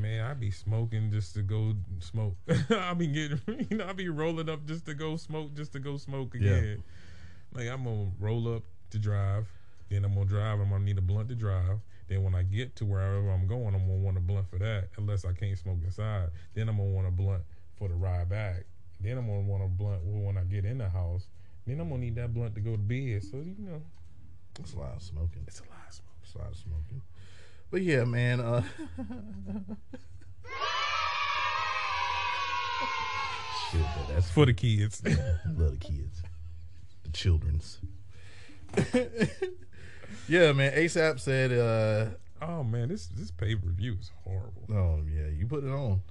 man, 0.00 0.24
I 0.24 0.34
be 0.34 0.50
smoking 0.50 1.10
just 1.10 1.34
to 1.34 1.42
go 1.42 1.74
smoke. 2.00 2.36
I 2.70 2.94
be 2.94 3.06
getting 3.06 3.40
you 3.70 3.76
know 3.76 3.86
I 3.86 3.92
be 3.92 4.08
rolling 4.08 4.48
up 4.48 4.66
just 4.66 4.86
to 4.86 4.94
go 4.94 5.16
smoke 5.16 5.54
just 5.54 5.72
to 5.72 5.78
go 5.78 5.96
smoke 5.96 6.34
Yeah. 6.38 6.52
again. 6.52 6.82
Like 7.52 7.68
I'm 7.68 7.84
gonna 7.84 8.10
roll 8.18 8.54
up 8.54 8.62
to 8.90 8.98
drive, 8.98 9.46
then 9.88 10.04
I'm 10.04 10.14
gonna 10.14 10.26
drive. 10.26 10.60
I'm 10.60 10.70
gonna 10.70 10.84
need 10.84 10.98
a 10.98 11.02
blunt 11.02 11.28
to 11.28 11.34
drive. 11.34 11.78
Then 12.08 12.22
when 12.24 12.34
I 12.34 12.42
get 12.42 12.74
to 12.76 12.84
wherever 12.84 13.30
I'm 13.30 13.46
going, 13.46 13.74
I'm 13.74 13.86
gonna 13.86 13.98
want 14.00 14.16
a 14.16 14.20
blunt 14.20 14.48
for 14.48 14.58
that. 14.58 14.88
Unless 14.96 15.24
I 15.24 15.32
can't 15.32 15.56
smoke 15.58 15.78
inside, 15.84 16.28
then 16.54 16.68
I'm 16.68 16.76
gonna 16.76 16.90
want 16.90 17.06
a 17.06 17.10
blunt 17.10 17.42
for 17.76 17.88
the 17.88 17.94
ride 17.94 18.28
back. 18.28 18.64
Then 19.00 19.16
I'm 19.18 19.26
gonna 19.26 19.42
want 19.42 19.62
a 19.62 19.68
blunt 19.68 20.02
when 20.04 20.36
I 20.36 20.42
get 20.44 20.64
in 20.64 20.78
the 20.78 20.88
house. 20.88 21.26
Then 21.66 21.80
I'm 21.80 21.88
gonna 21.88 22.00
need 22.00 22.16
that 22.16 22.34
blunt 22.34 22.54
to 22.56 22.60
go 22.60 22.72
to 22.72 22.78
bed. 22.78 23.22
So 23.24 23.36
you 23.38 23.54
know, 23.58 23.80
It's 24.58 24.74
a 24.74 24.78
lot 24.78 24.96
of 24.96 25.02
smoking. 25.02 25.44
it's 25.46 25.60
a 25.60 25.64
lot 25.64 25.86
of 25.88 25.94
smoke. 25.94 26.16
It's 26.22 26.34
a 26.34 26.38
lot 26.38 26.50
of 26.50 26.56
smoking. 26.56 27.02
But 27.70 27.82
yeah, 27.82 28.04
man. 28.04 28.40
Uh, 28.40 28.62
shit, 33.70 33.82
but 33.96 34.08
that's 34.08 34.30
For 34.30 34.46
the 34.46 34.52
kids. 34.52 35.02
Love 35.06 35.70
the 35.70 35.76
kids, 35.78 36.22
the 37.04 37.10
childrens. 37.12 37.78
yeah, 40.28 40.52
man. 40.52 40.72
ASAP 40.72 41.20
said, 41.20 41.52
uh, 41.52 42.06
oh 42.44 42.64
man, 42.64 42.88
this 42.88 43.06
this 43.06 43.30
pay 43.30 43.54
per 43.54 43.68
view 43.68 43.96
is 44.00 44.10
horrible. 44.24 44.64
"Oh 44.70 45.00
yeah, 45.08 45.28
you 45.28 45.46
put 45.46 45.62
it 45.64 45.70
on." 45.70 46.02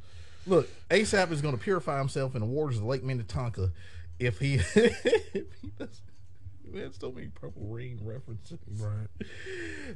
Look, 0.47 0.69
ASAP 0.89 1.31
is 1.31 1.41
going 1.41 1.57
to 1.57 1.61
purify 1.61 1.99
himself 1.99 2.35
in 2.35 2.41
the 2.41 2.47
waters 2.47 2.77
of 2.77 2.83
Lake 2.85 3.03
Minnetonka 3.03 3.71
if 4.17 4.39
he 4.39 4.55
if 4.55 5.53
he 5.61 5.71
does. 5.77 6.01
Man, 6.71 6.93
so 6.93 7.11
many 7.11 7.27
Purple 7.27 7.63
Rain 7.63 7.99
references. 8.03 8.59
Right. 8.77 9.07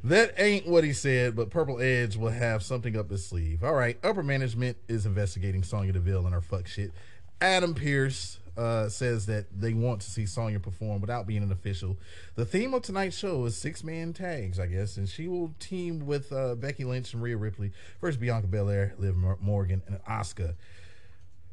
That 0.03 0.33
ain't 0.37 0.67
what 0.67 0.83
he 0.83 0.91
said, 0.91 1.35
but 1.35 1.51
Purple 1.51 1.79
Edge 1.79 2.17
will 2.17 2.31
have 2.31 2.63
something 2.63 2.97
up 2.97 3.11
his 3.11 3.25
sleeve. 3.25 3.63
All 3.63 3.75
right, 3.75 3.97
upper 4.03 4.23
management 4.23 4.77
is 4.87 5.05
investigating 5.05 5.61
Sonya 5.61 5.93
Deville 5.93 6.25
and 6.25 6.33
her 6.33 6.41
fuck 6.41 6.67
shit. 6.67 6.91
Adam 7.39 7.75
Pearce 7.75 8.39
uh, 8.57 8.89
says 8.89 9.25
that 9.27 9.45
they 9.59 9.73
want 9.73 10.01
to 10.01 10.09
see 10.09 10.25
Sonya 10.25 10.59
perform 10.59 11.01
without 11.01 11.27
being 11.27 11.43
an 11.43 11.51
official. 11.51 11.97
The 12.35 12.45
theme 12.45 12.73
of 12.73 12.81
tonight's 12.81 13.17
show 13.17 13.45
is 13.45 13.57
six 13.57 13.83
man 13.83 14.13
tags, 14.13 14.59
I 14.59 14.67
guess, 14.67 14.97
and 14.97 15.07
she 15.07 15.27
will 15.27 15.53
team 15.59 16.05
with 16.05 16.31
uh, 16.31 16.55
Becky 16.55 16.83
Lynch 16.83 17.13
and 17.13 17.21
Rhea 17.21 17.37
Ripley 17.37 17.71
versus 18.01 18.17
Bianca 18.17 18.47
Belair, 18.47 18.93
Liv 18.97 19.15
Morgan, 19.39 19.81
and 19.87 20.03
Asuka. 20.05 20.55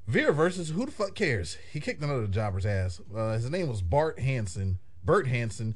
Veer 0.06 0.32
versus 0.32 0.70
who 0.70 0.86
the 0.86 0.92
fuck 0.92 1.14
cares? 1.14 1.56
He 1.72 1.78
kicked 1.78 2.02
another 2.02 2.26
jobber's 2.26 2.66
ass. 2.66 3.00
Uh, 3.14 3.32
his 3.32 3.48
name 3.50 3.68
was 3.68 3.80
Bart 3.80 4.18
Hansen, 4.18 4.78
Bert 5.04 5.26
Hansen, 5.26 5.74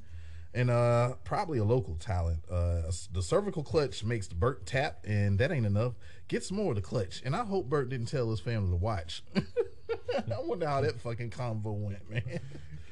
and 0.52 0.70
uh, 0.70 1.14
probably 1.24 1.58
a 1.58 1.64
local 1.64 1.96
talent. 1.96 2.40
Uh, 2.50 2.82
the 3.12 3.22
cervical 3.22 3.62
clutch 3.62 4.04
makes 4.04 4.26
the 4.28 4.34
Bert 4.34 4.66
tap, 4.66 5.00
and 5.04 5.38
that 5.38 5.50
ain't 5.50 5.66
enough. 5.66 5.94
Gets 6.28 6.50
more 6.50 6.70
of 6.70 6.76
the 6.76 6.82
clutch, 6.82 7.22
and 7.24 7.34
I 7.34 7.44
hope 7.44 7.68
Bert 7.68 7.88
didn't 7.88 8.06
tell 8.06 8.30
his 8.30 8.40
family 8.40 8.70
to 8.70 8.76
watch. 8.76 9.22
I 9.36 10.40
wonder 10.40 10.66
how 10.66 10.80
that 10.80 11.00
fucking 11.00 11.30
convo 11.30 11.74
went, 11.74 12.08
man. 12.08 12.40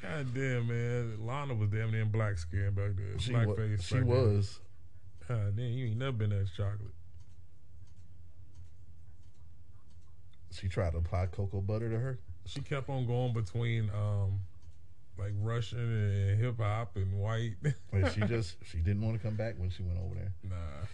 God 0.03 0.35
damn, 0.35 0.67
man. 0.67 1.25
Lana 1.25 1.55
was 1.55 1.71
damn 1.71 1.93
near 1.93 2.05
black 2.05 2.37
skin 2.37 2.73
back 2.75 2.97
then. 2.97 3.19
She 3.19 3.33
black 3.33 3.47
wa- 3.47 3.55
face. 3.55 3.85
she 3.85 3.95
then. 3.97 4.07
was. 4.07 4.59
God 5.29 5.57
damn, 5.57 5.67
you 5.67 5.87
ain't 5.87 5.99
never 5.99 6.13
been 6.13 6.31
that 6.31 6.49
chocolate. 6.57 6.93
She 10.51 10.69
tried 10.69 10.93
to 10.93 10.99
apply 10.99 11.27
cocoa 11.27 11.61
butter 11.61 11.89
to 11.89 11.99
her. 11.99 12.19
She 12.47 12.61
kept 12.61 12.89
on 12.91 13.07
going 13.07 13.33
between 13.33 13.91
um 13.91 14.41
like 15.19 15.33
Russian 15.41 15.79
and 15.79 16.41
hip 16.41 16.59
hop 16.59 16.97
and 16.97 17.21
white. 17.21 17.55
And 17.93 18.11
she 18.13 18.21
just 18.23 18.57
she 18.65 18.79
didn't 18.79 19.03
want 19.03 19.21
to 19.21 19.23
come 19.23 19.37
back 19.37 19.55
when 19.59 19.71
she 19.71 19.83
went 19.83 19.99
over 19.99 20.15
there. 20.15 20.33
Nah. 20.45 20.87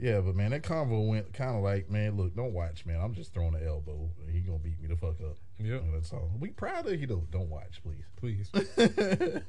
Yeah, 0.00 0.20
but 0.20 0.34
man, 0.34 0.50
that 0.50 0.62
convo 0.62 1.08
went 1.08 1.32
kind 1.32 1.56
of 1.56 1.62
like, 1.62 1.88
man, 1.88 2.16
look, 2.16 2.34
don't 2.34 2.52
watch, 2.52 2.84
man. 2.84 3.00
I'm 3.00 3.14
just 3.14 3.32
throwing 3.32 3.54
an 3.54 3.64
elbow. 3.66 4.10
He 4.30 4.40
gonna 4.40 4.58
beat 4.58 4.80
me 4.82 4.88
the 4.88 4.96
fuck 4.96 5.20
up. 5.20 5.36
Yeah, 5.58 5.78
that's 5.92 6.12
all. 6.12 6.32
We 6.40 6.50
proud 6.50 6.86
of 6.86 7.00
you 7.00 7.06
though. 7.06 7.26
Don't 7.30 7.48
watch, 7.48 7.80
please. 7.82 8.04
Please. 8.16 8.50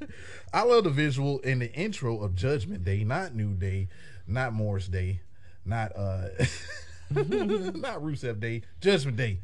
I 0.52 0.62
love 0.62 0.84
the 0.84 0.90
visual 0.90 1.40
in 1.40 1.58
the 1.58 1.72
intro 1.72 2.20
of 2.20 2.36
Judgment 2.36 2.84
Day, 2.84 3.02
not 3.02 3.34
New 3.34 3.54
Day, 3.54 3.88
not 4.28 4.52
Morris 4.52 4.86
Day, 4.86 5.20
not 5.64 5.92
uh 5.96 6.28
not 7.10 8.02
Rusev 8.02 8.38
Day, 8.38 8.62
Judgment 8.80 9.16
Day. 9.16 9.40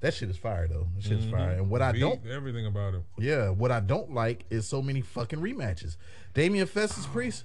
That 0.00 0.14
shit 0.14 0.28
is 0.28 0.36
fire 0.36 0.68
though. 0.68 0.86
That 0.94 1.02
shit 1.02 1.18
is 1.18 1.24
mm-hmm. 1.24 1.36
fire. 1.36 1.50
And 1.52 1.70
what 1.70 1.82
I 1.82 1.92
Beat 1.92 2.00
don't 2.00 2.26
everything 2.26 2.66
about 2.66 2.94
him. 2.94 3.04
yeah, 3.18 3.48
what 3.48 3.72
I 3.72 3.80
don't 3.80 4.12
like 4.12 4.44
is 4.50 4.68
so 4.68 4.82
many 4.82 5.00
fucking 5.00 5.40
rematches. 5.40 5.96
Damian 6.34 6.66
Festus 6.66 7.06
oh, 7.08 7.12
Priest 7.12 7.44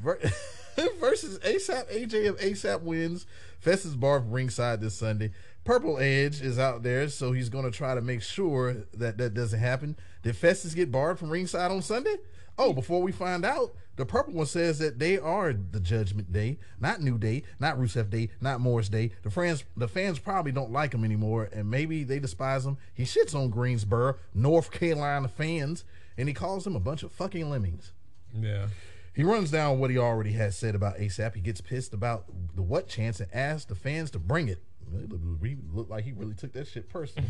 ver- 0.00 0.20
versus 1.00 1.38
ASAP 1.40 1.92
AJ 1.92 2.28
of 2.28 2.38
ASAP 2.38 2.82
wins. 2.82 3.26
Festus 3.60 3.94
bar 3.94 4.18
ringside 4.18 4.80
this 4.80 4.94
Sunday. 4.94 5.30
Purple 5.64 5.98
Edge 6.00 6.40
is 6.40 6.58
out 6.58 6.82
there, 6.82 7.08
so 7.08 7.30
he's 7.30 7.48
going 7.48 7.64
to 7.64 7.70
try 7.70 7.94
to 7.94 8.00
make 8.00 8.20
sure 8.20 8.84
that 8.94 9.16
that 9.18 9.32
doesn't 9.32 9.60
happen. 9.60 9.96
Did 10.24 10.36
Festus 10.36 10.74
get 10.74 10.90
barred 10.90 11.20
from 11.20 11.30
ringside 11.30 11.70
on 11.70 11.82
Sunday? 11.82 12.16
Oh, 12.58 12.72
before 12.72 13.00
we 13.00 13.12
find 13.12 13.44
out, 13.44 13.72
the 13.96 14.06
purple 14.06 14.34
one 14.34 14.46
says 14.46 14.78
that 14.78 14.98
they 14.98 15.18
are 15.18 15.52
the 15.52 15.80
Judgment 15.80 16.32
Day, 16.32 16.58
not 16.80 17.00
New 17.00 17.18
Day, 17.18 17.42
not 17.60 17.78
Rusev 17.78 18.08
Day, 18.10 18.30
not 18.40 18.60
Morris 18.60 18.88
Day. 18.88 19.12
The 19.22 19.30
fans, 19.30 19.64
the 19.76 19.88
fans 19.88 20.18
probably 20.18 20.52
don't 20.52 20.72
like 20.72 20.94
him 20.94 21.04
anymore, 21.04 21.50
and 21.52 21.70
maybe 21.70 22.02
they 22.04 22.18
despise 22.18 22.64
him. 22.64 22.78
He 22.94 23.04
shits 23.04 23.34
on 23.34 23.50
Greensboro, 23.50 24.16
North 24.34 24.70
Carolina 24.70 25.28
fans, 25.28 25.84
and 26.16 26.28
he 26.28 26.34
calls 26.34 26.64
them 26.64 26.76
a 26.76 26.80
bunch 26.80 27.02
of 27.02 27.12
fucking 27.12 27.50
lemmings. 27.50 27.92
Yeah. 28.34 28.68
He 29.14 29.24
runs 29.24 29.50
down 29.50 29.78
what 29.78 29.90
he 29.90 29.98
already 29.98 30.32
has 30.32 30.56
said 30.56 30.74
about 30.74 30.96
ASAP. 30.96 31.34
He 31.34 31.42
gets 31.42 31.60
pissed 31.60 31.92
about 31.92 32.24
the 32.54 32.62
what 32.62 32.88
chance 32.88 33.20
and 33.20 33.32
asks 33.34 33.66
the 33.66 33.74
fans 33.74 34.10
to 34.12 34.18
bring 34.18 34.48
it. 34.48 34.62
Looked 34.92 35.74
looked 35.74 35.90
like 35.90 36.04
he 36.04 36.12
really 36.12 36.34
took 36.34 36.52
that 36.52 36.68
shit 36.68 36.88
personal. 36.88 37.28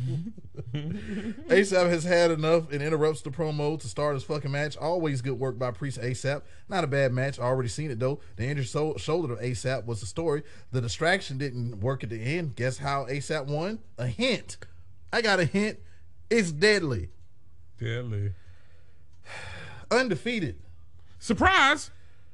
ASAP 0.74 1.88
has 1.88 2.04
had 2.04 2.30
enough 2.30 2.72
and 2.72 2.82
interrupts 2.82 3.22
the 3.22 3.30
promo 3.30 3.80
to 3.80 3.88
start 3.88 4.14
his 4.14 4.24
fucking 4.24 4.50
match. 4.50 4.76
Always 4.76 5.22
good 5.22 5.38
work 5.38 5.58
by 5.58 5.70
Priest 5.70 6.00
ASAP. 6.00 6.42
Not 6.68 6.84
a 6.84 6.88
bad 6.88 7.12
match. 7.12 7.38
Already 7.38 7.68
seen 7.68 7.90
it 7.90 7.98
though. 8.00 8.20
The 8.36 8.44
injured 8.46 8.68
so- 8.68 8.96
shoulder 8.96 9.34
of 9.34 9.40
ASAP 9.40 9.84
was 9.86 10.00
the 10.00 10.06
story. 10.06 10.42
The 10.72 10.80
distraction 10.80 11.38
didn't 11.38 11.80
work 11.80 12.02
at 12.02 12.10
the 12.10 12.20
end. 12.20 12.56
Guess 12.56 12.78
how 12.78 13.06
ASAP 13.06 13.46
won? 13.46 13.78
A 13.98 14.06
hint. 14.06 14.56
I 15.12 15.22
got 15.22 15.40
a 15.40 15.44
hint. 15.44 15.78
It's 16.30 16.50
deadly. 16.50 17.10
Deadly. 17.78 18.32
Undefeated. 19.90 20.58
Surprise! 21.18 21.90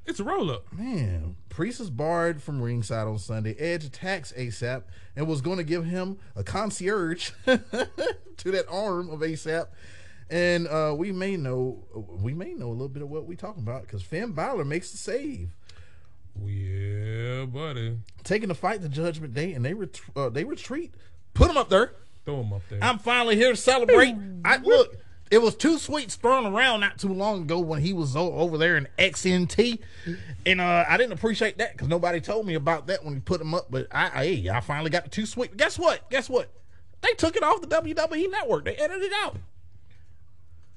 It's 0.09 0.21
a 0.21 0.25
roll 0.25 0.51
up. 0.51 0.73
Man, 0.73 1.37
Priest 1.51 1.81
is 1.81 1.91
barred 1.91 2.43
from 2.43 2.61
ringside 2.63 3.07
on 3.07 3.19
Sunday. 3.19 3.55
Edge 3.59 3.85
attacks 3.85 4.33
ASAP 4.37 4.83
and 5.15 5.27
was 5.29 5.41
going 5.43 5.59
to 5.59 5.65
give 5.65 5.85
him 5.85 6.19
a 6.35 6.43
concierge 6.43 7.31
to 7.47 7.61
that 8.51 8.65
arm 8.71 9.11
of 9.11 9.21
ASAP. 9.21 9.67
And 10.31 10.67
uh, 10.69 10.95
we 10.97 11.13
may 11.13 11.37
know 11.37 11.85
we 12.23 12.35
may 12.35 12.55
know 12.55 12.69
a 12.69 12.73
little 12.73 12.89
bit 12.89 13.03
of 13.03 13.11
what 13.11 13.27
we 13.27 13.37
talking 13.37 13.63
about 13.63 13.83
because 13.83 14.03
Finn 14.03 14.33
Balor 14.33 14.65
makes 14.65 14.91
the 14.91 14.97
save, 14.99 15.51
Yeah, 16.45 17.45
buddy. 17.47 17.99
taking 18.25 18.49
the 18.49 18.55
fight 18.55 18.83
to 18.83 18.89
Judgment 18.89 19.35
Day, 19.35 19.53
and 19.53 19.65
they 19.65 19.75
ret- 19.75 20.01
uh, 20.17 20.29
they 20.29 20.45
retreat. 20.45 20.95
Put 21.35 21.51
him 21.51 21.57
up 21.57 21.69
there. 21.69 21.93
Throw 22.25 22.41
him 22.43 22.53
up 22.53 22.63
there. 22.69 22.79
I'm 22.83 22.99
finally 22.99 23.37
here 23.37 23.51
to 23.51 23.57
celebrate. 23.57 24.15
I 24.45 24.59
look. 24.59 24.97
It 25.31 25.43
was 25.43 25.55
too 25.55 25.79
sweets 25.79 26.17
thrown 26.17 26.47
around 26.47 26.81
not 26.81 26.99
too 26.99 27.13
long 27.13 27.43
ago 27.43 27.59
when 27.59 27.83
he 27.83 27.93
was 27.93 28.17
over 28.17 28.57
there 28.57 28.77
in 28.77 28.89
XNT, 28.99 29.79
and 30.47 30.61
uh, 30.61 30.85
I 30.89 30.97
didn't 30.97 31.13
appreciate 31.13 31.59
that 31.59 31.73
because 31.73 31.89
nobody 31.89 32.21
told 32.21 32.47
me 32.47 32.55
about 32.55 32.87
that 32.87 33.05
when 33.05 33.15
he 33.15 33.21
put 33.21 33.41
him 33.41 33.55
up. 33.55 33.67
But 33.71 33.89
I, 33.93 34.47
I, 34.51 34.57
I 34.57 34.61
finally 34.61 34.91
got 34.91 35.05
the 35.05 35.11
too 35.11 35.27
sweet. 35.27 35.57
Guess 35.57 35.79
what? 35.79 36.09
Guess 36.11 36.31
what? 36.31 36.51
They 37.03 37.13
took 37.13 37.37
it 37.37 37.43
off 37.43 37.61
the 37.61 37.67
WWE 37.67 38.31
network. 38.31 38.65
They 38.65 38.75
edited 38.77 39.05
it 39.05 39.13
out. 39.23 39.37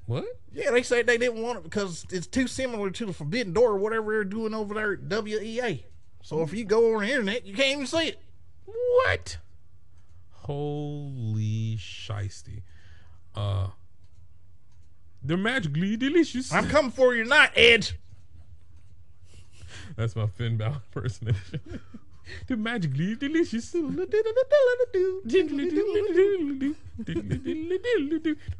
what? 0.05 0.25
Yeah, 0.53 0.71
they 0.71 0.83
said 0.83 1.07
they 1.07 1.17
didn't 1.17 1.41
want 1.41 1.59
it 1.59 1.63
because 1.63 2.05
it's 2.11 2.27
too 2.27 2.47
similar 2.47 2.89
to 2.91 3.05
the 3.05 3.13
Forbidden 3.13 3.53
Door 3.53 3.71
or 3.71 3.77
whatever 3.77 4.11
they're 4.11 4.23
doing 4.25 4.53
over 4.53 4.73
there 4.73 4.93
at 4.93 4.99
WEA. 5.23 5.85
So 6.23 6.41
if 6.41 6.53
you 6.53 6.65
go 6.65 6.95
on 6.95 7.01
the 7.01 7.09
internet, 7.09 7.45
you 7.45 7.53
can't 7.55 7.71
even 7.71 7.87
see 7.87 8.09
it. 8.09 8.19
What? 8.65 9.37
Holy 10.31 11.77
shiesty. 11.77 12.63
Uh 13.33 13.67
they're 15.23 15.37
magically 15.37 15.97
delicious. 15.97 16.51
I'm 16.51 16.67
coming 16.67 16.91
for 16.91 17.15
you 17.15 17.23
tonight, 17.23 17.51
Edge. 17.55 17.95
That's 19.95 20.15
my 20.15 20.27
Finn 20.27 20.57
Balor 20.57 20.81
impersonation. 20.95 21.61
They're 22.47 22.55
magically 22.55 23.15
delicious. 23.15 23.75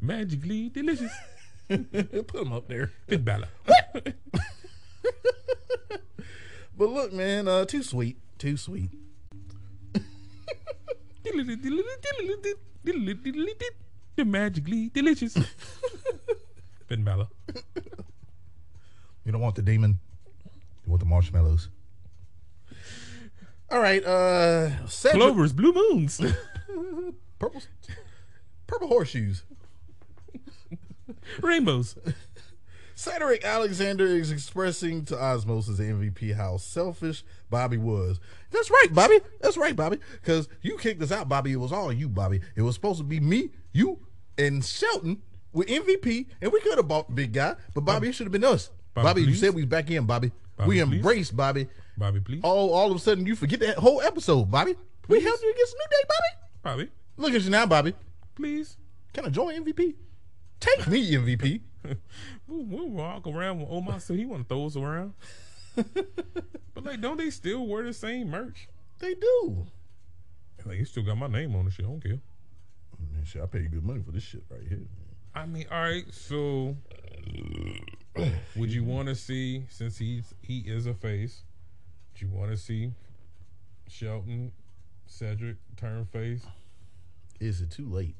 magically 0.02 0.68
delicious. 0.68 1.12
Put 1.68 2.42
him 2.42 2.52
up 2.52 2.68
there. 2.68 2.90
Finn 3.06 3.22
Balor. 3.22 3.48
But 6.76 6.90
look, 6.90 7.12
man, 7.12 7.48
uh, 7.48 7.64
too 7.64 7.82
sweet, 7.82 8.18
too 8.38 8.56
sweet. 8.56 8.90
They're 14.16 14.24
magically 14.24 14.88
delicious. 14.88 15.36
Finn 16.92 17.04
Balor. 17.04 17.28
You 19.24 19.30
don't 19.30 19.40
want 19.40 19.54
the 19.54 19.62
demon. 19.62 20.00
You 20.84 20.90
want 20.90 20.98
the 20.98 21.06
marshmallows. 21.06 21.68
All 23.70 23.78
right, 23.78 24.04
uh, 24.04 24.84
Cedric, 24.88 25.22
Clovers, 25.22 25.52
blue 25.52 25.72
moons. 25.72 26.20
purple, 27.38 27.62
purple 28.66 28.88
horseshoes. 28.88 29.44
Rainbows. 31.40 31.96
Cedric 32.96 33.44
Alexander 33.44 34.06
is 34.06 34.32
expressing 34.32 35.04
to 35.04 35.14
Osmos 35.14 35.68
as 35.68 35.78
the 35.78 35.84
MVP 35.84 36.34
how 36.34 36.56
selfish 36.56 37.22
Bobby 37.48 37.76
was. 37.76 38.18
That's 38.50 38.72
right, 38.72 38.88
Bobby. 38.90 39.20
That's 39.40 39.56
right, 39.56 39.76
Bobby. 39.76 39.98
Because 40.20 40.48
you 40.62 40.76
kicked 40.78 41.00
us 41.00 41.12
out, 41.12 41.28
Bobby. 41.28 41.52
It 41.52 41.60
was 41.60 41.70
all 41.70 41.92
you, 41.92 42.08
Bobby. 42.08 42.40
It 42.56 42.62
was 42.62 42.74
supposed 42.74 42.98
to 42.98 43.04
be 43.04 43.20
me, 43.20 43.50
you, 43.72 44.00
and 44.36 44.64
Shelton 44.64 45.22
with 45.52 45.68
MVP, 45.68 46.26
and 46.40 46.52
we 46.52 46.60
could 46.60 46.76
have 46.76 46.88
bought 46.88 47.08
the 47.08 47.14
big 47.14 47.32
guy, 47.32 47.54
but 47.74 47.82
Bobby, 47.82 48.08
it 48.08 48.14
should 48.14 48.26
have 48.26 48.32
been 48.32 48.44
us. 48.44 48.70
Bobby, 48.94 49.04
Bobby, 49.06 49.22
you 49.22 49.34
said 49.34 49.54
we 49.54 49.62
was 49.62 49.68
back 49.68 49.90
in, 49.90 50.04
Bobby. 50.06 50.32
Bobby, 50.56 50.68
we 50.68 50.74
please. 50.76 50.82
embraced 50.96 51.36
Bobby. 51.36 51.68
Bobby, 51.96 52.20
please. 52.20 52.40
All, 52.42 52.72
all 52.74 52.90
of 52.90 52.96
a 52.96 53.00
sudden, 53.00 53.26
you 53.26 53.36
forget 53.36 53.60
that 53.60 53.78
whole 53.78 54.00
episode, 54.02 54.50
Bobby. 54.50 54.74
We 55.08 55.20
helped 55.20 55.42
you 55.42 55.50
against 55.50 55.74
New 55.74 55.86
Day, 55.90 56.08
Bobby. 56.08 56.48
Bobby, 56.84 56.90
Look 57.16 57.34
at 57.34 57.42
you 57.42 57.50
now, 57.50 57.66
Bobby. 57.66 57.94
please. 58.34 58.76
Can 59.12 59.26
I 59.26 59.28
join 59.28 59.62
MVP? 59.64 59.94
Take 60.60 60.86
me, 60.88 61.10
MVP. 61.12 61.60
We'll, 62.46 62.64
we'll 62.64 62.88
walk 62.90 63.26
around 63.26 63.60
with 63.60 63.68
Omar 63.70 63.98
so 63.98 64.14
he 64.14 64.24
want 64.26 64.46
to 64.46 64.54
throw 64.54 64.66
us 64.66 64.76
around. 64.76 65.14
but 65.74 66.84
like, 66.84 67.00
don't 67.00 67.16
they 67.16 67.30
still 67.30 67.66
wear 67.66 67.82
the 67.82 67.92
same 67.92 68.28
merch? 68.30 68.68
They 68.98 69.14
do. 69.14 69.66
Like, 70.64 70.78
you 70.78 70.84
still 70.84 71.02
got 71.02 71.16
my 71.16 71.26
name 71.28 71.56
on 71.56 71.64
the 71.64 71.70
shit. 71.70 71.86
I 71.86 71.88
don't 71.88 72.00
care. 72.02 72.20
Man, 73.12 73.24
shit, 73.24 73.42
I 73.42 73.46
pay 73.46 73.60
you 73.60 73.68
good 73.68 73.84
money 73.84 74.02
for 74.04 74.12
this 74.12 74.22
shit 74.22 74.44
right 74.50 74.60
here. 74.68 74.82
I 75.34 75.46
mean, 75.46 75.66
all 75.70 75.80
right. 75.80 76.04
So, 76.12 76.76
would 78.56 78.72
you 78.72 78.84
want 78.84 79.08
to 79.08 79.14
see 79.14 79.64
since 79.70 79.98
he's 79.98 80.34
he 80.42 80.58
is 80.58 80.86
a 80.86 80.94
face? 80.94 81.42
Do 82.14 82.26
you 82.26 82.32
want 82.32 82.50
to 82.50 82.56
see 82.56 82.92
Shelton, 83.88 84.52
Cedric 85.06 85.56
turn 85.76 86.04
face? 86.06 86.44
Is 87.40 87.60
it 87.60 87.70
too 87.70 87.88
late? 87.88 88.14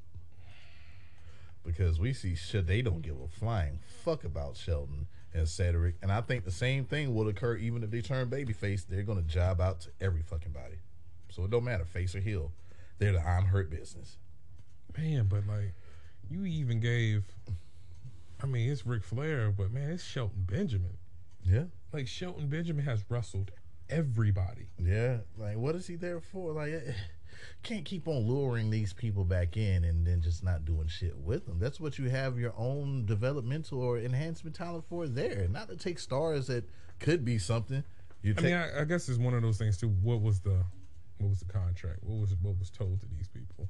Because 1.64 2.00
we 2.00 2.12
see 2.12 2.34
shit, 2.34 2.66
they 2.66 2.82
don't 2.82 3.02
give 3.02 3.20
a 3.20 3.28
flying 3.28 3.78
fuck 4.04 4.24
about 4.24 4.56
Shelton 4.56 5.06
and 5.34 5.48
Cedric, 5.48 5.94
and 6.02 6.10
I 6.10 6.20
think 6.20 6.44
the 6.44 6.50
same 6.50 6.84
thing 6.84 7.14
will 7.14 7.28
occur 7.28 7.56
even 7.56 7.82
if 7.82 7.90
they 7.90 8.00
turn 8.00 8.28
babyface. 8.28 8.86
They're 8.88 9.02
gonna 9.02 9.22
job 9.22 9.60
out 9.60 9.80
to 9.82 9.90
every 10.00 10.22
fucking 10.22 10.52
body, 10.52 10.78
so 11.30 11.44
it 11.44 11.50
don't 11.50 11.64
matter 11.64 11.84
face 11.84 12.14
or 12.14 12.20
heel. 12.20 12.52
They're 12.98 13.12
the 13.12 13.20
I'm 13.20 13.46
hurt 13.46 13.70
business. 13.70 14.16
Man, 14.96 15.26
but 15.26 15.46
like, 15.46 15.74
you 16.30 16.44
even 16.44 16.80
gave. 16.80 17.24
I 18.42 18.46
mean, 18.46 18.70
it's 18.70 18.84
Ric 18.86 19.04
Flair, 19.04 19.50
but 19.50 19.70
man, 19.72 19.90
it's 19.90 20.02
Shelton 20.04 20.44
Benjamin. 20.50 20.96
Yeah, 21.44 21.64
Like 21.92 22.06
Shelton 22.06 22.48
Benjamin 22.48 22.84
has 22.84 23.04
wrestled 23.08 23.50
everybody. 23.90 24.68
yeah. 24.78 25.18
Like, 25.36 25.56
what 25.56 25.74
is 25.74 25.86
he 25.86 25.96
there 25.96 26.20
for? 26.20 26.52
Like, 26.52 26.72
eh, 26.72 26.92
can't 27.64 27.84
keep 27.84 28.06
on 28.06 28.28
luring 28.28 28.70
these 28.70 28.92
people 28.92 29.24
back 29.24 29.56
in 29.56 29.84
and 29.84 30.06
then 30.06 30.22
just 30.22 30.44
not 30.44 30.64
doing 30.64 30.86
shit 30.86 31.16
with 31.18 31.46
them. 31.46 31.58
That's 31.58 31.80
what 31.80 31.98
you 31.98 32.08
have 32.10 32.38
your 32.38 32.54
own 32.56 33.06
developmental 33.06 33.80
or 33.82 33.98
enhancement 33.98 34.54
talent 34.54 34.84
for 34.88 35.08
there. 35.08 35.48
Not 35.48 35.68
to 35.68 35.76
take 35.76 35.98
stars 35.98 36.46
that 36.46 36.64
could 37.00 37.24
be 37.24 37.38
something. 37.38 37.82
You 38.22 38.32
I 38.32 38.34
take, 38.34 38.44
mean, 38.44 38.54
I, 38.54 38.82
I 38.82 38.84
guess 38.84 39.08
it's 39.08 39.18
one 39.18 39.34
of 39.34 39.42
those 39.42 39.58
things 39.58 39.76
too. 39.78 39.88
What 39.88 40.20
was 40.22 40.40
the 40.40 40.64
what 41.18 41.28
was 41.30 41.40
the 41.40 41.52
contract? 41.52 41.98
What 42.02 42.20
was 42.20 42.34
what 42.40 42.56
was 42.58 42.70
told 42.70 43.00
to 43.00 43.06
these 43.16 43.28
people? 43.28 43.68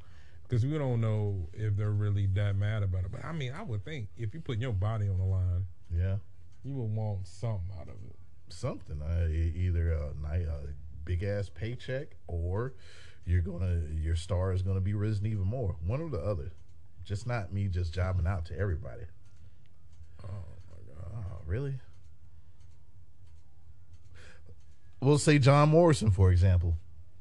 Because 0.53 0.67
we 0.67 0.77
don't 0.77 1.01
know 1.01 1.49
if 1.55 1.79
they're 1.79 1.93
really 1.93 2.27
that 2.27 2.57
mad 2.57 2.83
about 2.83 3.05
it. 3.07 3.11
But 3.11 3.25
I 3.25 3.33
mean, 3.33 3.55
I 3.59 3.63
would 3.63 3.87
think 3.87 4.09
if 4.19 4.35
you're 4.35 4.43
putting 4.43 4.61
your 4.61 4.75
body 4.75 5.09
on 5.09 5.17
the 5.17 5.25
line, 5.25 5.65
yeah, 5.91 6.17
you 6.63 6.75
would 6.75 6.95
want 6.95 7.27
something 7.27 7.75
out 7.81 7.89
of 7.89 7.95
it. 7.95 8.17
something. 8.51 9.01
Uh, 9.01 9.29
either 9.31 9.93
a, 9.93 10.11
a 10.29 10.59
big 11.07 11.23
ass 11.23 11.49
paycheck 11.49 12.17
or 12.27 12.75
you're 13.25 13.41
gonna 13.41 13.81
your 13.95 14.15
star 14.15 14.53
is 14.53 14.61
gonna 14.61 14.83
be 14.83 14.93
risen 14.93 15.25
even 15.25 15.47
more. 15.47 15.75
One 15.87 16.03
or 16.03 16.11
the 16.11 16.21
other. 16.21 16.53
Just 17.03 17.27
not 17.27 17.51
me 17.51 17.69
just 17.69 17.95
jobbing 17.95 18.27
out 18.27 18.45
to 18.45 18.59
everybody. 18.59 19.05
Oh 20.23 20.45
my 20.69 20.95
god. 20.95 21.25
Oh, 21.33 21.41
really? 21.47 21.77
We'll 25.01 25.17
say 25.17 25.39
John 25.39 25.71
Morrison, 25.71 26.11
for 26.11 26.31
example. 26.31 26.77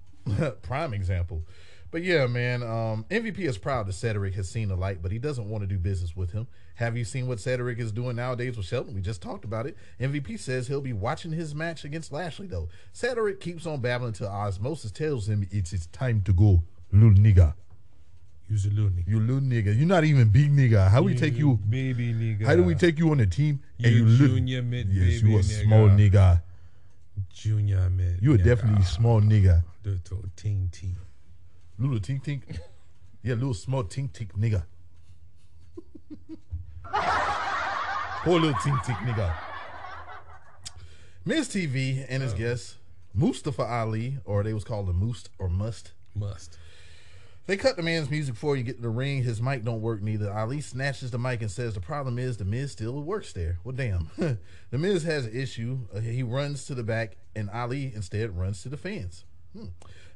Prime 0.64 0.94
example. 0.94 1.46
But 1.92 2.04
yeah, 2.04 2.26
man, 2.26 2.64
um, 2.64 3.06
MVP 3.10 3.40
is 3.40 3.58
proud 3.58 3.86
that 3.88 3.94
Cedric 3.94 4.34
has 4.36 4.50
seen 4.50 4.70
the 4.70 4.78
light, 4.78 5.02
but 5.02 5.12
he 5.12 5.20
doesn't 5.20 5.50
want 5.50 5.62
to 5.64 5.68
do 5.68 5.78
business 5.78 6.16
with 6.16 6.32
him. 6.32 6.48
Have 6.76 6.96
you 6.96 7.04
seen 7.04 7.28
what 7.28 7.42
Cedric 7.42 7.80
is 7.80 7.92
doing 7.92 8.16
nowadays 8.16 8.56
with 8.56 8.66
Shelton? 8.66 8.96
We 8.96 9.02
just 9.02 9.22
talked 9.22 9.44
about 9.44 9.68
it. 9.68 9.76
MVP 10.00 10.40
says 10.40 10.68
he'll 10.70 10.80
be 10.80 10.94
watching 10.94 11.32
his 11.34 11.54
match 11.54 11.84
against 11.84 12.14
Lashley, 12.14 12.48
though. 12.48 12.70
Cedric 12.94 13.42
keeps 13.42 13.66
on 13.66 13.82
babbling 13.82 14.10
until 14.10 14.30
Osmosis 14.30 14.92
tells 14.92 15.28
him 15.28 15.46
it's 15.52 15.72
his 15.72 15.88
time 15.88 16.22
to 16.22 16.32
go, 16.34 16.64
little 16.94 17.12
nigga. 17.12 17.56
You's 18.50 18.66
a 18.66 18.70
little 18.70 18.90
nigga. 18.90 19.08
You 19.08 19.20
little 19.20 19.42
nigga. 19.42 19.78
You're 19.78 19.88
not 19.88 20.04
even 20.06 20.30
big 20.30 20.50
nigga. 20.52 20.90
How 20.90 21.02
we 21.02 21.14
take 21.14 21.38
you? 21.38 21.58
baby 21.70 22.14
nigga? 22.14 22.46
How 22.46 22.56
do 22.56 22.64
we 22.64 22.74
take 22.76 23.00
you 23.00 23.12
on 23.12 23.18
the 23.18 23.26
team? 23.28 23.60
You 23.78 24.06
little- 24.06 24.28
junior 24.28 24.62
mid 24.62 24.90
Yes, 24.90 25.22
you 25.22 25.38
a 25.38 25.42
nigga. 25.42 25.64
small 25.64 25.90
nigga. 25.90 26.42
Junior 27.34 27.90
mid. 27.90 28.20
You 28.22 28.34
a 28.34 28.38
nigga. 28.38 28.44
definitely 28.46 28.84
small 28.86 29.22
nigga. 29.22 29.64
Little 29.84 30.24
ting 30.36 30.70
ting. 30.72 30.96
Little 31.82 32.00
tink 32.00 32.24
tink. 32.24 32.60
Yeah, 33.24 33.34
little 33.34 33.56
small 33.56 33.84
tink 33.84 34.12
tink 34.12 34.32
nigga. 34.38 34.66
Poor 38.24 38.40
little 38.40 38.54
tink 38.60 38.78
tink 38.84 38.98
nigga. 38.98 39.34
Miz 41.26 41.50
TV 41.50 42.06
and 42.08 42.22
his 42.22 42.34
guest, 42.34 42.76
Mustafa 43.16 43.64
Ali, 43.64 44.20
or 44.26 44.44
they 44.44 44.54
was 44.54 44.64
called 44.64 44.88
the 44.88 44.94
Must 44.94 45.30
or 45.40 45.50
Must. 45.50 45.94
Must. 46.14 46.60
They 47.48 47.58
cut 47.58 47.78
the 47.78 47.84
man's 47.84 48.12
music 48.12 48.36
before 48.36 48.56
you 48.56 48.64
get 48.64 48.76
to 48.76 48.82
the 48.84 48.90
ring. 48.90 49.24
His 49.24 49.42
mic 49.42 49.64
don't 49.64 49.82
work 49.82 50.04
neither. 50.04 50.32
Ali 50.32 50.62
snatches 50.62 51.10
the 51.10 51.18
mic 51.18 51.42
and 51.42 51.50
says 51.50 51.74
the 51.74 51.80
problem 51.80 52.20
is 52.20 52.38
the 52.38 52.46
Miz 52.46 52.72
still 52.72 53.02
works 53.02 53.34
there. 53.34 53.58
Well, 53.64 53.76
damn. 53.76 54.12
the 54.18 54.78
Miz 54.78 55.02
has 55.04 55.26
an 55.26 55.36
issue. 55.36 55.80
Uh, 55.92 56.00
he 56.00 56.22
runs 56.22 56.66
to 56.66 56.76
the 56.76 56.84
back, 56.84 57.18
and 57.36 57.50
Ali 57.50 57.92
instead 57.96 58.38
runs 58.38 58.62
to 58.62 58.70
the 58.70 58.78
fans. 58.78 59.26
Hmm. 59.54 59.66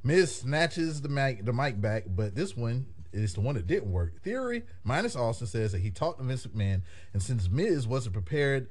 Miz 0.03 0.35
snatches 0.35 1.01
the 1.01 1.09
mic, 1.09 1.45
the 1.45 1.53
mic 1.53 1.81
back, 1.81 2.03
but 2.07 2.35
this 2.35 2.55
one 2.55 2.85
is 3.11 3.33
the 3.33 3.41
one 3.41 3.55
that 3.55 3.65
didn't 3.67 3.91
work. 3.91 4.21
Theory 4.21 4.63
minus 4.83 5.15
Austin 5.15 5.47
says 5.47 5.71
that 5.71 5.81
he 5.81 5.89
talked 5.89 6.19
to 6.19 6.25
Vince 6.25 6.45
McMahon, 6.45 6.81
and 7.13 7.23
since 7.23 7.49
Miz 7.49 7.87
wasn't 7.87 8.13
prepared, 8.13 8.67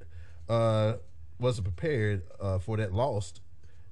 uh, 0.49 0.95
wasn't 1.39 1.65
prepared 1.65 2.23
uh, 2.41 2.59
for 2.59 2.77
that 2.77 2.93
loss, 2.93 3.35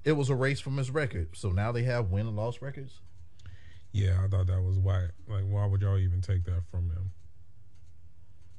it 0.04 0.12
was 0.12 0.30
erased 0.30 0.62
from 0.62 0.76
his 0.76 0.90
record. 0.90 1.30
So 1.34 1.50
now 1.50 1.72
they 1.72 1.82
have 1.82 2.10
win 2.10 2.26
and 2.26 2.36
loss 2.36 2.62
records. 2.62 3.00
Yeah, 3.92 4.20
I 4.24 4.28
thought 4.28 4.46
that 4.46 4.62
was 4.62 4.78
why. 4.78 5.08
Like, 5.28 5.44
why 5.48 5.66
would 5.66 5.82
y'all 5.82 5.98
even 5.98 6.20
take 6.20 6.44
that 6.44 6.62
from 6.70 6.90
him? 6.90 7.10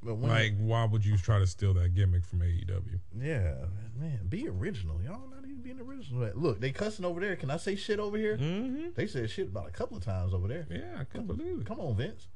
But 0.04 0.16
when 0.16 0.30
Like, 0.30 0.54
why 0.58 0.86
would 0.86 1.06
you 1.06 1.18
try 1.18 1.40
to 1.40 1.48
steal 1.48 1.74
that 1.76 1.96
gimmick 1.96 2.26
from 2.26 2.40
AEW? 2.42 3.00
Yeah, 3.20 3.54
man, 3.98 4.28
be 4.28 4.48
original. 4.48 5.02
Y'all 5.02 5.28
not 5.30 5.43
being 5.64 5.80
original. 5.80 6.30
Look, 6.36 6.60
they 6.60 6.72
cussing 6.72 7.06
over 7.06 7.20
there. 7.20 7.36
Can 7.36 7.50
I 7.50 7.58
say 7.58 7.76
shit 7.76 8.00
over 8.00 8.18
here? 8.18 8.38
Mm-hmm. 8.38 8.90
They 8.96 9.08
said 9.08 9.30
shit 9.30 9.48
about 9.48 9.68
a 9.68 9.72
couple 9.72 9.98
of 9.98 10.04
times 10.04 10.34
over 10.34 10.48
there. 10.48 10.68
Yeah, 10.70 11.00
I 11.00 11.04
couldn't 11.06 11.28
believe 11.28 11.60
it. 11.62 11.66
Come 11.66 11.80
on, 11.80 11.96
Vince. 11.96 12.28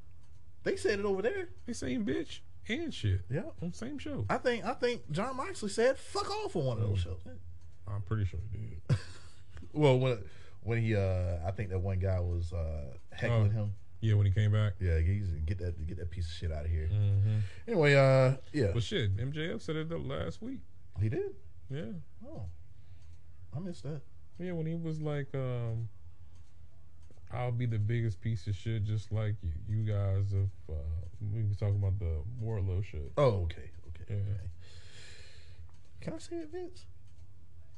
They 0.63 0.75
said 0.75 0.99
it 0.99 1.05
over 1.05 1.21
there. 1.21 1.49
They 1.65 1.73
saying 1.73 2.05
bitch 2.05 2.39
and 2.67 2.93
shit. 2.93 3.21
Yeah. 3.30 3.43
On 3.61 3.69
the 3.71 3.78
same 3.78 3.97
show. 3.97 4.25
I 4.30 4.38
think 4.38 4.65
I 4.65 4.73
think 4.73 5.09
Jon 5.11 5.38
Moxley 5.38 5.69
said 5.69 5.97
fuck 5.97 6.30
off 6.30 6.55
on 6.55 6.65
one 6.65 6.78
of 6.78 6.84
those 6.89 6.99
shows. 6.99 7.19
I'm 7.88 8.01
pretty 8.01 8.25
sure 8.25 8.39
he 8.51 8.57
did. 8.89 8.97
Well, 9.73 9.99
when 9.99 10.17
when 10.63 10.82
he 10.82 10.95
uh 10.95 11.38
I 11.45 11.51
think 11.51 11.69
that 11.69 11.80
one 11.80 11.99
guy 11.99 12.19
was 12.19 12.51
uh 12.51 12.93
heckling 13.11 13.51
Oh. 13.53 13.59
him. 13.63 13.73
Yeah, 14.01 14.13
when 14.15 14.25
he 14.25 14.32
came 14.32 14.51
back. 14.51 14.73
Yeah, 14.80 14.99
he's 14.99 15.30
get 15.45 15.59
that 15.59 15.86
get 15.88 15.97
that 15.97 16.09
piece 16.11 16.25
of 16.25 16.32
shit 16.34 16.51
out 16.51 16.65
of 16.65 16.71
here. 16.71 16.89
Mm-hmm. 16.91 17.38
Anyway, 17.67 17.93
uh 17.95 18.36
yeah. 18.53 18.71
But 18.73 18.84
shit, 18.84 19.15
MJF 19.17 19.61
said 19.61 19.75
it 19.75 19.91
up 19.91 20.01
last 20.05 20.41
week. 20.41 20.59
He 20.99 21.09
did? 21.09 21.36
Yeah. 21.69 21.91
Oh. 22.28 22.43
I 23.56 23.60
missed 23.60 23.84
that. 23.84 24.02
Yeah, 24.39 24.52
when 24.52 24.66
he 24.66 24.76
was 24.76 25.02
like, 25.02 25.28
um, 25.34 25.89
I'll 27.32 27.52
be 27.52 27.66
the 27.66 27.80
biggest 27.80 28.22
piece 28.22 28.45
of 28.48 28.56
shit, 28.56 28.84
just 28.86 29.12
like 29.12 29.36
you, 29.41 29.52
you 29.68 29.84
guys. 29.84 30.32
Of 30.34 30.50
uh, 30.70 30.80
we 31.34 31.43
was 31.43 31.58
talking 31.58 31.76
about 31.78 31.98
the 32.00 32.22
Wardlow 32.43 32.84
shit. 32.84 33.12
Oh, 33.18 33.43
okay, 33.43 33.70
okay, 33.89 34.06
Yeah. 34.10 34.16
okay. 34.16 34.50
Can 36.02 36.14
I 36.14 36.18
say 36.20 36.36
it, 36.38 36.50
Vince? 36.52 36.86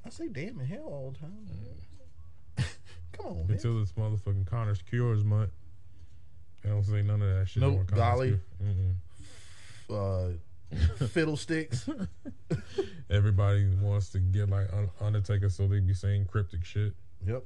I 0.06 0.10
say 0.10 0.28
damn 0.28 0.60
in 0.60 0.66
hell 0.66 0.84
all 0.86 1.12
the 1.12 1.20
time. 1.20 2.68
Come 3.14 3.26
on, 3.26 3.48
Vince. 3.48 3.64
Until 3.64 3.82
it's 3.82 3.92
motherfucking 3.94 4.46
Connor's 4.46 4.82
Cures 4.82 5.24
month. 5.24 5.52
I 6.66 6.68
don't 6.70 6.84
say 6.84 7.02
none 7.02 7.22
of 7.22 7.38
that 7.40 7.48
shit. 7.48 7.62
No 7.62 7.72
more 7.72 7.86
Connor's 7.86 8.40
Mm-mm. 9.90 10.38
uh, 11.00 11.06
fiddlesticks. 11.08 11.88
Everybody 13.10 13.68
wants 13.82 14.10
to 14.10 14.20
get 14.20 14.50
like 14.50 14.68
Undertaker, 15.02 15.50
so 15.50 15.68
they 15.68 15.80
be 15.80 15.94
saying 15.94 16.26
cryptic 16.26 16.64
shit. 16.64 16.94
Yep. 17.26 17.44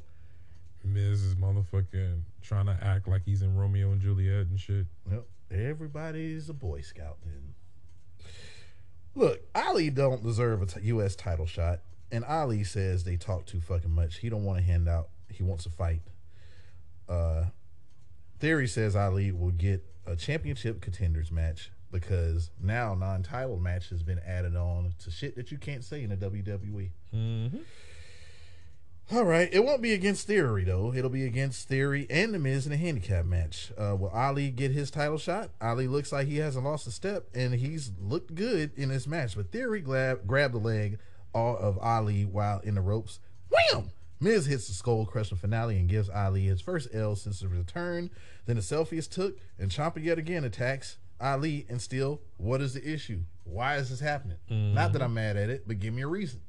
Miz 0.83 1.23
is 1.23 1.35
motherfucking 1.35 2.21
trying 2.41 2.65
to 2.65 2.77
act 2.81 3.07
like 3.07 3.21
he's 3.25 3.41
in 3.41 3.55
Romeo 3.55 3.91
and 3.91 4.01
Juliet 4.01 4.47
and 4.47 4.59
shit. 4.59 4.85
Yep. 5.09 5.23
Everybody's 5.51 6.49
a 6.49 6.53
Boy 6.53 6.81
Scout 6.81 7.17
then. 7.23 7.53
Look, 9.15 9.41
Ali 9.55 9.89
don't 9.89 10.23
deserve 10.23 10.61
a 10.63 10.65
t- 10.65 10.81
U.S. 10.87 11.15
title 11.15 11.45
shot, 11.45 11.79
and 12.11 12.25
Ali 12.25 12.63
says 12.63 13.03
they 13.03 13.15
talk 13.15 13.45
too 13.45 13.61
fucking 13.61 13.91
much. 13.91 14.17
He 14.17 14.29
don't 14.29 14.43
want 14.43 14.59
to 14.59 14.65
hand 14.65 14.89
out. 14.89 15.09
He 15.29 15.43
wants 15.43 15.65
a 15.65 15.69
fight. 15.69 16.01
Uh, 17.07 17.45
Theory 18.39 18.67
says 18.67 18.95
Ali 18.95 19.31
will 19.31 19.51
get 19.51 19.85
a 20.05 20.15
championship 20.15 20.81
contenders 20.81 21.31
match 21.31 21.71
because 21.93 22.49
now 22.61 22.93
non-title 22.95 23.57
match 23.57 23.89
has 23.89 24.03
been 24.03 24.19
added 24.19 24.57
on 24.57 24.93
to 24.99 25.11
shit 25.11 25.35
that 25.37 25.51
you 25.51 25.57
can't 25.57 25.83
say 25.83 26.03
in 26.03 26.09
the 26.09 26.17
WWE. 26.17 26.89
Mm-hmm. 27.15 27.59
All 29.11 29.25
right, 29.25 29.49
it 29.51 29.63
won't 29.63 29.81
be 29.81 29.93
against 29.93 30.27
Theory 30.27 30.63
though. 30.63 30.93
It'll 30.93 31.09
be 31.09 31.25
against 31.25 31.67
Theory 31.67 32.07
and 32.09 32.33
the 32.33 32.39
Miz 32.39 32.65
in 32.65 32.71
a 32.73 32.77
handicap 32.77 33.25
match. 33.25 33.71
Uh, 33.77 33.95
will 33.95 34.09
Ali 34.09 34.49
get 34.49 34.71
his 34.71 34.89
title 34.89 35.17
shot? 35.17 35.51
Ali 35.61 35.87
looks 35.87 36.11
like 36.11 36.27
he 36.27 36.37
hasn't 36.37 36.65
lost 36.65 36.87
a 36.87 36.91
step, 36.91 37.27
and 37.33 37.53
he's 37.53 37.91
looked 38.01 38.33
good 38.33 38.71
in 38.75 38.89
this 38.89 39.05
match. 39.05 39.35
But 39.35 39.51
Theory 39.51 39.81
grab, 39.81 40.25
grabbed 40.25 40.53
the 40.53 40.59
leg 40.59 40.99
all 41.33 41.57
of 41.57 41.77
Ali 41.79 42.25
while 42.25 42.59
in 42.61 42.75
the 42.75 42.81
ropes. 42.81 43.19
Wham! 43.49 43.91
Miz 44.19 44.45
hits 44.45 44.67
the 44.67 44.73
skull 44.73 45.05
crushing 45.05 45.37
finale 45.37 45.77
and 45.77 45.89
gives 45.89 46.09
Ali 46.09 46.45
his 46.45 46.61
first 46.61 46.87
L 46.93 47.15
since 47.15 47.41
the 47.41 47.49
return. 47.49 48.09
Then 48.45 48.55
the 48.55 48.61
selfie 48.61 48.93
is 48.93 49.07
took, 49.07 49.37
and 49.59 49.69
Ciampa 49.69 50.01
yet 50.01 50.17
again 50.17 50.45
attacks 50.45 50.97
Ali. 51.19 51.65
And 51.69 51.81
still, 51.81 52.21
what 52.37 52.61
is 52.61 52.73
the 52.73 52.87
issue? 52.87 53.21
Why 53.43 53.75
is 53.77 53.89
this 53.89 53.99
happening? 53.99 54.37
Not 54.49 54.93
that 54.93 55.01
I'm 55.01 55.13
mad 55.13 55.37
at 55.37 55.49
it, 55.49 55.67
but 55.67 55.79
give 55.79 55.93
me 55.93 56.01
a 56.01 56.07
reason. 56.07 56.41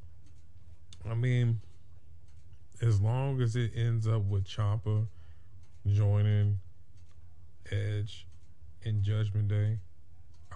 I 1.08 1.14
mean, 1.14 1.60
as 2.80 3.00
long 3.00 3.40
as 3.40 3.56
it 3.56 3.72
ends 3.74 4.06
up 4.06 4.22
with 4.22 4.44
Ciampa 4.44 5.06
joining 5.86 6.58
Edge 7.70 8.26
in 8.82 9.02
Judgment 9.02 9.48
Day, 9.48 9.78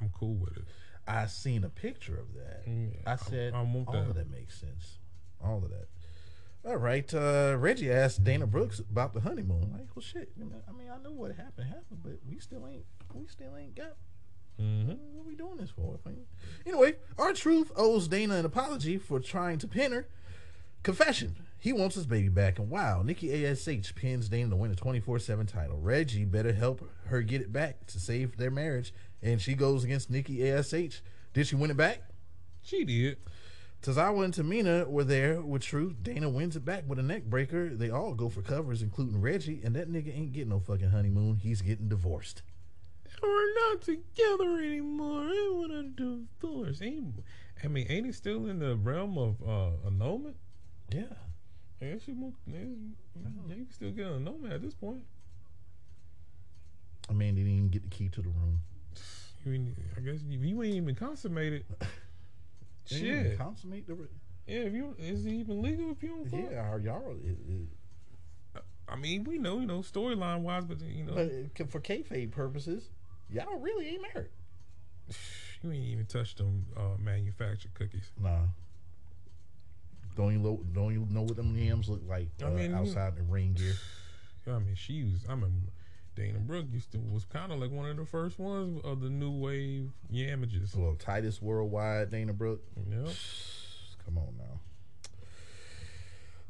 I'm 0.00 0.11
cool 0.11 0.34
with 0.34 0.56
it. 0.56 0.64
I 1.06 1.26
seen 1.26 1.64
a 1.64 1.68
picture 1.70 2.18
of 2.18 2.34
that. 2.34 2.68
Mm, 2.68 2.92
I 3.06 3.16
said 3.16 3.54
I 3.54 3.62
want 3.62 3.88
all 3.88 3.94
that. 3.94 4.11
of 4.11 4.14
that 4.14 4.30
makes 4.30 4.59
sense. 4.61 4.98
All 5.42 5.59
of 5.64 5.70
that. 5.70 5.88
All 6.64 6.76
right. 6.76 7.12
Uh, 7.12 7.56
Reggie 7.59 7.90
asked 7.90 8.24
Dana 8.24 8.46
Brooks 8.46 8.78
about 8.78 9.14
the 9.14 9.20
honeymoon. 9.20 9.70
Like, 9.72 9.88
well, 9.94 10.02
shit. 10.02 10.30
I 10.38 10.72
mean, 10.72 10.90
I 10.90 11.02
know 11.02 11.12
what 11.12 11.34
happened 11.36 11.68
happened, 11.68 12.00
but 12.02 12.18
we 12.28 12.38
still 12.38 12.66
ain't. 12.66 12.84
We 13.14 13.26
still 13.26 13.56
ain't 13.56 13.74
got. 13.74 13.94
Mm-hmm. 14.61 14.90
What 15.12 15.24
are 15.24 15.28
we 15.28 15.36
doing 15.36 15.56
this 15.56 15.70
for? 15.70 15.98
Anyway, 16.66 16.96
R-Truth 17.16 17.70
owes 17.76 18.09
Dana 18.09 18.36
an 18.36 18.44
apology 18.44 18.98
for 18.98 19.20
trying 19.20 19.59
to 19.59 19.68
pin 19.68 19.92
her. 19.92 20.09
Confession. 20.82 21.36
He 21.61 21.72
wants 21.72 21.96
his 21.96 22.06
baby 22.06 22.28
back, 22.28 22.59
and 22.61 22.70
wow, 22.70 23.02
Nikki 23.02 23.44
Ash 23.44 23.66
pins 23.94 24.28
Dana 24.28 24.50
to 24.50 24.56
win 24.56 25.00
four 25.00 25.18
seven 25.18 25.46
title. 25.46 25.78
Reggie 25.78 26.24
better 26.24 26.52
help 26.52 26.88
her 27.06 27.20
get 27.22 27.40
it 27.40 27.52
back 27.52 27.86
to 27.88 27.98
save 27.98 28.36
their 28.36 28.50
marriage, 28.50 28.94
and 29.22 29.40
she 29.40 29.54
goes 29.54 29.82
against 29.82 30.09
Nikki 30.09 30.48
Ash. 30.48 30.70
Did 30.70 31.46
she 31.46 31.56
win 31.56 31.72
it 31.72 31.76
back? 31.76 32.02
She 32.62 32.84
did. 32.84 33.18
Tozawa 33.83 34.24
and 34.24 34.35
Tamina 34.35 34.87
were 34.89 35.05
there 35.05 35.41
with 35.41 35.62
Truth. 35.62 36.03
Dana 36.03 36.29
wins 36.29 36.57
it 36.57 36.64
back 36.64 36.85
with 36.89 36.99
a 36.99 37.03
neck 37.03 37.24
breaker. 37.24 37.68
They 37.70 37.91
all 37.91 38.12
go 38.14 38.29
for 38.29 38.43
covers, 38.43 38.83
including 38.83 39.20
Reggie, 39.20 39.61
and 39.64 39.74
that 39.76 39.91
nigga 39.91 40.14
ain't 40.16 40.33
getting 40.33 40.49
no 40.49 40.59
fucking 40.61 40.91
honeymoon. 40.91 41.37
He's 41.37 41.62
getting 41.62 41.89
divorced. 41.89 42.43
We're 43.22 43.55
not 43.55 43.81
together 43.83 44.59
anymore. 44.59 45.22
I 45.22 45.51
want 45.53 45.72
a 45.72 45.83
divorce. 45.85 46.83
Ain't, 46.83 47.22
I 47.62 47.68
mean, 47.68 47.87
ain't 47.89 48.07
he 48.07 48.12
still 48.12 48.47
in 48.49 48.59
the 48.59 48.76
realm 48.76 49.16
of 49.16 49.37
uh, 49.47 49.87
annulment? 49.87 50.37
Yeah. 50.93 51.03
You 51.81 51.99
won't- 52.16 52.35
yeah, 52.47 52.59
you 52.59 53.64
can 53.64 53.70
still 53.70 53.91
get 53.93 54.07
an 54.07 54.14
annulment 54.26 54.53
at 54.53 54.62
this 54.62 54.74
point. 54.74 55.05
I 57.09 57.12
mean, 57.12 57.37
they 57.37 57.43
didn't 57.43 57.55
even 57.57 57.68
get 57.70 57.83
the 57.85 57.89
key 57.89 58.09
to 58.11 58.22
the 58.22 58.29
room. 58.29 58.59
You 59.45 59.53
mean, 59.53 59.76
I 59.97 60.01
guess 60.01 60.20
you, 60.29 60.39
you 60.41 60.62
ain't 60.62 60.74
even 60.74 60.95
consummated. 60.97 61.64
Didn't 62.89 63.07
even 63.26 63.36
Consummate 63.36 63.86
the. 63.86 63.95
re- 63.95 64.07
Yeah, 64.47 64.61
if 64.61 64.72
you 64.72 64.95
is 64.99 65.26
it 65.26 65.30
even 65.32 65.62
legal 65.62 65.91
if 65.93 66.03
you 66.03 66.09
don't 66.11 66.30
fuck? 66.30 66.51
Yeah, 66.53 66.70
are 66.70 66.78
y'all. 66.78 67.14
I 68.89 68.97
mean, 68.97 69.24
we 69.24 69.39
know, 69.39 69.59
you 69.61 69.66
know, 69.66 69.80
storyline 69.80 70.41
wise, 70.41 70.64
but 70.64 70.80
you 70.80 71.05
know, 71.05 71.12
but 71.14 71.26
it- 71.26 71.70
for 71.70 71.80
kayfabe 71.80 72.30
purposes, 72.30 72.89
y'all 73.30 73.59
really 73.59 73.89
ain't 73.89 74.03
married. 74.14 74.30
you 75.62 75.70
ain't 75.72 75.84
even 75.84 76.07
touched 76.07 76.39
them 76.39 76.64
uh, 76.76 76.97
manufactured 76.99 77.74
cookies. 77.74 78.11
Nah. 78.18 78.39
Don't 80.16 80.32
you 80.32 80.41
lo- 80.43 80.64
don't 80.72 80.93
you 80.95 81.07
know 81.11 81.22
what 81.22 81.36
them 81.36 81.57
yams 81.57 81.89
look 81.89 82.03
like 82.09 82.28
I 82.43 82.47
uh, 82.47 82.51
mean, 82.51 82.70
you- 82.70 82.76
outside 82.76 83.16
the 83.16 83.22
ring 83.22 83.53
gear? 83.55 83.74
I 84.47 84.59
mean, 84.59 84.74
she 84.74 85.05
was. 85.05 85.26
I 85.28 85.34
mean, 85.34 85.68
Dana 86.19 86.41
Brooke 86.41 86.66
used 86.73 86.91
to 86.93 86.99
was 86.99 87.25
kind 87.25 87.53
of 87.53 87.61
like 87.61 87.71
one 87.71 87.89
of 87.89 87.97
the 87.97 88.05
first 88.05 88.41
ones 88.41 88.81
of 88.83 89.01
the 89.01 89.09
new 89.09 89.31
wave 89.31 89.93
yamages. 90.11 90.75
Well, 90.75 90.97
Titus 90.99 91.41
Worldwide, 91.41 92.11
Dana 92.11 92.33
Brooke. 92.33 92.62
Yep. 92.77 93.14
Come 94.05 94.19
on 94.19 94.35
now. 94.37 94.61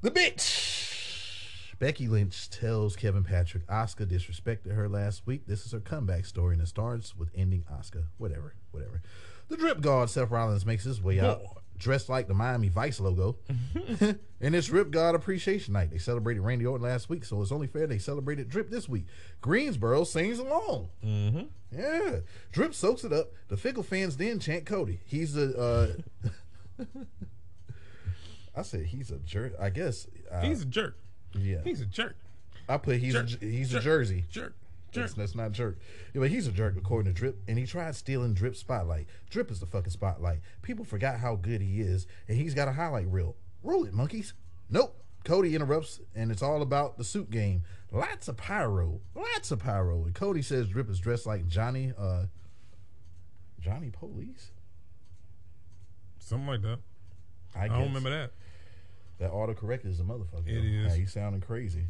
The 0.00 0.10
bitch. 0.10 1.74
Becky 1.78 2.08
Lynch 2.08 2.50
tells 2.50 2.96
Kevin 2.96 3.22
Patrick 3.22 3.66
Asuka 3.66 4.06
disrespected 4.06 4.74
her 4.74 4.88
last 4.88 5.26
week. 5.26 5.46
This 5.46 5.64
is 5.64 5.72
her 5.72 5.80
comeback 5.80 6.24
story, 6.24 6.54
and 6.54 6.62
it 6.62 6.66
starts 6.66 7.14
with 7.14 7.28
ending 7.36 7.64
Asuka. 7.70 8.04
Whatever, 8.16 8.54
whatever. 8.70 9.02
The 9.48 9.56
Drip 9.56 9.80
God 9.80 10.10
Seth 10.10 10.30
Rollins 10.30 10.66
makes 10.66 10.84
his 10.84 11.02
way 11.02 11.20
out, 11.20 11.42
dressed 11.78 12.08
like 12.08 12.28
the 12.28 12.34
Miami 12.34 12.68
Vice 12.68 13.00
logo. 13.00 13.36
and 14.40 14.54
it's 14.54 14.66
Drip 14.68 14.90
God 14.90 15.14
Appreciation 15.14 15.72
Night. 15.74 15.90
They 15.90 15.98
celebrated 15.98 16.40
Randy 16.42 16.66
Orton 16.66 16.86
last 16.86 17.08
week, 17.08 17.24
so 17.24 17.40
it's 17.42 17.52
only 17.52 17.66
fair 17.66 17.86
they 17.86 17.98
celebrated 17.98 18.48
Drip 18.48 18.70
this 18.70 18.88
week. 18.88 19.06
Greensboro 19.40 20.04
sings 20.04 20.38
along. 20.38 20.88
Mm-hmm. 21.04 21.42
Yeah. 21.76 22.16
Drip 22.52 22.74
soaks 22.74 23.04
it 23.04 23.12
up. 23.12 23.32
The 23.48 23.56
fickle 23.56 23.82
fans 23.82 24.16
then 24.16 24.38
chant 24.40 24.66
Cody. 24.66 25.00
He's 25.06 25.36
a. 25.36 25.56
Uh, 25.58 26.84
I 28.56 28.62
said 28.62 28.86
he's 28.86 29.10
a 29.10 29.18
jerk. 29.18 29.52
I 29.60 29.70
guess 29.70 30.06
uh, 30.32 30.40
He's 30.40 30.62
a 30.62 30.66
jerk. 30.66 30.96
Yeah, 31.34 31.58
He's 31.62 31.80
a 31.80 31.86
jerk. 31.86 32.16
I 32.68 32.76
put 32.78 32.96
he's 32.98 33.12
jerk. 33.14 33.28
a 33.40 33.44
he's 33.44 33.70
Jerk. 33.70 33.80
a 33.80 33.84
Jersey 33.84 34.24
Jerk. 34.30 34.54
That's, 34.92 35.12
Jerk. 35.12 35.16
that's 35.16 35.34
not 35.34 35.52
jerk. 35.52 35.78
Yeah, 36.14 36.20
but 36.20 36.30
he's 36.30 36.46
a 36.46 36.52
jerk 36.52 36.76
according 36.76 37.12
to 37.12 37.18
Drip, 37.18 37.38
and 37.46 37.58
he 37.58 37.66
tried 37.66 37.94
stealing 37.94 38.34
Drip's 38.34 38.60
spotlight. 38.60 39.06
Drip 39.30 39.50
is 39.50 39.60
the 39.60 39.66
fucking 39.66 39.90
spotlight. 39.90 40.40
People 40.62 40.84
forgot 40.84 41.20
how 41.20 41.36
good 41.36 41.60
he 41.60 41.80
is, 41.80 42.06
and 42.26 42.36
he's 42.36 42.54
got 42.54 42.68
a 42.68 42.72
highlight 42.72 43.06
reel. 43.08 43.36
Roll 43.62 43.84
it, 43.84 43.92
monkeys. 43.92 44.34
Nope. 44.70 45.02
Cody 45.24 45.54
interrupts, 45.54 46.00
and 46.14 46.30
it's 46.30 46.42
all 46.42 46.62
about 46.62 46.96
the 46.96 47.04
suit 47.04 47.30
game. 47.30 47.62
Lots 47.90 48.28
of 48.28 48.36
pyro, 48.36 49.00
lots 49.14 49.50
of 49.50 49.58
pyro. 49.58 50.04
And 50.04 50.14
Cody 50.14 50.42
says 50.42 50.68
Drip 50.68 50.88
is 50.88 51.00
dressed 51.00 51.26
like 51.26 51.46
Johnny, 51.46 51.92
uh, 51.98 52.26
Johnny 53.60 53.90
Police. 53.90 54.52
Something 56.18 56.46
like 56.46 56.62
that. 56.62 56.78
I, 57.54 57.64
I, 57.64 57.68
don't 57.68 57.88
remember 57.88 58.10
that. 58.10 58.32
That 59.18 59.32
autocorrect 59.32 59.86
is 59.86 60.00
a 60.00 60.02
motherfucker. 60.02 60.46
It 60.46 60.54
though. 60.54 60.86
is. 60.86 60.92
Yeah, 60.92 60.94
he's 60.94 61.12
sounding 61.12 61.40
crazy. 61.40 61.86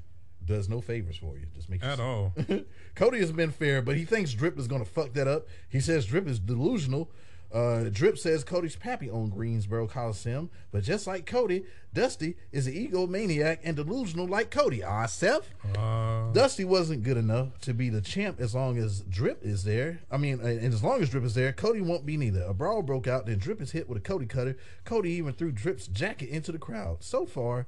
Does 0.48 0.68
no 0.68 0.80
favors 0.80 1.18
for 1.18 1.36
you. 1.36 1.44
Just 1.54 1.68
makes 1.68 1.84
you 1.84 1.90
At 1.90 2.00
all. 2.00 2.32
Cody 2.94 3.18
has 3.20 3.32
been 3.32 3.50
fair, 3.50 3.82
but 3.82 3.96
he 3.96 4.04
thinks 4.06 4.32
Drip 4.32 4.58
is 4.58 4.66
going 4.66 4.82
to 4.82 4.90
fuck 4.90 5.12
that 5.12 5.28
up. 5.28 5.46
He 5.68 5.78
says 5.78 6.06
Drip 6.06 6.26
is 6.26 6.38
delusional. 6.38 7.10
Uh, 7.52 7.84
Drip 7.84 8.18
says 8.18 8.44
Cody's 8.44 8.76
pappy 8.76 9.08
owned 9.10 9.32
Greensboro 9.32 9.86
Coliseum, 9.86 10.50
but 10.70 10.82
just 10.84 11.06
like 11.06 11.24
Cody, 11.24 11.64
Dusty 11.94 12.36
is 12.52 12.66
an 12.66 12.74
egomaniac 12.74 13.58
and 13.62 13.74
delusional 13.76 14.26
like 14.26 14.50
Cody. 14.50 14.82
Ah, 14.82 15.06
Seth. 15.06 15.48
Uh, 15.76 16.30
Dusty 16.32 16.64
wasn't 16.64 17.04
good 17.04 17.16
enough 17.16 17.58
to 17.60 17.72
be 17.72 17.88
the 17.88 18.02
champ 18.02 18.38
as 18.40 18.54
long 18.54 18.76
as 18.76 19.00
Drip 19.00 19.42
is 19.42 19.64
there. 19.64 20.00
I 20.10 20.18
mean, 20.18 20.40
uh, 20.42 20.46
and 20.46 20.74
as 20.74 20.82
long 20.82 21.02
as 21.02 21.08
Drip 21.08 21.24
is 21.24 21.34
there, 21.34 21.52
Cody 21.52 21.80
won't 21.80 22.04
be 22.04 22.16
neither. 22.18 22.42
A 22.42 22.52
brawl 22.52 22.82
broke 22.82 23.06
out, 23.06 23.24
then 23.26 23.38
Drip 23.38 23.62
is 23.62 23.72
hit 23.72 23.88
with 23.88 23.98
a 23.98 24.02
Cody 24.02 24.26
cutter. 24.26 24.56
Cody 24.84 25.10
even 25.12 25.32
threw 25.32 25.50
Drip's 25.50 25.88
jacket 25.88 26.28
into 26.28 26.52
the 26.52 26.58
crowd. 26.58 26.98
So 27.02 27.24
far, 27.24 27.66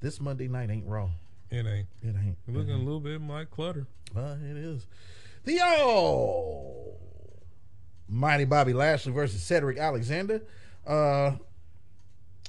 this 0.00 0.20
Monday 0.20 0.48
night 0.48 0.70
ain't 0.70 0.86
raw. 0.86 1.10
It 1.52 1.66
ain't. 1.66 1.88
It 2.02 2.16
ain't. 2.16 2.36
Looking 2.48 2.74
a 2.74 2.78
little 2.78 3.00
bit 3.00 3.20
like 3.20 3.50
clutter. 3.50 3.86
Uh, 4.16 4.36
it 4.42 4.56
is. 4.56 4.86
The 5.44 5.58
oh, 5.62 6.96
mighty 8.08 8.44
Bobby 8.44 8.72
Lashley 8.72 9.12
versus 9.12 9.42
Cedric 9.42 9.78
Alexander. 9.78 10.42
Uh, 10.86 11.32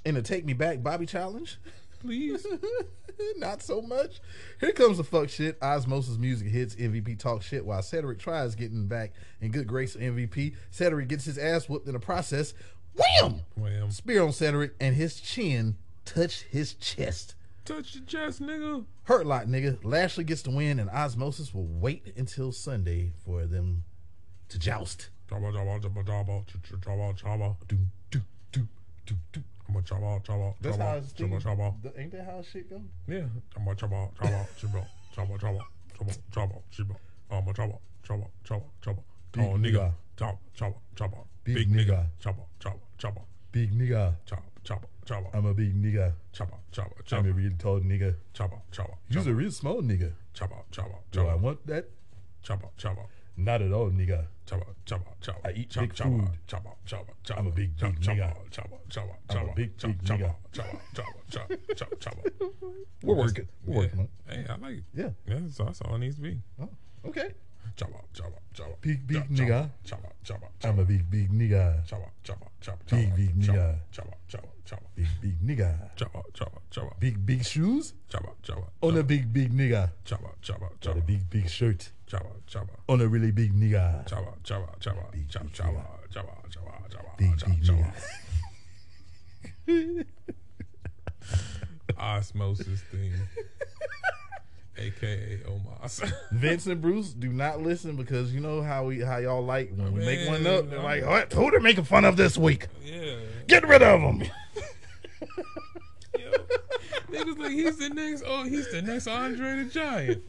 in 0.05 0.15
the 0.15 0.21
Take 0.21 0.45
Me 0.45 0.53
Back 0.53 0.83
Bobby 0.83 1.05
challenge. 1.05 1.57
Please. 1.99 2.45
Not 3.37 3.61
so 3.61 3.81
much. 3.81 4.19
Here 4.59 4.71
comes 4.71 4.97
the 4.97 5.03
fuck 5.03 5.29
shit. 5.29 5.57
Osmosis 5.61 6.17
music 6.17 6.49
hits. 6.49 6.75
MVP 6.75 7.19
talks 7.19 7.45
shit 7.45 7.65
while 7.65 7.81
Cedric 7.81 8.19
tries 8.19 8.55
getting 8.55 8.87
back 8.87 9.13
in 9.39 9.51
good 9.51 9.67
grace 9.67 9.95
of 9.95 10.01
MVP. 10.01 10.55
Cedric 10.71 11.07
gets 11.07 11.25
his 11.25 11.37
ass 11.37 11.69
whooped 11.69 11.87
in 11.87 11.93
the 11.93 11.99
process. 11.99 12.53
Wham! 12.95 13.41
Wham. 13.55 13.91
Spear 13.91 14.23
on 14.23 14.31
Cedric 14.31 14.73
and 14.79 14.95
his 14.95 15.19
chin 15.19 15.77
touched 16.05 16.43
his 16.43 16.73
chest. 16.73 17.35
Touch 17.65 17.93
the 17.93 18.01
chest, 18.01 18.41
nigga. 18.41 18.85
Hurt 19.03 19.25
lot, 19.25 19.47
nigga. 19.47 19.77
Lashley 19.83 20.23
gets 20.25 20.41
the 20.41 20.51
win, 20.51 20.79
and 20.79 20.89
Osmosis 20.89 21.53
will 21.53 21.65
wait 21.67 22.13
until 22.17 22.51
Sunday 22.51 23.11
for 23.25 23.45
them 23.45 23.83
to 24.49 24.59
joust. 24.59 25.09
That's 30.61 30.77
how 30.77 30.97
it's. 30.97 31.13
Ain't 31.97 32.11
that 32.11 32.25
how 32.25 32.41
shit 32.41 32.69
go? 32.69 32.81
Yeah. 33.07 33.23
Nigga. 39.57 39.93
Big 41.55 41.69
nigga. 41.71 42.07
Big 43.51 43.71
nigga. 43.73 44.15
Chopper, 44.63 44.87
chopper. 45.05 45.27
I'm 45.33 45.45
a 45.45 45.53
big 45.53 45.75
nigga. 45.75 46.13
Chopper, 46.31 46.57
chopper, 46.71 47.03
chopper. 47.03 47.27
I'm 47.27 47.31
a 47.31 47.33
real 47.33 47.51
tall 47.59 47.79
nigga. 47.81 48.15
Chopper, 48.33 48.61
chopper. 48.71 48.93
You's 49.09 49.27
a 49.27 49.33
real 49.33 49.51
small 49.51 49.81
nigga. 49.81 50.13
Chopper, 50.33 50.55
chopper, 50.71 50.89
chopper. 51.11 51.25
Do 51.25 51.27
I 51.27 51.35
want 51.35 51.67
that? 51.67 51.89
Chopper, 52.43 52.69
chopper. 52.77 53.03
Not 53.35 53.61
at 53.61 53.73
all, 53.73 53.89
nigga. 53.89 54.27
Chopper, 54.45 54.67
chopper, 54.85 55.11
chopper. 55.19 55.47
I 55.47 55.51
eat 55.51 55.73
big 55.77 55.93
food. 55.95 56.29
Chopper, 56.47 56.69
chopper, 56.85 57.13
chopper. 57.23 57.39
I'm 57.39 57.47
a 57.47 57.51
big, 57.51 57.77
big 57.77 57.99
nigga. 57.99 58.03
Chopper, 58.05 58.49
chopper, 58.51 58.77
chopper. 58.89 59.17
I'm 59.29 59.49
a 59.49 59.53
big, 59.53 59.77
big 59.77 60.03
nigga. 60.03 60.35
Chopper, 60.53 60.79
chopper, 60.93 61.57
chopper, 61.75 61.95
chopper. 61.97 62.21
We're 63.03 63.15
working. 63.15 63.47
We're 63.65 63.77
working. 63.79 64.07
Hey, 64.29 64.45
I 64.49 64.55
like 64.55 64.77
it. 64.77 64.83
Yeah. 64.93 65.09
Yeah, 65.27 65.39
that's 65.57 65.81
all 65.81 65.95
it 65.95 65.99
needs 65.99 66.15
to 66.15 66.21
be. 66.21 66.39
Oh, 66.61 66.69
okay 67.07 67.33
chop 67.75 67.89
up, 67.95 68.05
chop 68.13 68.27
up, 68.27 68.41
chop 68.53 68.67
up. 68.67 68.81
Big, 68.81 69.07
big 69.07 69.29
nigga. 69.29 69.69
Chop 69.83 70.03
up, 70.03 70.15
chop 70.23 70.43
up. 70.43 70.51
I'm 70.63 70.79
a 70.79 70.85
big, 70.85 71.09
big 71.09 71.31
nigga. 71.31 71.85
Chop 71.85 72.01
up, 72.01 72.13
chop 72.23 72.41
up, 72.41 72.51
chop 72.61 72.73
up. 72.75 72.85
Big, 72.89 73.15
big 73.15 73.35
nigga. 73.39 73.79
Chop 73.91 74.07
up, 74.07 74.19
chop 74.27 74.43
up, 74.43 74.53
chop 74.65 74.79
up. 74.79 74.95
Big, 74.95 75.07
big 75.21 75.41
nigga. 75.41 75.95
Chop 75.95 76.15
up, 76.15 76.25
chop 76.33 76.55
up, 76.55 76.63
chop 76.69 76.85
up. 76.85 76.99
Big, 76.99 77.25
big 77.25 77.43
shoes. 77.43 77.93
Chop 78.09 78.23
up, 78.25 78.37
chop 78.43 78.57
up. 78.57 78.73
On 78.81 78.97
a 78.97 79.03
big, 79.03 79.31
big 79.33 79.51
nigga. 79.51 79.91
Chop 80.05 80.23
up, 80.23 80.37
chop 80.41 80.61
up, 80.61 80.79
chop 80.81 80.97
up. 80.97 81.05
Big, 81.05 81.29
big 81.29 81.49
shirt. 81.49 81.91
Chop 82.07 82.21
up, 82.21 82.45
chop 82.47 82.63
up. 82.63 82.81
On 82.89 83.01
a 83.01 83.07
really 83.07 83.31
big 83.31 83.53
nigga. 83.53 84.05
Chop 84.07 84.19
up, 84.19 84.43
chop 84.43 84.63
up, 84.63 84.79
chop 84.79 84.97
up. 84.97 85.11
Big, 85.11 85.29
chop, 85.29 85.51
chop 85.53 85.67
up, 85.67 86.07
chop 86.11 86.25
up, 86.25 86.49
chop 86.49 86.67
up, 86.67 86.89
chop 86.91 87.05
up. 87.05 87.17
Big, 87.17 87.31
big 87.37 87.63
nigga. 89.67 90.05
Osmosis 91.97 92.81
thing. 92.91 93.13
AKA 94.77 95.41
Omos. 95.45 96.11
Vince 96.31 96.65
and 96.65 96.81
Bruce 96.81 97.13
do 97.13 97.29
not 97.29 97.61
listen 97.61 97.95
because 97.95 98.33
you 98.33 98.39
know 98.39 98.61
how 98.61 98.85
we 98.85 98.99
how 98.99 99.17
y'all 99.17 99.43
like 99.43 99.71
when 99.75 99.93
we 99.93 100.05
make 100.05 100.27
one 100.27 100.43
Man, 100.43 100.59
up. 100.59 100.69
They're 100.69 100.79
like, 100.81 101.05
what? 101.05 101.31
Who 101.33 101.51
they're 101.51 101.59
making 101.59 101.83
fun 101.83 102.05
of 102.05 102.17
this 102.17 102.37
week? 102.37 102.67
yeah. 102.83 103.15
Get 103.47 103.67
rid 103.67 103.83
of 103.83 104.01
them. 104.01 104.23
Yo, 106.17 106.31
niggas 107.11 107.37
like 107.37 107.51
he's 107.51 107.77
the 107.77 107.89
next. 107.89 108.23
Oh, 108.25 108.43
he's 108.43 108.71
the 108.71 108.81
next 108.81 109.07
Andre 109.07 109.63
the 109.63 109.65
Giant. 109.65 110.23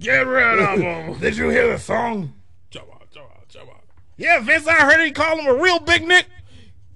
Get 0.00 0.26
rid 0.26 0.58
of 0.60 0.78
them. 0.78 1.18
Did 1.20 1.36
you 1.36 1.48
hear 1.48 1.68
the 1.72 1.78
song? 1.78 2.34
Jabba, 2.70 2.98
jabba, 3.12 3.46
jabba. 3.50 3.74
Yeah, 4.16 4.40
Vince, 4.40 4.66
I 4.66 4.74
heard 4.74 5.04
he 5.04 5.12
called 5.12 5.40
him 5.40 5.46
a 5.46 5.54
real 5.54 5.78
big 5.80 6.06
Nick. 6.06 6.26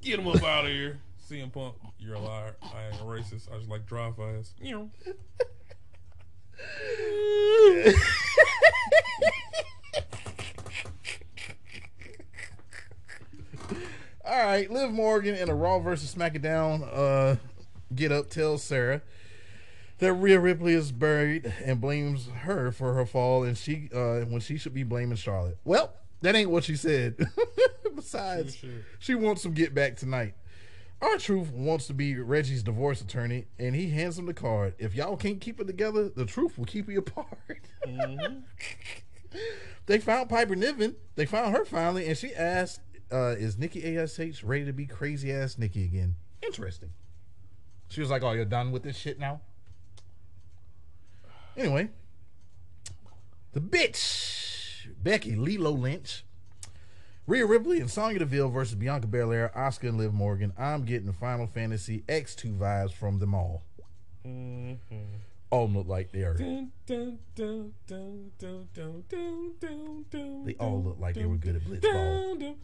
Get 0.00 0.18
him 0.18 0.28
up 0.28 0.42
out 0.42 0.64
of 0.64 0.70
here. 0.70 0.98
CM 1.30 1.52
Punk, 1.52 1.74
you're 1.98 2.16
a 2.16 2.20
liar. 2.20 2.56
I 2.62 2.86
ain't 2.88 3.00
a 3.00 3.04
racist. 3.04 3.52
I 3.52 3.56
just 3.56 3.70
like 3.70 3.86
dry 3.86 4.10
fast. 4.10 4.54
You 4.60 4.72
know. 4.72 4.90
All 14.24 14.44
right, 14.44 14.70
Liv 14.70 14.92
Morgan 14.92 15.34
in 15.34 15.48
a 15.48 15.54
Raw 15.54 15.78
versus 15.80 16.14
SmackDown 16.14 16.88
uh, 16.92 17.36
get 17.94 18.12
up 18.12 18.30
tells 18.30 18.62
Sarah 18.62 19.02
that 19.98 20.12
Rhea 20.14 20.40
Ripley 20.40 20.72
is 20.74 20.90
buried 20.90 21.52
and 21.64 21.80
blames 21.80 22.28
her 22.28 22.72
for 22.72 22.94
her 22.94 23.06
fall, 23.06 23.44
and 23.44 23.56
she 23.56 23.88
uh, 23.94 24.20
when 24.20 24.40
she 24.40 24.58
should 24.58 24.74
be 24.74 24.82
blaming 24.82 25.16
Charlotte. 25.16 25.58
Well, 25.64 25.92
that 26.22 26.34
ain't 26.34 26.50
what 26.50 26.64
she 26.64 26.76
said. 26.76 27.16
Besides, 27.94 28.64
she 28.98 29.14
wants 29.14 29.42
some 29.42 29.52
get 29.52 29.74
back 29.74 29.96
tonight. 29.96 30.34
R-Truth 31.02 31.50
wants 31.50 31.88
to 31.88 31.94
be 31.94 32.14
Reggie's 32.16 32.62
divorce 32.62 33.00
attorney, 33.00 33.46
and 33.58 33.74
he 33.74 33.90
hands 33.90 34.18
him 34.18 34.26
the 34.26 34.34
card. 34.34 34.74
If 34.78 34.94
y'all 34.94 35.16
can't 35.16 35.40
keep 35.40 35.60
it 35.60 35.66
together, 35.66 36.08
the 36.08 36.24
truth 36.24 36.56
will 36.56 36.64
keep 36.64 36.88
you 36.88 37.00
apart. 37.00 37.38
they 39.86 39.98
found 39.98 40.28
Piper 40.28 40.54
Niven. 40.54 40.94
They 41.16 41.26
found 41.26 41.56
her 41.56 41.64
finally, 41.64 42.06
and 42.06 42.16
she 42.16 42.32
asked, 42.32 42.80
uh, 43.10 43.34
"Is 43.36 43.58
Nikki 43.58 43.98
Ash 43.98 44.42
ready 44.44 44.64
to 44.64 44.72
be 44.72 44.86
crazy 44.86 45.32
ass 45.32 45.58
Nikki 45.58 45.84
again?" 45.84 46.14
Interesting. 46.40 46.92
She 47.88 48.00
was 48.00 48.08
like, 48.08 48.22
"Oh, 48.22 48.30
you're 48.30 48.44
done 48.44 48.70
with 48.70 48.84
this 48.84 48.96
shit 48.96 49.18
now." 49.18 49.40
Anyway, 51.56 51.90
the 53.52 53.60
bitch 53.60 54.86
Becky 55.02 55.34
Lilo 55.34 55.72
Lynch, 55.72 56.24
Rhea 57.26 57.46
Ripley, 57.46 57.80
and 57.80 57.90
Sonya 57.90 58.18
Deville 58.18 58.48
versus 58.48 58.74
Bianca 58.74 59.06
Belair, 59.06 59.52
Asuka 59.56 59.88
and 59.88 59.98
Liv 59.98 60.12
Morgan. 60.12 60.52
I'm 60.58 60.84
getting 60.84 61.12
Final 61.12 61.46
Fantasy 61.46 62.02
X2 62.08 62.58
vibes 62.58 62.92
from 62.92 63.20
them 63.20 63.34
all. 63.34 63.62
All 65.50 65.68
look 65.68 65.86
like 65.86 66.10
they 66.12 66.22
are. 66.22 66.34
They 66.34 66.66
all 70.58 70.82
look 70.82 70.98
like 70.98 71.14
they 71.14 71.26
were 71.26 71.36
good 71.36 71.56
at 71.56 71.62
Blitzball. 71.62 72.56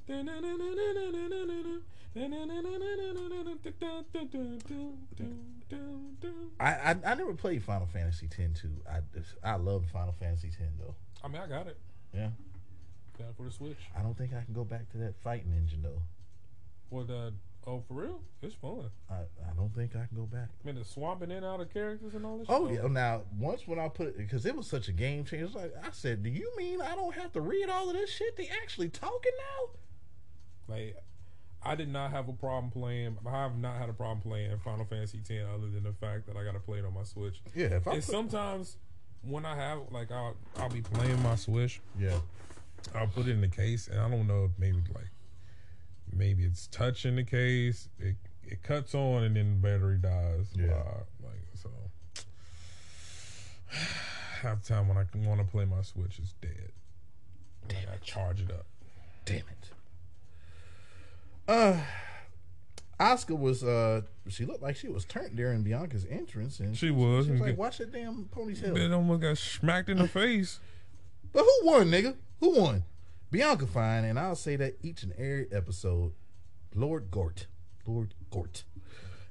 I, 6.58 6.66
I 6.72 6.96
I 7.04 7.14
never 7.14 7.34
played 7.34 7.62
Final 7.62 7.86
Fantasy 7.86 8.26
X2. 8.26 8.70
I 8.90 9.00
I 9.44 9.56
love 9.56 9.84
Final 9.92 10.14
Fantasy 10.18 10.48
X 10.48 10.58
though. 10.80 10.94
I 11.22 11.28
mean, 11.28 11.42
I 11.42 11.46
got 11.46 11.66
it. 11.66 11.78
Yeah. 12.14 12.30
It 13.20 13.26
for 13.36 13.44
the 13.44 13.50
Switch. 13.50 13.78
I 13.96 14.02
don't 14.02 14.16
think 14.16 14.32
I 14.32 14.42
can 14.44 14.54
go 14.54 14.64
back 14.64 14.90
to 14.92 14.98
that 14.98 15.14
fighting 15.22 15.52
engine 15.56 15.82
though. 15.82 16.02
What? 16.90 17.10
Uh, 17.10 17.30
oh, 17.66 17.82
for 17.86 17.94
real? 17.94 18.20
It's 18.42 18.54
fun. 18.54 18.90
I, 19.10 19.14
I 19.14 19.54
don't 19.56 19.74
think 19.74 19.92
I 19.94 20.06
can 20.06 20.16
go 20.16 20.22
back. 20.24 20.48
I 20.62 20.66
mean, 20.66 20.76
the 20.76 20.84
swapping 20.84 21.30
in 21.30 21.44
out 21.44 21.60
of 21.60 21.72
characters 21.72 22.14
and 22.14 22.24
all 22.24 22.38
this. 22.38 22.46
Oh 22.48 22.68
shit? 22.68 22.80
yeah. 22.82 22.88
Now 22.88 23.22
once 23.38 23.66
when 23.66 23.78
I 23.78 23.88
put 23.88 24.08
it 24.08 24.16
because 24.18 24.46
it 24.46 24.56
was 24.56 24.66
such 24.66 24.88
a 24.88 24.92
game 24.92 25.24
changer. 25.24 25.48
Like 25.54 25.74
I 25.82 25.90
said, 25.92 26.22
do 26.22 26.30
you 26.30 26.50
mean 26.56 26.80
I 26.80 26.94
don't 26.94 27.14
have 27.14 27.32
to 27.32 27.40
read 27.40 27.68
all 27.68 27.88
of 27.88 27.94
this 27.96 28.10
shit? 28.10 28.36
They 28.36 28.48
actually 28.62 28.88
talking 28.88 29.32
now? 29.38 30.74
Like, 30.74 30.96
I 31.62 31.74
did 31.74 31.88
not 31.88 32.10
have 32.10 32.28
a 32.28 32.32
problem 32.32 32.70
playing. 32.70 33.16
I 33.26 33.30
have 33.30 33.56
not 33.58 33.76
had 33.78 33.88
a 33.88 33.92
problem 33.94 34.20
playing 34.20 34.56
Final 34.64 34.84
Fantasy 34.84 35.18
X, 35.18 35.30
other 35.52 35.68
than 35.68 35.82
the 35.82 35.92
fact 35.92 36.26
that 36.26 36.36
I 36.36 36.44
got 36.44 36.52
to 36.52 36.60
play 36.60 36.78
it 36.78 36.84
on 36.84 36.94
my 36.94 37.04
Switch. 37.04 37.40
Yeah, 37.54 37.66
if 37.66 37.88
I 37.88 37.92
and 37.94 38.02
put- 38.02 38.10
sometimes 38.10 38.76
when 39.22 39.44
I 39.44 39.56
have 39.56 39.80
like 39.90 40.12
I'll 40.12 40.36
I'll 40.58 40.68
be 40.70 40.80
playing 40.82 41.22
my 41.22 41.34
Switch. 41.34 41.80
Yeah. 41.98 42.18
I'll 42.94 43.06
put 43.06 43.26
it 43.26 43.30
in 43.32 43.40
the 43.40 43.48
case, 43.48 43.88
and 43.88 44.00
I 44.00 44.08
don't 44.08 44.26
know 44.26 44.44
if 44.44 44.52
maybe 44.58 44.78
like 44.94 45.10
maybe 46.12 46.44
it's 46.44 46.66
touching 46.68 47.16
the 47.16 47.24
case. 47.24 47.88
It 47.98 48.16
it 48.44 48.62
cuts 48.62 48.94
on, 48.94 49.24
and 49.24 49.36
then 49.36 49.60
the 49.60 49.68
battery 49.68 49.98
dies. 49.98 50.46
Yeah. 50.54 50.66
live, 50.68 51.06
like 51.22 51.40
so. 51.54 51.68
Half 54.42 54.62
the 54.62 54.68
time 54.74 54.88
when 54.88 54.96
I 54.96 55.04
want 55.28 55.40
to 55.40 55.46
play 55.46 55.64
my 55.64 55.82
Switch, 55.82 56.18
it's 56.18 56.32
dead. 56.40 56.70
Damn 57.66 57.78
I 57.80 57.84
gotta 57.86 57.98
charge 58.00 58.40
it 58.40 58.50
up. 58.50 58.66
Damn 59.24 59.38
it. 59.38 59.70
Uh, 61.46 61.80
Asuka 63.00 63.38
was 63.38 63.62
uh, 63.64 64.02
she 64.28 64.44
looked 64.44 64.62
like 64.62 64.76
she 64.76 64.88
was 64.88 65.04
turned 65.04 65.36
during 65.36 65.62
Bianca's 65.64 66.06
entrance, 66.08 66.60
and 66.60 66.76
She 66.76 66.90
was, 66.90 67.26
She 67.26 67.32
was 67.32 67.40
like, 67.40 67.50
get- 67.50 67.58
"Watch 67.58 67.78
that 67.78 67.92
damn 67.92 68.24
ponytail." 68.34 68.76
It 68.78 68.92
almost 68.92 69.20
got 69.20 69.38
smacked 69.38 69.88
in 69.88 69.98
the 69.98 70.08
face. 70.08 70.60
But 71.32 71.42
who 71.42 71.66
won, 71.66 71.90
nigga? 71.90 72.14
Who 72.40 72.50
won? 72.60 72.84
Bianca 73.30 73.66
fine, 73.66 74.04
and 74.04 74.18
I'll 74.18 74.36
say 74.36 74.56
that 74.56 74.78
each 74.82 75.02
and 75.02 75.12
every 75.12 75.48
episode. 75.52 76.12
Lord 76.74 77.10
Gort. 77.10 77.46
Lord 77.86 78.14
Gort. 78.30 78.64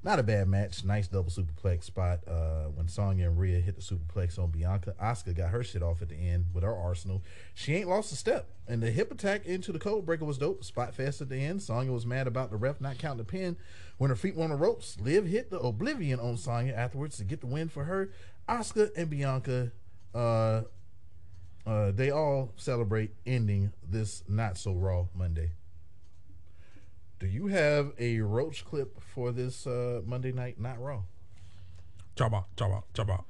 Not 0.04 0.20
a 0.20 0.22
bad 0.22 0.46
match. 0.46 0.84
Nice 0.84 1.08
double 1.08 1.30
superplex 1.30 1.84
spot 1.84 2.20
uh, 2.28 2.66
when 2.66 2.86
Sonya 2.86 3.26
and 3.26 3.38
Rhea 3.38 3.58
hit 3.58 3.74
the 3.74 3.82
superplex 3.82 4.38
on 4.38 4.50
Bianca. 4.50 4.94
Asuka 5.02 5.36
got 5.36 5.50
her 5.50 5.64
shit 5.64 5.82
off 5.82 6.02
at 6.02 6.08
the 6.08 6.14
end 6.14 6.46
with 6.54 6.62
her 6.62 6.74
arsenal. 6.74 7.22
She 7.54 7.74
ain't 7.74 7.88
lost 7.88 8.12
a 8.12 8.16
step. 8.16 8.48
And 8.68 8.80
the 8.80 8.92
hip 8.92 9.10
attack 9.10 9.44
into 9.46 9.72
the 9.72 9.78
code 9.78 10.06
breaker 10.06 10.24
was 10.24 10.38
dope. 10.38 10.62
Spot 10.62 10.94
fast 10.94 11.20
at 11.20 11.28
the 11.28 11.36
end. 11.36 11.62
Sonya 11.62 11.90
was 11.90 12.06
mad 12.06 12.28
about 12.28 12.50
the 12.50 12.56
ref 12.56 12.80
not 12.80 12.98
counting 12.98 13.18
the 13.18 13.24
pin. 13.24 13.56
When 13.96 14.10
her 14.10 14.16
feet 14.16 14.36
were 14.36 14.44
on 14.44 14.50
the 14.50 14.56
ropes, 14.56 15.00
Liv 15.00 15.26
hit 15.26 15.50
the 15.50 15.58
Oblivion 15.58 16.20
on 16.20 16.36
Sonya 16.36 16.74
afterwards 16.74 17.16
to 17.16 17.24
get 17.24 17.40
the 17.40 17.46
win 17.46 17.68
for 17.68 17.84
her. 17.84 18.12
Asuka 18.48 18.90
and 18.96 19.10
Bianca 19.10 19.72
uh, 20.14 20.62
uh, 21.68 21.92
they 21.92 22.10
all 22.10 22.52
celebrate 22.56 23.10
ending 23.26 23.72
this 23.88 24.24
not 24.26 24.56
so 24.56 24.72
raw 24.72 25.04
Monday. 25.14 25.50
Do 27.18 27.26
you 27.26 27.48
have 27.48 27.92
a 27.98 28.20
roach 28.20 28.64
clip 28.64 29.00
for 29.02 29.32
this 29.32 29.66
uh, 29.66 30.00
Monday 30.06 30.32
night 30.32 30.58
not 30.58 30.80
raw? 30.80 31.02
Chaba, 32.16 32.44
chaba, 32.56 32.82
chaba. 32.94 33.22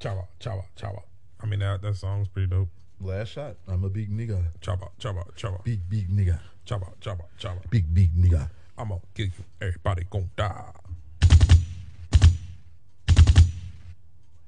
Chaba, 0.00 0.26
chaba, 0.40 0.64
chaba. 0.76 1.02
I 1.40 1.46
mean 1.46 1.60
that 1.60 1.82
that 1.82 1.96
song's 1.96 2.28
pretty 2.28 2.48
dope. 2.48 2.68
Last 3.00 3.28
shot. 3.28 3.56
I'm 3.68 3.84
a 3.84 3.90
big 3.90 4.10
nigga. 4.10 4.44
Chaba, 4.60 4.88
chaba, 4.98 5.24
chaba. 5.36 5.62
Big 5.64 5.88
big 5.88 6.08
nigga. 6.08 6.40
Chaba, 6.66 6.94
chaba, 7.00 7.24
chaba. 7.38 7.68
Big 7.68 7.92
big 7.92 8.14
nigga. 8.14 8.48
I'm 8.78 8.88
gonna 8.88 9.00
kill 9.14 9.26
you. 9.26 9.44
Everybody 9.60 10.06
gonna 10.08 10.30
die. 10.36 10.70